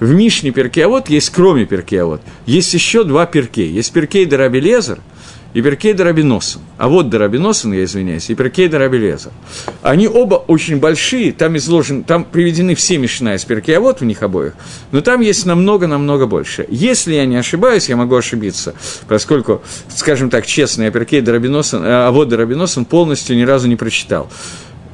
В 0.00 0.12
Мишне 0.12 0.50
Перкеавод 0.50 1.08
есть, 1.08 1.30
кроме 1.30 1.66
Перкеавод, 1.66 2.20
есть 2.46 2.72
еще 2.74 3.04
два 3.04 3.26
Перкей. 3.26 3.70
Есть 3.70 3.92
Перкей 3.92 4.26
Дараби 4.26 4.60
Лезер– 4.60 5.00
и 5.56 5.62
Перкей 5.62 5.94
Дарабиносан. 5.94 6.60
А 6.76 6.86
вот 6.86 7.08
Дарабиносан, 7.08 7.72
я 7.72 7.84
извиняюсь, 7.84 8.28
и 8.28 8.34
Перкей 8.34 8.68
Дарабилеза. 8.68 9.32
Они 9.80 10.06
оба 10.06 10.34
очень 10.34 10.76
большие, 10.76 11.32
там 11.32 11.56
изложены, 11.56 12.04
там 12.04 12.24
приведены 12.24 12.74
все 12.74 12.98
Мишна 12.98 13.36
из 13.36 13.46
Перкей, 13.46 13.78
вот 13.78 14.02
в 14.02 14.04
них 14.04 14.22
обоих, 14.22 14.52
но 14.92 15.00
там 15.00 15.22
есть 15.22 15.46
намного-намного 15.46 16.26
больше. 16.26 16.66
Если 16.68 17.14
я 17.14 17.24
не 17.24 17.36
ошибаюсь, 17.36 17.88
я 17.88 17.96
могу 17.96 18.16
ошибиться, 18.16 18.74
поскольку, 19.08 19.62
скажем 19.88 20.28
так, 20.28 20.44
честно, 20.44 20.82
я 20.82 20.90
Перкей 20.90 21.22
Дарабиносан, 21.22 21.80
а 21.82 22.10
вот 22.10 22.28
Дарабиносан 22.28 22.84
полностью 22.84 23.34
ни 23.34 23.42
разу 23.42 23.66
не 23.66 23.76
прочитал. 23.76 24.28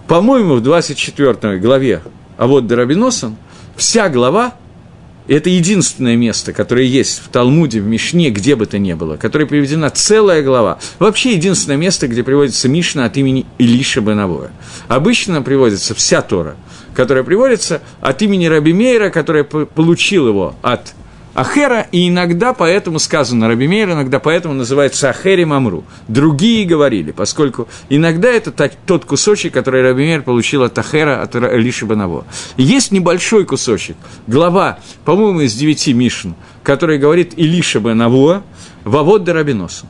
По-моему, 0.07 0.55
в 0.55 0.63
24 0.63 1.59
главе 1.59 2.03
а 2.43 2.49
вот 2.49 2.67
Дарабиносан 2.67 3.37
вся 3.77 4.09
глава 4.09 4.55
это 5.29 5.49
единственное 5.49 6.17
место, 6.17 6.53
которое 6.53 6.87
есть 6.87 7.23
в 7.25 7.29
Талмуде, 7.29 7.81
в 7.81 7.87
Мишне, 7.87 8.31
где 8.31 8.57
бы 8.57 8.67
то 8.67 8.81
ни 8.81 8.95
было, 8.95 9.17
которое 9.17 9.47
приведена 9.47 9.91
целая 9.91 10.43
глава. 10.43 10.81
Вообще 10.99 11.35
единственное 11.35 11.77
место, 11.77 12.09
где 12.09 12.25
приводится 12.25 12.69
Мишна 12.69 13.05
от 13.05 13.17
имени 13.17 13.47
Илиша 13.59 14.01
Бенавоя. 14.01 14.51
Обычно 14.89 15.41
приводится 15.43 15.95
вся 15.95 16.21
Тора, 16.21 16.57
которая 16.97 17.23
приводится 17.23 17.81
от 18.01 18.21
имени 18.23 18.47
Раби 18.47 18.73
Мейра, 18.73 19.11
который 19.11 19.45
получил 19.45 20.27
его 20.27 20.57
от 20.63 20.95
Ахера, 21.35 21.87
и 21.93 22.09
иногда 22.09 22.53
поэтому 22.53 22.99
сказано 22.99 23.49
Раби 23.49 23.67
Мейр, 23.67 23.93
иногда 23.93 24.19
поэтому 24.19 24.53
называется 24.53 25.09
Ахери 25.09 25.45
Мамру. 25.45 25.85
Другие 26.07 26.67
говорили, 26.67 27.11
поскольку 27.11 27.69
иногда 27.89 28.31
это 28.31 28.53
тот 28.87 29.07
кусочек, 29.07 29.55
который 29.55 29.83
Раби 29.83 30.05
Мейр 30.05 30.23
получил 30.23 30.63
от 30.63 30.79
Ахера, 30.79 31.23
от 31.23 31.35
Лиши 31.35 31.87
Банаво. 31.87 32.27
Есть 32.59 32.93
небольшой 32.93 33.47
кусочек, 33.47 33.97
глава, 34.27 34.79
по-моему, 35.07 35.41
из 35.41 35.55
девяти 35.55 35.95
Мишн, 35.95 36.33
который 36.63 36.99
говорит 36.99 37.33
Илиша 37.37 37.81
Банаво, 37.81 38.43
Вавод 38.85 39.25
Дарабиносу. 39.25 39.87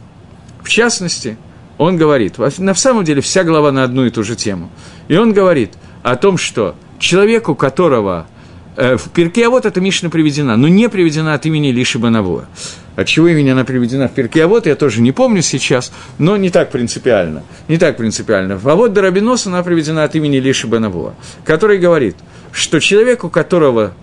В 0.62 0.68
частности, 0.68 1.36
он 1.76 1.96
говорит, 1.96 2.36
на 2.58 2.74
самом 2.74 3.04
деле 3.04 3.20
вся 3.20 3.42
глава 3.42 3.72
на 3.72 3.82
одну 3.82 4.04
и 4.04 4.10
ту 4.10 4.22
же 4.22 4.36
тему. 4.36 4.70
И 5.08 5.16
он 5.16 5.32
говорит 5.32 5.72
о 6.04 6.14
том, 6.14 6.38
что 6.38 6.76
человеку, 7.00 7.56
которого 7.56 8.28
в 8.76 9.10
Перке, 9.10 9.46
а 9.46 9.50
вот 9.50 9.66
эта 9.66 9.80
Мишна 9.80 10.08
приведена, 10.08 10.56
но 10.56 10.68
не 10.68 10.88
приведена 10.88 11.34
от 11.34 11.44
имени 11.46 11.68
Лиши 11.68 11.98
Банавоа. 11.98 12.46
От 12.96 13.06
чего 13.06 13.28
имени 13.28 13.50
она 13.50 13.64
приведена 13.64 14.08
в 14.08 14.12
Перке, 14.12 14.44
а 14.44 14.48
вот 14.48 14.66
я 14.66 14.76
тоже 14.76 15.00
не 15.00 15.12
помню 15.12 15.42
сейчас, 15.42 15.92
но 16.18 16.36
не 16.36 16.50
так 16.50 16.70
принципиально. 16.70 17.42
Не 17.68 17.78
так 17.78 17.96
принципиально. 17.96 18.60
А 18.62 18.74
вот 18.74 18.92
Дарабинос 18.92 19.46
она 19.46 19.62
приведена 19.62 20.04
от 20.04 20.14
имени 20.14 20.36
Лиши 20.36 20.66
Банавоа, 20.66 21.14
который 21.44 21.78
говорит, 21.78 22.16
что 22.50 22.80
человеку, 22.80 23.30
которого 23.30 23.94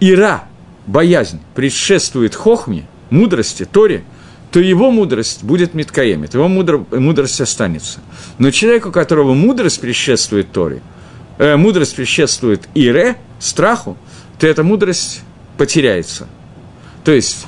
Ира, 0.00 0.44
боязнь, 0.86 1.40
предшествует 1.54 2.34
хохме, 2.34 2.86
мудрости, 3.10 3.64
Торе, 3.64 4.02
то 4.50 4.60
его 4.60 4.90
мудрость 4.90 5.44
будет 5.44 5.74
Миткаемит, 5.74 6.34
его 6.34 6.48
мудро, 6.48 6.84
мудрость 6.90 7.40
останется. 7.40 8.00
Но 8.38 8.50
человеку, 8.50 8.90
которого 8.90 9.32
мудрость 9.32 9.80
предшествует 9.80 10.52
Торе, 10.52 10.82
э, 11.42 11.56
мудрость 11.56 11.96
предшествует 11.96 12.68
Ире, 12.74 13.16
страху, 13.40 13.96
то 14.38 14.46
эта 14.46 14.62
мудрость 14.62 15.22
потеряется. 15.58 16.28
То 17.04 17.10
есть, 17.10 17.46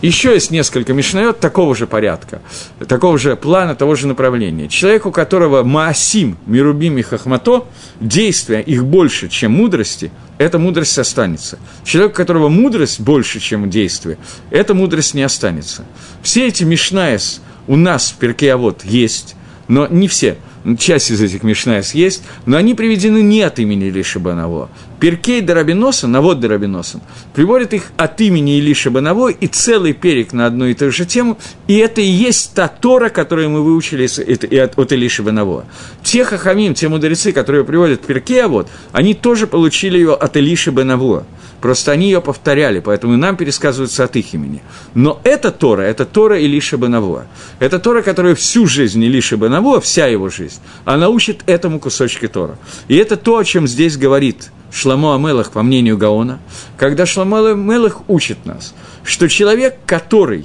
еще 0.00 0.34
есть 0.34 0.52
несколько 0.52 0.92
משניות 0.92 1.40
такого 1.40 1.74
же 1.74 1.88
порядка, 1.88 2.40
такого 2.86 3.18
же 3.18 3.34
плана, 3.34 3.74
того 3.74 3.96
же 3.96 4.06
направления. 4.06 4.68
Человек, 4.68 5.06
у 5.06 5.10
которого 5.10 5.64
מעשיו 5.64 6.38
מרובים 6.46 6.98
מחכמתו, 6.98 7.66
действия 8.00 8.60
их 8.60 8.84
больше, 8.84 9.28
чем 9.28 9.52
мудрости, 9.52 10.12
эта 10.38 10.60
мудрость 10.60 10.96
останется. 10.96 11.58
Человек, 11.82 12.12
у 12.12 12.16
которого 12.16 12.48
мудрость 12.48 13.00
больше, 13.00 13.40
чем 13.40 13.68
действие, 13.68 14.18
эта 14.50 14.72
мудрость 14.72 15.14
не 15.14 15.22
останется. 15.22 15.84
Все 16.22 16.46
эти 16.46 16.62
משניות 16.62 17.40
у 17.66 17.74
нас 17.74 18.10
в 18.10 18.16
פרקי 18.18 18.51
אבות 18.51 18.84
есть, 18.84 19.34
но 19.66 19.88
не 19.88 20.06
все 20.06 20.36
часть 20.78 21.10
из 21.10 21.20
этих 21.20 21.42
משניות 21.42 21.94
есть, 21.94 22.22
но 22.46 22.56
они 22.56 22.74
приведены 22.74 23.22
не 23.22 23.42
от 23.42 23.58
имени 23.58 23.86
Элиши 23.86 24.18
бен 24.18 24.35
Авуя. 24.35 24.68
Перкей 25.00 25.42
Дарабиносан, 25.42 26.10
Навод 26.10 26.40
Дарабиносан, 26.40 27.02
приводит 27.34 27.74
их 27.74 27.92
от 27.96 28.20
имени 28.20 28.58
Илиша 28.58 28.90
Банаво 28.90 29.28
и 29.28 29.46
целый 29.46 29.92
перек 29.92 30.32
на 30.32 30.46
одну 30.46 30.66
и 30.66 30.74
ту 30.74 30.90
же 30.90 31.04
тему, 31.04 31.38
и 31.66 31.76
это 31.76 32.00
и 32.00 32.06
есть 32.06 32.54
та 32.54 32.68
Тора, 32.68 33.10
которую 33.10 33.50
мы 33.50 33.62
выучили 33.62 34.06
от, 34.06 34.92
Илиша 34.92 35.22
Банаво. 35.22 35.64
Те 36.02 36.24
хахамим, 36.24 36.74
те 36.74 36.88
мудрецы, 36.88 37.32
которые 37.32 37.64
приводят 37.64 38.02
Перкей, 38.02 38.46
вот, 38.46 38.68
они 38.92 39.14
тоже 39.14 39.46
получили 39.46 39.98
ее 39.98 40.14
от 40.14 40.36
Илиша 40.36 40.72
Банаво. 40.72 41.26
Просто 41.60 41.92
они 41.92 42.06
ее 42.06 42.20
повторяли, 42.20 42.80
поэтому 42.80 43.14
и 43.14 43.16
нам 43.16 43.36
пересказываются 43.36 44.04
от 44.04 44.14
их 44.16 44.34
имени. 44.34 44.62
Но 44.94 45.20
это 45.24 45.50
Тора, 45.50 45.82
это 45.82 46.04
Тора 46.04 46.38
Илиша 46.38 46.76
Банавуа. 46.76 47.26
Это 47.58 47.78
Тора, 47.78 48.02
которая 48.02 48.34
всю 48.34 48.66
жизнь 48.66 49.02
Илиша 49.02 49.36
Банавуа, 49.36 49.80
вся 49.80 50.06
его 50.06 50.28
жизнь, 50.28 50.60
она 50.84 51.08
учит 51.08 51.42
этому 51.46 51.80
кусочке 51.80 52.28
Тора. 52.28 52.58
И 52.88 52.96
это 52.96 53.16
то, 53.16 53.38
о 53.38 53.44
чем 53.44 53.66
здесь 53.66 53.96
говорит 53.96 54.50
Шламо 54.76 55.14
Амелах, 55.14 55.52
по 55.52 55.62
мнению 55.62 55.96
Гаона, 55.96 56.38
когда 56.76 57.06
Шламо 57.06 57.52
Амелах 57.52 58.08
учит 58.10 58.44
нас, 58.44 58.74
что 59.04 59.26
человек, 59.26 59.78
который 59.86 60.44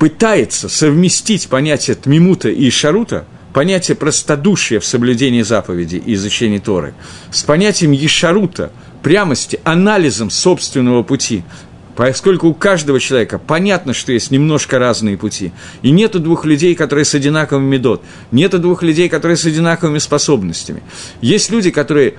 пытается 0.00 0.68
совместить 0.68 1.48
понятие 1.48 1.94
Тмимута 1.94 2.48
и 2.48 2.68
Шарута, 2.68 3.26
понятие 3.54 3.96
простодушия 3.96 4.80
в 4.80 4.84
соблюдении 4.84 5.42
заповедей 5.42 5.98
и 5.98 6.14
изучении 6.14 6.58
Торы, 6.58 6.94
с 7.30 7.44
понятием 7.44 7.92
Ешарута– 7.92 8.72
прямости, 9.06 9.60
анализом 9.62 10.30
собственного 10.30 11.04
пути, 11.04 11.44
поскольку 11.96 12.48
у 12.48 12.54
каждого 12.54 13.00
человека 13.00 13.38
понятно, 13.38 13.94
что 13.94 14.12
есть 14.12 14.30
немножко 14.30 14.78
разные 14.78 15.16
пути. 15.16 15.52
И 15.82 15.90
нету 15.90 16.20
двух 16.20 16.44
людей, 16.44 16.74
которые 16.74 17.04
с 17.04 17.14
одинаковыми 17.14 17.66
медот, 17.66 18.02
нету 18.30 18.58
двух 18.58 18.82
людей, 18.82 19.08
которые 19.08 19.36
с 19.36 19.44
одинаковыми 19.44 19.98
способностями. 19.98 20.82
Есть 21.20 21.50
люди, 21.50 21.70
которые 21.70 22.14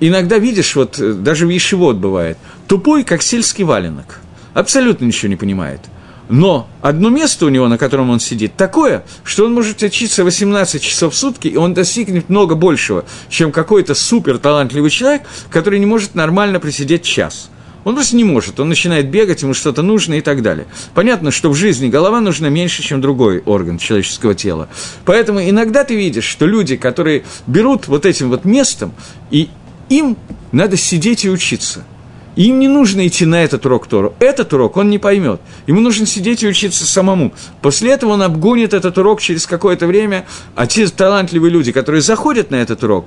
иногда 0.00 0.38
видишь, 0.38 0.76
вот 0.76 0.98
даже 1.22 1.46
в 1.46 1.50
Ешевод 1.50 1.96
бывает, 1.96 2.38
тупой, 2.66 3.04
как 3.04 3.22
сельский 3.22 3.64
валенок, 3.64 4.20
абсолютно 4.54 5.04
ничего 5.04 5.28
не 5.28 5.36
понимает– 5.36 5.80
но 6.28 6.68
одно 6.82 7.08
место 7.08 7.46
у 7.46 7.48
него, 7.48 7.68
на 7.68 7.78
котором 7.78 8.10
он 8.10 8.20
сидит, 8.20 8.54
такое, 8.54 9.04
что 9.24 9.46
он 9.46 9.54
может 9.54 9.82
учиться 9.82 10.24
18 10.24 10.82
часов 10.82 11.14
в 11.14 11.16
сутки, 11.16 11.48
и 11.48 11.56
он 11.56 11.72
достигнет 11.74 12.28
много 12.28 12.54
большего, 12.54 13.04
чем 13.30 13.50
какой-то 13.50 13.94
супер 13.94 14.38
талантливый 14.38 14.90
человек, 14.90 15.22
который 15.50 15.78
не 15.78 15.86
может 15.86 16.14
нормально 16.14 16.60
просидеть 16.60 17.02
час. 17.02 17.50
Он 17.84 17.94
просто 17.94 18.16
не 18.16 18.24
может, 18.24 18.60
он 18.60 18.68
начинает 18.68 19.08
бегать, 19.08 19.42
ему 19.42 19.54
что-то 19.54 19.82
нужно 19.82 20.14
и 20.14 20.20
так 20.20 20.42
далее. 20.42 20.66
Понятно, 20.94 21.30
что 21.30 21.50
в 21.50 21.54
жизни 21.54 21.88
голова 21.88 22.20
нужна 22.20 22.48
меньше, 22.48 22.82
чем 22.82 23.00
другой 23.00 23.40
орган 23.40 23.78
человеческого 23.78 24.34
тела. 24.34 24.68
Поэтому 25.04 25.40
иногда 25.40 25.84
ты 25.84 25.96
видишь, 25.96 26.24
что 26.24 26.46
люди, 26.46 26.76
которые 26.76 27.24
берут 27.46 27.88
вот 27.88 28.06
этим 28.06 28.28
вот 28.30 28.44
местом, 28.44 28.92
и 29.30 29.48
им 29.88 30.16
надо 30.52 30.76
сидеть 30.76 31.24
и 31.24 31.30
учиться– 31.30 31.84
им 32.44 32.60
не 32.60 32.68
нужно 32.68 33.06
идти 33.06 33.26
на 33.26 33.42
этот 33.42 33.66
урок 33.66 33.88
Тору. 33.88 34.14
Этот 34.20 34.52
урок 34.52 34.76
он 34.76 34.90
не 34.90 34.98
поймет. 34.98 35.40
Ему 35.66 35.80
нужно 35.80 36.06
сидеть 36.06 36.42
и 36.42 36.48
учиться 36.48 36.86
самому. 36.86 37.32
После 37.62 37.90
этого 37.90 38.12
он 38.12 38.22
обгонит 38.22 38.74
этот 38.74 38.96
урок 38.96 39.20
через 39.20 39.46
какое-то 39.46 39.86
время, 39.86 40.24
а 40.54 40.66
те 40.66 40.86
талантливые 40.86 41.50
люди, 41.50 41.72
которые 41.72 42.00
заходят 42.00 42.50
на 42.50 42.56
этот 42.56 42.82
урок, 42.84 43.06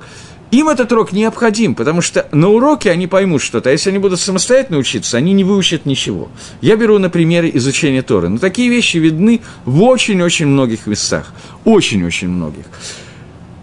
им 0.52 0.68
этот 0.68 0.92
урок 0.92 1.14
необходим, 1.14 1.76
потому 1.76 2.02
что 2.02 2.28
на 2.34 2.50
уроке 2.50 2.92
они 2.92 3.08
поймут 3.08 3.42
что-то, 3.42 3.70
а 3.70 3.72
если 3.72 3.90
они 3.90 4.00
будут 4.00 4.20
самостоятельно 4.20 4.80
учиться, 4.80 5.16
они 5.16 5.32
не 5.32 5.46
выучат 5.46 5.86
ничего. 5.86 6.28
Я 6.60 6.76
беру 6.76 7.00
на 7.00 7.10
примере 7.10 7.50
изучения 7.54 8.02
Торы. 8.02 8.28
Но 8.28 8.38
такие 8.38 8.68
вещи 8.68 8.98
видны 8.98 9.40
в 9.64 9.82
очень-очень 9.82 10.48
многих 10.48 10.88
местах. 10.88 11.32
Очень-очень 11.64 12.28
многих. 12.28 12.66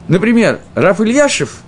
Например, 0.08 0.60
Раф 0.74 1.00
Ильяшев, 1.02 1.58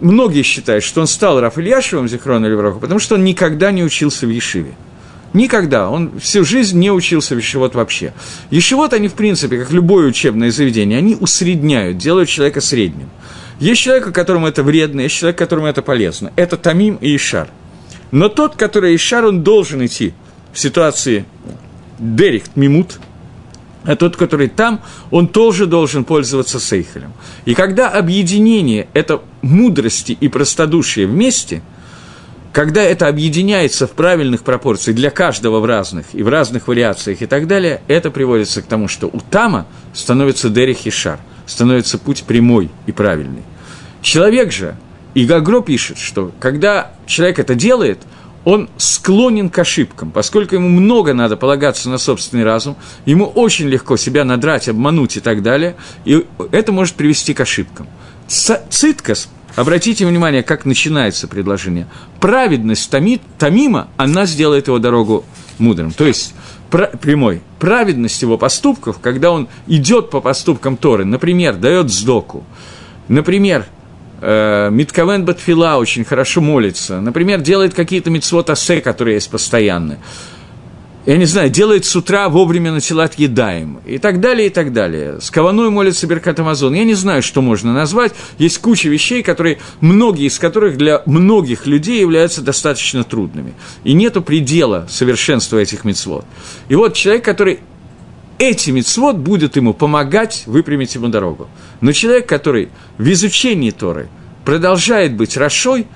многие 0.00 0.42
считают, 0.42 0.82
что 0.82 1.00
он 1.00 1.06
стал 1.06 1.40
Раф 1.40 1.56
Ильяшевым, 1.56 2.08
Зихрон 2.08 2.44
Левроху, 2.44 2.80
потому 2.80 2.98
что 2.98 3.14
он 3.14 3.24
никогда 3.24 3.70
не 3.70 3.84
учился 3.84 4.26
в 4.26 4.30
Ешиве. 4.30 4.74
Никогда. 5.32 5.88
Он 5.88 6.18
всю 6.18 6.44
жизнь 6.44 6.78
не 6.78 6.90
учился 6.90 7.34
в 7.34 7.38
Ешивот 7.38 7.74
вообще. 7.74 8.12
Ешивот, 8.50 8.92
они, 8.92 9.08
в 9.08 9.14
принципе, 9.14 9.58
как 9.58 9.70
любое 9.70 10.08
учебное 10.08 10.50
заведение, 10.50 10.98
они 10.98 11.14
усредняют, 11.14 11.98
делают 11.98 12.28
человека 12.28 12.60
средним. 12.60 13.08
Есть 13.60 13.82
человек, 13.82 14.12
которому 14.12 14.48
это 14.48 14.62
вредно, 14.62 15.02
есть 15.02 15.14
человек, 15.14 15.38
которому 15.38 15.66
это 15.66 15.82
полезно. 15.82 16.32
Это 16.36 16.56
Тамим 16.56 16.96
и 16.96 17.14
Ишар. 17.14 17.48
Но 18.10 18.28
тот, 18.28 18.56
который 18.56 18.96
Ишар, 18.96 19.24
он 19.26 19.42
должен 19.42 19.84
идти 19.84 20.12
в 20.52 20.58
ситуации 20.58 21.24
Дерихт 21.98 22.56
Мимут, 22.56 22.98
а 23.86 23.96
тот, 23.96 24.16
который 24.16 24.48
там, 24.48 24.80
он 25.10 25.28
тоже 25.28 25.66
должен 25.66 26.04
пользоваться 26.04 26.60
сейхелем. 26.60 27.12
И 27.44 27.54
когда 27.54 27.88
объединение– 27.88 28.88
это 28.92 29.22
мудрости 29.42 30.16
и 30.20 30.28
простодушие 30.28 31.06
вместе– 31.06 31.62
когда 32.56 32.82
это 32.82 33.06
объединяется 33.08 33.86
в 33.86 33.90
правильных 33.90 34.42
пропорциях 34.42 34.96
для 34.96 35.10
каждого 35.10 35.60
в 35.60 35.66
разных 35.66 36.06
и 36.14 36.22
в 36.22 36.28
разных 36.30 36.68
вариациях 36.68 37.20
и 37.20 37.26
так 37.26 37.46
далее, 37.46 37.82
это 37.86 38.10
приводится 38.10 38.62
к 38.62 38.64
тому, 38.64 38.88
что 38.88 39.08
у 39.08 39.20
Тама 39.20 39.66
становится 39.92 40.48
Дерих 40.48 40.86
и 40.86 40.90
Шар, 40.90 41.20
становится 41.44 41.98
путь 41.98 42.24
прямой 42.24 42.70
и 42.86 42.92
правильный. 42.92 43.42
Человек 44.00 44.52
же, 44.52 44.74
и 45.12 45.26
Гагро 45.26 45.60
пишет, 45.60 45.98
что 45.98 46.32
когда 46.40 46.92
человек 47.06 47.40
это 47.40 47.54
делает, 47.54 47.98
он 48.46 48.70
склонен 48.76 49.50
к 49.50 49.58
ошибкам, 49.58 50.12
поскольку 50.12 50.54
ему 50.54 50.68
много 50.68 51.12
надо 51.12 51.36
полагаться 51.36 51.90
на 51.90 51.98
собственный 51.98 52.44
разум, 52.44 52.76
ему 53.04 53.24
очень 53.26 53.66
легко 53.66 53.96
себя 53.96 54.24
надрать, 54.24 54.68
обмануть 54.68 55.16
и 55.16 55.20
так 55.20 55.42
далее, 55.42 55.74
и 56.04 56.24
это 56.52 56.70
может 56.70 56.94
привести 56.94 57.34
к 57.34 57.40
ошибкам. 57.40 57.88
Циткас 58.28 59.28
Обратите 59.56 60.04
внимание, 60.04 60.42
как 60.42 60.66
начинается 60.66 61.26
предложение. 61.26 61.88
Праведность 62.20 62.90
томит, 62.90 63.22
Томима, 63.38 63.88
она 63.96 64.26
сделает 64.26 64.66
его 64.66 64.78
дорогу 64.78 65.24
мудрым. 65.58 65.92
То 65.92 66.04
есть, 66.04 66.34
прямой. 66.70 67.40
Праведность 67.58 68.20
его 68.20 68.36
поступков, 68.36 68.98
когда 69.00 69.30
он 69.30 69.48
идет 69.66 70.10
по 70.10 70.20
поступкам 70.20 70.76
Торы, 70.76 71.06
например, 71.06 71.56
дает 71.56 71.90
сдоку, 71.90 72.44
например, 73.08 73.64
Митковен 74.20 75.24
Батфила 75.24 75.76
очень 75.76 76.04
хорошо 76.04 76.40
молится, 76.40 77.00
например, 77.00 77.40
делает 77.40 77.74
какие-то 77.74 78.10
митцвот 78.10 78.50
которые 78.82 79.14
есть 79.14 79.30
постоянно, 79.30 79.98
я 81.06 81.16
не 81.18 81.24
знаю, 81.24 81.50
делает 81.50 81.84
с 81.84 81.94
утра 81.94 82.28
вовремя 82.28 82.72
началат 82.72 83.14
едаем, 83.14 83.78
и 83.86 83.98
так 83.98 84.18
далее, 84.18 84.48
и 84.48 84.50
так 84.50 84.72
далее. 84.72 85.20
С 85.20 85.30
каваной 85.30 85.70
молится 85.70 86.08
Беркат 86.08 86.40
Амазон. 86.40 86.74
Я 86.74 86.82
не 86.82 86.94
знаю, 86.94 87.22
что 87.22 87.42
можно 87.42 87.72
назвать. 87.72 88.12
Есть 88.38 88.58
куча 88.58 88.88
вещей, 88.88 89.22
которые, 89.22 89.58
многие 89.80 90.26
из 90.26 90.40
которых 90.40 90.76
для 90.76 91.02
многих 91.06 91.66
людей 91.66 92.00
являются 92.00 92.42
достаточно 92.42 93.04
трудными. 93.04 93.54
И 93.84 93.92
нету 93.92 94.20
предела 94.20 94.88
совершенства 94.90 95.58
этих 95.58 95.84
мецвод. 95.84 96.24
И 96.68 96.74
вот 96.74 96.94
человек, 96.94 97.24
который 97.24 97.60
эти 98.38 98.70
мецвод 98.70 99.16
будет 99.16 99.56
ему 99.56 99.72
помогать 99.72 100.44
выпрямить 100.46 100.94
ему 100.94 101.08
дорогу. 101.08 101.48
Но 101.80 101.92
человек, 101.92 102.28
который 102.28 102.68
в 102.98 103.10
изучении 103.10 103.70
Торы 103.70 104.08
продолжает 104.44 105.14
быть 105.14 105.36
Рашой, 105.36 105.86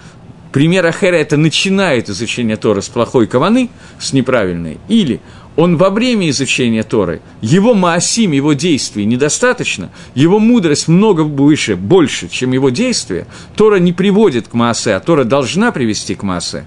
пример 0.53 0.86
Ахера– 0.86 1.16
это 1.16 1.36
начинает 1.36 2.09
изучение 2.09 2.57
Торы 2.57 2.82
с 2.82 2.88
плохой 2.88 3.26
каваны, 3.26 3.70
с 3.99 4.12
неправильной, 4.12 4.78
или 4.88 5.20
он 5.57 5.76
во 5.76 5.91
время 5.91 6.30
изучения 6.30 6.82
Торы, 6.82 7.20
его 7.43 7.74
маасим, 7.74 8.32
его 8.32 8.55
действий 8.55 9.05
недостаточно, 9.05 9.91
его 10.14 10.38
мудрость 10.38 10.88
много 10.88 11.20
выше, 11.22 11.76
больше, 11.76 12.28
чем 12.28 12.53
его 12.53 12.70
действия, 12.70 13.26
Тора 13.57 13.76
не 13.76 13.93
приводит 13.93 14.49
к 14.49 14.55
маасе, 14.55 14.95
а 14.95 15.01
Тора 15.01 15.24
должна 15.24 15.72
привести 15.72 16.14
к 16.14 16.22
маасе, 16.22 16.66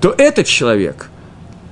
то 0.00 0.14
этот 0.16 0.46
человек, 0.46 1.08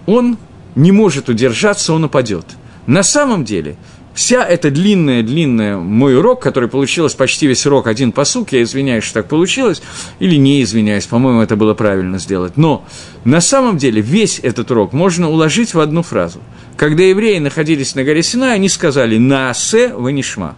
он 0.06 0.38
не 0.74 0.92
может 0.92 1.28
удержаться, 1.28 1.92
он 1.92 2.04
упадет. 2.04 2.46
На 2.86 3.02
самом 3.02 3.44
деле– 3.44 3.76
вся 4.16 4.42
эта 4.42 4.70
длинная-длинная 4.70 5.76
мой 5.76 6.16
урок, 6.16 6.42
который 6.42 6.68
получилось 6.68 7.14
почти 7.14 7.46
весь 7.46 7.66
урок, 7.66 7.86
один 7.86 8.10
посук, 8.10 8.50
я 8.50 8.62
извиняюсь, 8.62 9.04
что 9.04 9.20
так 9.20 9.28
получилось, 9.28 9.82
или 10.18 10.36
не 10.36 10.62
извиняюсь, 10.62 11.06
по-моему, 11.06 11.42
это 11.42 11.54
было 11.54 11.74
правильно 11.74 12.18
сделать, 12.18 12.56
но 12.56 12.84
на 13.24 13.40
самом 13.40 13.76
деле 13.76 14.00
весь 14.00 14.40
этот 14.42 14.70
урок 14.70 14.92
можно 14.92 15.30
уложить 15.30 15.74
в 15.74 15.80
одну 15.80 16.02
фразу. 16.02 16.40
Когда 16.76 17.04
евреи 17.04 17.38
находились 17.38 17.94
на 17.94 18.04
горе 18.04 18.22
Сина, 18.22 18.52
они 18.52 18.68
сказали 18.68 19.18
«Наасе 19.18 19.92
ванишма» 19.94 20.56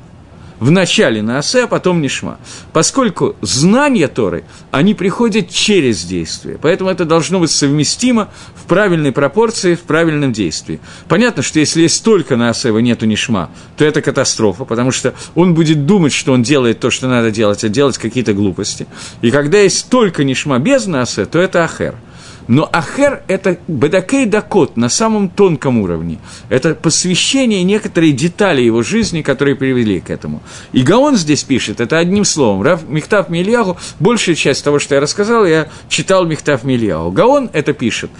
в 0.60 0.70
начале 0.70 1.22
Наасе, 1.22 1.64
а 1.64 1.66
потом 1.66 2.00
Нишма. 2.00 2.38
Поскольку 2.72 3.36
знания 3.40 4.08
Торы, 4.08 4.44
они 4.70 4.94
приходят 4.94 5.50
через 5.50 6.04
действие. 6.04 6.58
Поэтому 6.60 6.90
это 6.90 7.04
должно 7.04 7.40
быть 7.40 7.50
совместимо 7.50 8.28
в 8.54 8.66
правильной 8.66 9.12
пропорции, 9.12 9.74
в 9.74 9.80
правильном 9.80 10.32
действии. 10.32 10.80
Понятно, 11.08 11.42
что 11.42 11.58
если 11.60 11.82
есть 11.82 12.04
только 12.04 12.36
Наасе, 12.36 12.74
а 12.74 12.80
нету 12.80 13.06
Нишма, 13.06 13.50
то 13.76 13.84
это 13.84 14.02
катастрофа, 14.02 14.64
потому 14.64 14.90
что 14.90 15.14
он 15.34 15.54
будет 15.54 15.86
думать, 15.86 16.12
что 16.12 16.32
он 16.32 16.42
делает 16.42 16.80
то, 16.80 16.90
что 16.90 17.08
надо 17.08 17.30
делать, 17.30 17.64
а 17.64 17.68
делать 17.68 17.98
какие-то 17.98 18.32
глупости. 18.32 18.86
И 19.22 19.30
когда 19.30 19.58
есть 19.58 19.88
только 19.88 20.24
Нишма 20.24 20.58
без 20.58 20.86
Наасе, 20.86 21.26
то 21.26 21.38
это 21.38 21.64
Ахер– 21.64 21.94
но 22.48 22.68
ахер– 22.72 23.22
это 23.28 23.58
бедакей 23.68 24.24
дакот 24.24 24.78
на 24.78 24.88
самом 24.88 25.28
тонком 25.28 25.78
уровне. 25.78 26.18
Это 26.48 26.74
посвящение 26.74 27.62
некоторые 27.62 28.12
детали 28.12 28.62
его 28.62 28.82
жизни, 28.82 29.20
которые 29.20 29.54
привели 29.54 30.00
к 30.00 30.08
этому. 30.08 30.42
И 30.72 30.82
Гаон 30.82 31.16
здесь 31.16 31.44
пишет, 31.44 31.80
это 31.80 31.98
одним 31.98 32.24
словом. 32.24 32.62
Рав 32.62 32.88
מכתב 32.88 33.28
מאליהו, 33.28 33.76
большая 34.00 34.34
часть 34.34 34.64
того, 34.64 34.78
что 34.78 34.94
я 34.94 35.02
рассказал, 35.02 35.44
я 35.44 35.68
читал 35.90 36.24
מכתב 36.24 36.64
מאליהו. 36.64 37.12
Гаон 37.12 37.50
это 37.52 37.74
пишет 37.74 38.10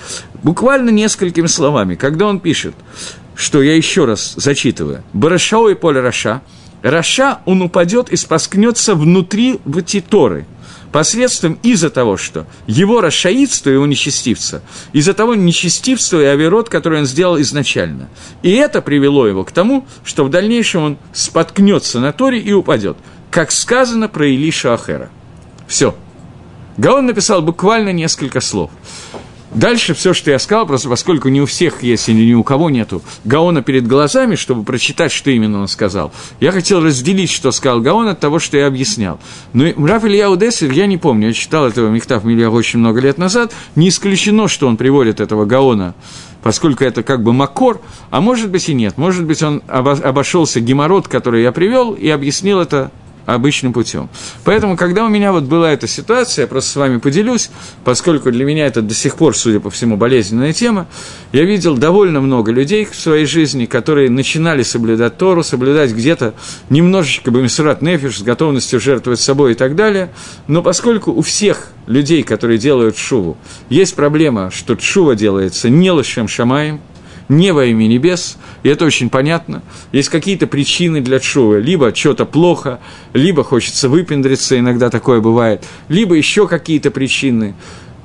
буквально 0.43 0.91
несколькими 0.91 1.47
словами. 1.47 1.95
Когда 1.95 2.27
он 2.27 2.39
пишет, 2.41 2.75
что 3.35 3.63
я 3.63 3.75
еще 3.75 4.05
раз 4.05 4.35
зачитываю, 4.37 5.03
«וברשעתו 5.15 5.69
יפול 5.69 6.01
רשע», 6.01 6.43
רשע, 6.83 7.41
он 7.47 7.63
упадет 7.63 8.11
и 8.11 8.17
споткнётся 8.17 8.95
внутри 8.95 9.59
Торы– 10.09 10.47
посредством 10.93 11.59
из-за 11.63 11.91
того, 11.91 12.17
что 12.17 12.47
его 12.67 13.01
расшаидство, 13.01 13.71
его 13.71 13.87
нечестивца, 13.87 14.63
из-за 14.93 15.15
того 15.15 15.35
нечестивства 15.35 16.21
и 16.21 16.25
עבירות, 16.25 16.69
который 16.69 17.01
он 17.01 17.07
сделал 17.07 17.41
изначально. 17.41 18.09
И 18.43 18.53
это 18.53 18.83
привело 18.83 19.27
его 19.27 19.45
к 19.45 19.53
тому, 19.53 19.87
что 20.05 20.25
в 20.25 20.31
дальнейшем 20.31 20.83
он 20.83 20.99
споткнется 21.13 22.01
на 22.01 22.13
Торе 22.13 22.39
и 22.39 22.53
упадет, 22.53 22.97
как 23.31 23.53
сказано 23.53 24.09
про 24.09 24.27
Илиша 24.27 24.75
Ахера. 24.75 25.11
Все. 25.67 25.95
Гаон 26.77 27.07
написал 27.07 27.43
буквально 27.43 27.93
несколько 27.93 28.41
слов. 28.41 28.71
Дальше 29.55 29.95
все, 29.95 30.13
что 30.13 30.31
я 30.31 30.39
сказал, 30.39 30.67
просто 30.67 30.89
поскольку 30.89 31.29
не 31.29 31.41
у 31.41 31.47
всех 31.47 31.83
есть 31.83 32.09
или 32.09 32.25
ни 32.25 32.35
у 32.35 32.43
кого 32.43 32.69
нету 32.69 33.03
Гаона 33.25 33.63
перед 33.63 33.87
глазами, 33.87 34.35
чтобы 34.35 34.63
прочитать, 34.63 35.11
что 35.11 35.31
именно 35.31 35.61
он 35.61 35.69
сказал, 35.69 36.13
я 36.39 36.53
хотел 36.53 36.83
разделить, 36.83 37.31
что 37.31 37.51
сказал 37.51 37.81
Гаон, 37.81 38.09
от 38.09 38.21
того, 38.21 38.39
что 38.39 38.59
я 38.59 38.67
объяснял. 38.67 39.19
Но 39.55 39.73
Раф 39.87 40.05
Илья 40.05 40.31
Удесер, 40.31 40.71
я 40.71 40.87
не 40.87 40.99
помню, 40.99 41.29
я 41.29 41.33
читал 41.33 41.67
этого 41.67 41.89
Михтав 41.89 42.25
Милья 42.25 42.51
очень 42.51 42.79
много 42.79 43.01
лет 43.01 43.17
назад, 43.17 43.53
не 43.75 43.89
исключено, 43.89 44.49
что 44.49 44.69
он 44.69 44.77
приводит 44.77 45.21
этого 45.21 45.45
Гаона 45.45 45.95
поскольку 46.41 46.85
это 46.85 47.03
как 47.03 47.23
бы 47.25 47.33
макор, 47.33 47.81
а 48.11 48.21
может 48.21 48.51
быть 48.51 48.69
и 48.69 48.75
нет. 48.75 48.97
Может 48.97 49.27
быть, 49.27 49.43
он 49.43 49.61
обошелся 49.67 50.61
геморрот, 50.61 51.09
который 51.09 51.43
я 51.43 51.53
привел, 51.53 51.93
и 51.93 52.09
объяснил 52.09 52.61
это 52.61 52.93
обычным 53.35 53.75
путем. 53.75 54.09
Поэтому, 54.45 54.77
когда 54.77 55.05
у 55.05 55.09
меня 55.09 55.33
вот 55.33 55.45
была 55.45 55.71
эта 55.71 55.87
ситуация, 55.87 56.45
я 56.45 56.47
просто 56.47 56.71
с 56.71 56.77
вами 56.77 56.99
поделюсь, 56.99 57.51
поскольку 57.85 58.33
для 58.33 58.45
меня 58.47 58.67
это 58.67 58.81
до 58.81 58.95
сих 58.95 59.17
пор, 59.17 59.37
судя 59.37 59.61
по 59.61 59.69
всему, 59.69 59.99
болезненная 59.99 60.55
тема, 60.55 60.87
я 61.33 61.45
видел 61.45 61.77
довольно 61.77 62.23
много 62.23 62.53
людей 62.53 62.87
в 62.87 62.97
своей 62.97 63.27
жизни, 63.27 63.67
которые 63.67 64.09
начинали 64.09 64.63
соблюдать 64.63 65.19
Тору, 65.19 65.43
соблюдать 65.43 65.93
где-то 65.93 66.33
немножечко 66.71 67.31
бамисурат 67.31 67.83
нефиш 67.83 68.19
с 68.19 68.23
готовностью 68.23 68.81
жертвовать 68.81 69.21
собой 69.21 69.53
и 69.53 69.55
так 69.55 69.77
далее, 69.77 70.11
но 70.47 70.63
поскольку 70.63 71.13
у 71.13 71.21
всех 71.21 71.69
людей, 71.87 72.23
которые 72.23 72.59
делают 72.59 72.97
шуву, 72.97 73.37
есть 73.69 73.95
проблема, 73.95 74.51
что 74.51 74.79
шува 74.79 75.15
делается 75.15 75.69
не 75.69 75.91
лошем 75.91 76.29
шамаем, 76.29 76.81
не 77.29 77.53
во 77.53 77.65
имя 77.65 77.87
небес, 77.87 78.39
и 78.63 78.69
это 78.69 78.85
очень 78.85 79.11
понятно. 79.11 79.63
Есть 79.93 80.09
какие-то 80.09 80.47
причины 80.47 81.01
для 81.01 81.21
шува, 81.21 81.59
либо 81.59 81.95
что-то 81.95 82.25
плохо, 82.25 82.81
либо 83.13 83.45
хочется 83.45 83.89
выпендриться, 83.89 84.59
иногда 84.59 84.91
такое 84.91 85.21
бывает, 85.21 85.65
либо 85.89 86.15
еще 86.15 86.49
какие-то 86.49 86.91
причины. 86.91 87.55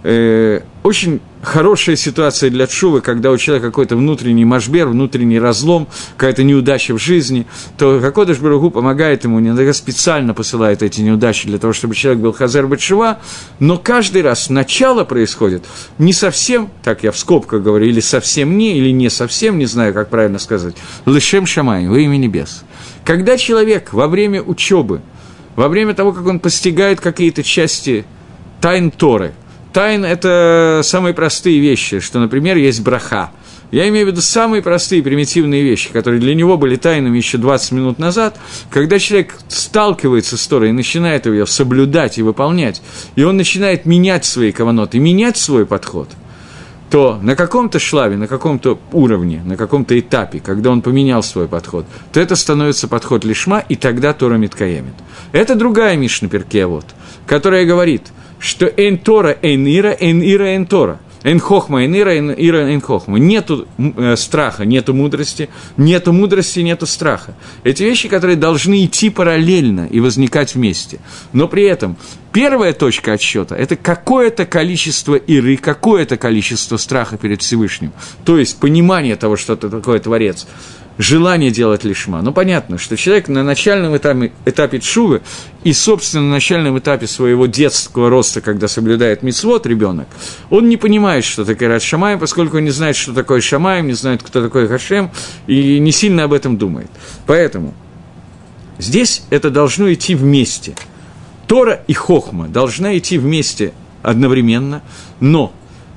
Э, 0.03 0.59
очень 0.83 1.21
хорошая 1.41 1.95
ситуация 1.95 2.49
для 2.49 2.67
Чувы, 2.67 2.99
когда 2.99 3.31
у 3.31 3.37
человека 3.37 3.67
какой-то 3.67 3.95
внутренний 3.95 4.43
машбер, 4.43 4.87
внутренний 4.87 5.39
разлом, 5.39 5.87
какая-то 6.17 6.43
неудача 6.43 6.93
в 6.93 6.97
жизни, 6.97 7.45
то 7.77 8.01
Хакодыш 8.01 8.39
Баругу 8.39 8.69
помогает 8.69 9.23
ему, 9.23 9.39
иногда 9.39 9.71
специально 9.71 10.33
посылает 10.33 10.83
эти 10.83 10.99
неудачи 10.99 11.47
для 11.47 11.57
того, 11.57 11.71
чтобы 11.71 11.95
человек 11.95 12.21
был 12.21 12.33
Хазар 12.33 12.67
Батшива, 12.67 13.19
но 13.59 13.77
каждый 13.77 14.23
раз 14.23 14.49
начало 14.49 15.05
происходит 15.05 15.63
не 15.97 16.11
совсем, 16.11 16.69
так 16.83 17.03
я 17.03 17.13
в 17.13 17.17
скобках 17.17 17.63
говорю, 17.63 17.85
или 17.85 18.01
совсем 18.01 18.57
не, 18.57 18.77
или 18.77 18.89
не 18.89 19.09
совсем, 19.09 19.57
не 19.57 19.65
знаю, 19.67 19.93
как 19.93 20.09
правильно 20.09 20.39
сказать, 20.39 20.75
Лышем 21.05 21.45
Шамай, 21.45 21.87
во 21.87 21.97
имя 21.97 22.17
небес. 22.17 22.63
Когда 23.05 23.37
человек 23.37 23.93
во 23.93 24.07
время 24.07 24.41
учебы, 24.41 25.01
во 25.55 25.69
время 25.69 25.93
того, 25.93 26.11
как 26.11 26.25
он 26.25 26.39
постигает 26.39 26.99
какие-то 26.99 27.41
части 27.41 28.05
тайн 28.59 28.91
Торы– 28.91 29.33
Тайн– 29.73 30.05
это 30.05 30.81
самые 30.83 31.13
простые 31.13 31.59
вещи, 31.59 31.99
что, 31.99 32.19
например, 32.19 32.57
есть 32.57 32.81
браха. 32.81 33.31
Я 33.71 33.89
имею 33.89 34.05
в 34.05 34.09
виду 34.09 34.21
самые 34.21 34.61
простые 34.61 35.01
примитивные 35.01 35.63
вещи, 35.63 35.91
которые 35.91 36.21
для 36.21 36.35
него 36.35 36.57
были 36.57 36.75
тайнами 36.75 37.17
еще 37.17 37.39
20 37.39 37.71
минут 37.71 37.97
назад, 37.97 38.37
когда 38.69 38.99
человек 38.99 39.33
сталкивается 39.47 40.37
с 40.37 40.45
Торой 40.45 40.69
и 40.69 40.73
начинает 40.73 41.25
ее 41.25 41.47
соблюдать 41.47 42.19
и 42.19 42.21
выполнять, 42.21 42.83
и 43.15 43.23
он 43.23 43.35
начинает 43.35 43.87
менять 43.87 44.25
свои 44.25 44.51
каваноты, 44.51 44.99
менять 44.99 45.37
свой 45.37 45.65
подход– 45.65 46.09
то 46.93 47.17
на 47.19 47.35
каком-то 47.35 47.79
шлаве, 47.79 48.17
на 48.17 48.27
каком-то 48.27 48.77
уровне, 48.91 49.41
на 49.43 49.57
каком-то 49.57 49.99
этапе, 49.99 50.39
когда 50.39 50.69
он 50.69 50.83
поменял 50.83 51.23
свой 51.23 51.47
подход, 51.47 51.87
то 52.11 52.19
это 52.19 52.35
становится 52.35 52.87
подход 52.87 53.25
лишма, 53.25 53.63
и 53.67 53.75
тогда 53.75 54.13
Тора 54.13 54.35
Миткаемит. 54.35 54.93
Это 55.31 55.55
другая 55.55 55.97
Мишна 55.97 56.29
Перкея, 56.29 56.67
вот, 56.67 56.85
которая 57.25 57.65
говорит, 57.65 58.11
что 58.43 58.65
«эн 58.65 58.97
Тора, 58.97 59.37
эн 59.41 59.65
ира, 59.65 59.95
эн 59.97 60.21
ира, 60.21 60.55
эн 60.55 60.65
Тора». 60.65 60.99
Эн 61.23 61.39
хохма, 61.39 61.85
эн 61.85 61.95
ира, 61.95 62.17
эн 62.17 62.31
ира, 62.31 62.69
эн 62.69 62.81
хохма. 62.81 63.17
Нету 63.17 63.65
э, 63.77 64.15
страха, 64.17 64.65
нету 64.65 64.93
мудрости, 64.93 65.47
нету 65.77 66.11
мудрости, 66.11 66.59
нету 66.59 66.85
страха. 66.85 67.33
Эти 67.63 67.83
вещи, 67.83 68.09
которые 68.09 68.35
должны 68.35 68.83
идти 68.83 69.09
параллельно 69.09 69.87
и 69.89 70.01
возникать 70.01 70.55
вместе. 70.55 70.99
Но 71.31 71.47
при 71.47 71.63
этом 71.63 71.95
первая 72.33 72.73
точка 72.73 73.13
отсчета– 73.13 73.55
это 73.57 73.77
какое-то 73.77 74.45
количество 74.45 75.15
иры, 75.15 75.55
какое-то 75.55 76.17
количество 76.17 76.75
страха 76.75 77.15
перед 77.15 77.41
Всевышним. 77.41 77.93
То 78.25 78.37
есть 78.37 78.59
понимание 78.59 79.15
того, 79.15 79.37
что 79.37 79.55
ты 79.55 79.69
такое 79.69 79.99
Творец 79.99 80.45
желание 80.97 81.51
делать 81.51 81.83
лишма. 81.83 82.21
Ну, 82.21 82.31
понятно, 82.31 82.77
что 82.77 82.95
человек 82.97 83.27
на 83.27 83.43
начальном 83.43 83.97
этапе, 83.97 84.31
этапе 84.45 84.79
чувы 84.79 85.21
и, 85.63 85.73
собственно, 85.73 86.23
на 86.23 86.31
начальном 86.31 86.77
этапе 86.77 87.07
своего 87.07 87.45
детского 87.45 88.09
роста, 88.09 88.41
когда 88.41 88.67
соблюдает 88.67 89.23
мицвод 89.23 89.65
ребенок, 89.65 90.07
он 90.49 90.69
не 90.69 90.77
понимает, 90.77 91.23
что 91.23 91.45
такое 91.45 91.69
Рад 91.69 91.81
Шамаем, 91.81 92.19
поскольку 92.19 92.57
он 92.57 92.65
не 92.65 92.71
знает, 92.71 92.95
что 92.95 93.13
такое 93.13 93.41
Шамаем, 93.41 93.87
не 93.87 93.93
знает, 93.93 94.21
кто 94.21 94.41
такой 94.41 94.67
Хашем, 94.67 95.11
и 95.47 95.79
не 95.79 95.91
сильно 95.91 96.25
об 96.25 96.33
этом 96.33 96.57
думает. 96.57 96.89
Поэтому 97.25 97.73
здесь 98.77 99.23
это 99.29 99.49
должно 99.49 99.91
идти 99.91 100.15
вместе. 100.15 100.75
Тора 101.47 101.83
и 101.87 101.93
Хохма 101.93 102.47
должна 102.47 102.97
идти 102.97 103.17
вместе 103.17 103.73
одновременно, 104.01 104.81
но 105.19 105.53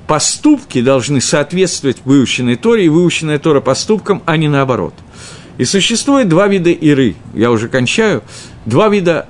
поступки 0.07 0.81
должны 0.81 1.21
соответствовать 1.21 1.97
выученной 2.05 2.55
Торе, 2.55 2.85
и 2.85 2.89
выученная 2.89 3.39
Тора 3.39 3.61
поступкам, 3.61 4.23
а 4.25 4.37
не 4.37 4.47
наоборот. 4.47 4.93
И 5.57 5.65
существует 5.65 6.29
два 6.29 6.47
вида 6.47 6.69
иры, 6.69 7.15
я 7.33 7.51
уже 7.51 7.67
кончаю, 7.67 8.23
два 8.65 8.89
вида 8.89 9.27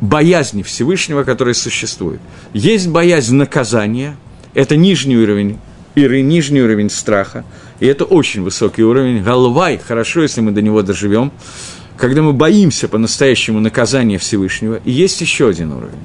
боязни 0.00 0.62
Всевышнего, 0.62 1.24
которые 1.24 1.54
существуют. 1.54 2.20
Есть 2.52 2.88
боязнь 2.88 3.34
наказания, 3.34 4.16
это 4.54 4.76
нижний 4.76 5.16
уровень 5.16 5.58
иры, 5.94 6.22
нижний 6.22 6.60
уровень 6.60 6.90
страха, 6.90 7.44
и 7.80 7.86
это 7.86 8.04
очень 8.04 8.42
высокий 8.42 8.82
уровень. 8.82 9.22
Голвай, 9.22 9.78
хорошо, 9.78 10.22
если 10.22 10.40
мы 10.40 10.52
до 10.52 10.62
него 10.62 10.82
доживем, 10.82 11.32
когда 11.96 12.22
мы 12.22 12.32
боимся 12.32 12.88
по-настоящему 12.88 13.60
наказания 13.60 14.18
Всевышнего. 14.18 14.80
И 14.84 14.90
есть 14.90 15.20
еще 15.20 15.48
один 15.48 15.72
уровень. 15.72 15.98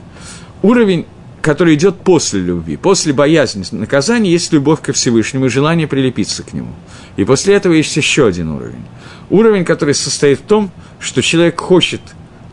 Уровень 0.61 1.05
который 1.45 1.75
идет 1.75 1.97
после 1.97 2.39
любви. 2.39 2.75
После 2.75 3.13
боязни 3.13 3.63
наказания 3.69 4.31
есть 4.31 4.51
любовь 4.51 4.81
ко 4.81 4.93
Всевышнему 4.93 5.45
и 5.45 5.49
желание 5.49 5.87
прилепиться 5.87 6.41
к 6.41 6.53
нему. 6.53 6.73
И 7.17 7.23
после 7.23 7.53
этого 7.53 7.73
есть 7.73 7.95
еще 7.95 8.25
один 8.25 8.49
уровень. 8.49 8.83
Уровень, 9.29 9.63
который 9.63 9.93
состоит 9.93 10.39
в 10.39 10.41
том, 10.41 10.71
что 10.99 11.21
человек 11.21 11.59
хочет 11.59 12.01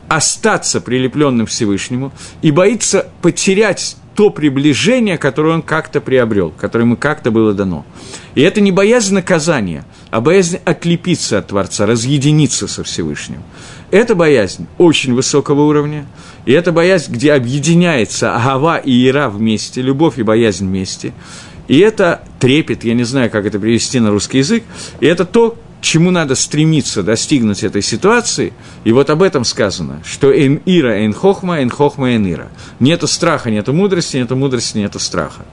остаться 0.09 0.82
прилепленным 0.82 1.47
Всевышнему 1.47 2.12
и 2.43 2.51
боится 2.51 3.07
потерять 3.22 3.97
то 4.14 4.28
приближение, 4.28 5.16
которое 5.16 5.55
он 5.55 5.62
как-то 5.62 6.03
приобрел, 6.03 6.51
которое 6.51 6.84
ему 6.84 6.99
как-то 6.99 7.30
было 7.30 7.55
дано. 7.55 7.86
И 8.34 8.43
это 8.43 8.61
не 8.61 8.72
боязнь 8.72 9.14
наказания, 9.14 9.86
а 10.11 10.20
боязнь 10.20 10.59
отлепиться 10.66 11.38
от 11.38 11.47
Творца, 11.47 11.86
разъединиться 11.86 12.68
со 12.68 12.84
Всевышним. 12.84 13.43
Это 13.93 14.14
боязнь 14.14 14.68
очень 14.78 15.12
высокого 15.12 15.64
уровня, 15.64 16.07
и 16.47 16.53
это 16.53 16.72
боязнь, 16.72 17.12
где 17.12 17.34
объединяется 17.34 18.34
Агава 18.34 18.78
и 18.78 19.07
Ира 19.07 19.28
вместе, 19.28 19.82
любовь 19.82 20.18
и 20.18 20.22
боязнь 20.22 20.66
вместе. 20.66 21.12
И 21.68 21.78
это 21.78 22.22
трепет, 22.40 22.84
я 22.84 22.95
не 22.95 23.05
знаю, 23.05 23.30
как 23.30 23.45
это 23.45 23.61
привести 23.61 24.01
на 24.01 24.11
русский 24.11 24.38
язык, 24.38 24.64
и 25.01 25.07
это 25.07 25.26
то, 25.26 25.59
чему 25.82 26.11
надо 26.11 26.36
стремиться 26.36 27.03
достигнуть 27.03 27.62
этой 27.62 27.82
ситуации, 27.82 28.55
и 28.84 28.93
вот 28.93 29.11
об 29.11 29.22
этом 29.22 29.45
сказано, 29.45 30.01
что 30.07 30.32
«эн 30.32 30.62
ира, 30.64 31.05
эн 31.05 31.12
хохма, 31.12 31.61
эн 31.61 31.68
хохма, 31.68 32.14
эн 32.14 32.32
ира». 32.32 32.49
Нету 32.80 33.07
страха, 33.07 33.51
нету 33.51 33.74
мудрости, 33.74 34.16
нету 34.16 34.36
мудрости, 34.36 34.78
нету 34.78 35.01
страха. 35.01 35.45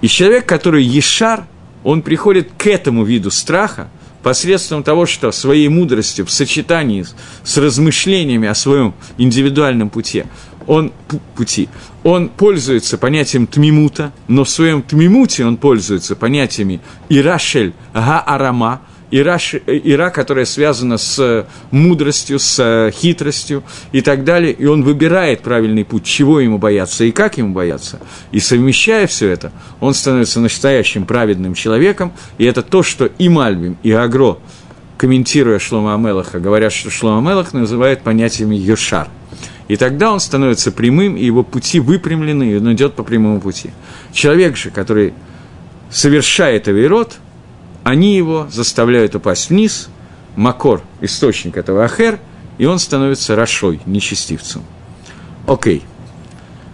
И 0.00 0.08
человек, 0.08 0.46
который 0.46 0.82
ешар, 0.82 1.44
он 1.84 2.00
приходит 2.00 2.52
к 2.56 2.68
этому 2.68 3.04
виду 3.04 3.30
страха, 3.30 3.88
посредством 4.26 4.82
того, 4.82 5.06
что 5.06 5.30
своей 5.30 5.68
мудростью 5.68 6.26
в 6.26 6.32
сочетании 6.32 7.06
с 7.44 7.56
размышлениями 7.58 8.48
о 8.48 8.56
своем 8.56 8.92
индивидуальном 9.18 9.88
пути, 9.88 10.24
он, 10.66 10.92
пути, 11.36 11.68
он 12.02 12.28
пользуется 12.30 12.98
понятием 12.98 13.46
тмимута, 13.46 14.12
но 14.26 14.42
в 14.42 14.50
своем 14.50 14.82
тмимуте 14.82 15.46
он 15.46 15.56
пользуется 15.56 16.16
понятиями 16.16 16.80
ирашель 17.08 17.72
га-арама– 17.94 18.82
ира, 19.10 19.38
ира, 19.66 20.10
которая 20.10 20.44
связана 20.44 20.98
с 20.98 21.46
мудростью, 21.70 22.38
с 22.38 22.90
хитростью 22.92 23.62
и 23.92 24.00
так 24.00 24.24
далее, 24.24 24.52
и 24.52 24.66
он 24.66 24.82
выбирает 24.82 25.40
правильный 25.40 25.84
путь, 25.84 26.04
чего 26.04 26.40
ему 26.40 26.58
бояться 26.58 27.04
и 27.04 27.12
как 27.12 27.38
ему 27.38 27.52
бояться. 27.52 28.00
И 28.32 28.40
совмещая 28.40 29.06
все 29.06 29.28
это, 29.28 29.52
он 29.80 29.94
становится 29.94 30.40
настоящим 30.40 31.06
праведным 31.06 31.54
человеком, 31.54 32.12
и 32.38 32.44
это 32.44 32.62
то, 32.62 32.82
что 32.82 33.06
и 33.06 33.28
Мальбим, 33.28 33.76
и 33.82 33.92
Агро, 33.92 34.38
комментируя 34.98 35.58
Шлома 35.58 35.94
Амелаха, 35.94 36.40
говорят, 36.40 36.72
что 36.72 36.90
Шлома 36.90 37.18
Амелах 37.18 37.52
называет 37.52 38.02
понятиями 38.02 38.56
Йошар. 38.56 39.08
И 39.68 39.76
тогда 39.76 40.12
он 40.12 40.20
становится 40.20 40.70
прямым, 40.70 41.16
и 41.16 41.24
его 41.24 41.42
пути 41.42 41.80
выпрямлены, 41.80 42.52
и 42.52 42.56
он 42.56 42.72
идет 42.72 42.94
по 42.94 43.02
прямому 43.02 43.40
пути. 43.40 43.70
Человек 44.12 44.56
же, 44.56 44.70
который 44.70 45.12
совершает 45.90 46.68
авирот– 46.68 47.18
они 47.86 48.16
его 48.16 48.48
заставляют 48.50 49.14
упасть 49.14 49.48
вниз, 49.48 49.90
Макор, 50.34 50.82
источник 51.00 51.56
этого 51.56 51.84
Ахер, 51.84 52.18
и 52.58 52.64
он 52.66 52.80
становится 52.80 53.36
Рашой, 53.36 53.80
нечестивцем. 53.86 54.64
Окей. 55.46 55.84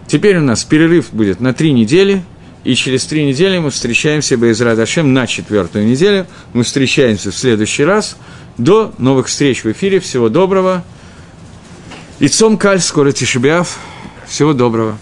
Теперь 0.07 0.39
у 0.39 0.41
нас 0.41 0.63
перерыв 0.63 1.13
будет 1.13 1.39
на 1.39 1.53
три 1.53 1.71
недели, 1.71 2.23
и 2.63 2.73
через 2.73 3.05
три 3.05 3.27
недели 3.27 3.59
мы 3.59 3.69
встречаемся 3.69 4.37
без 4.37 4.59
Радашем 4.59 5.13
на 5.13 5.27
четвертую 5.27 5.85
неделю. 5.85 6.25
Мы 6.53 6.63
встречаемся 6.63 7.29
в 7.29 7.35
следующий 7.35 7.83
раз. 7.83 8.17
До 8.57 8.91
новых 8.97 9.27
встреч 9.27 9.63
в 9.63 9.71
эфире. 9.71 9.99
Всего 9.99 10.29
доброго. 10.29 10.83
И 12.17 12.27
Цом 12.27 12.57
Каль, 12.57 12.79
скоро 12.79 13.11
Тишебиав. 13.11 13.77
Всего 14.25 14.53
доброго. 14.53 14.97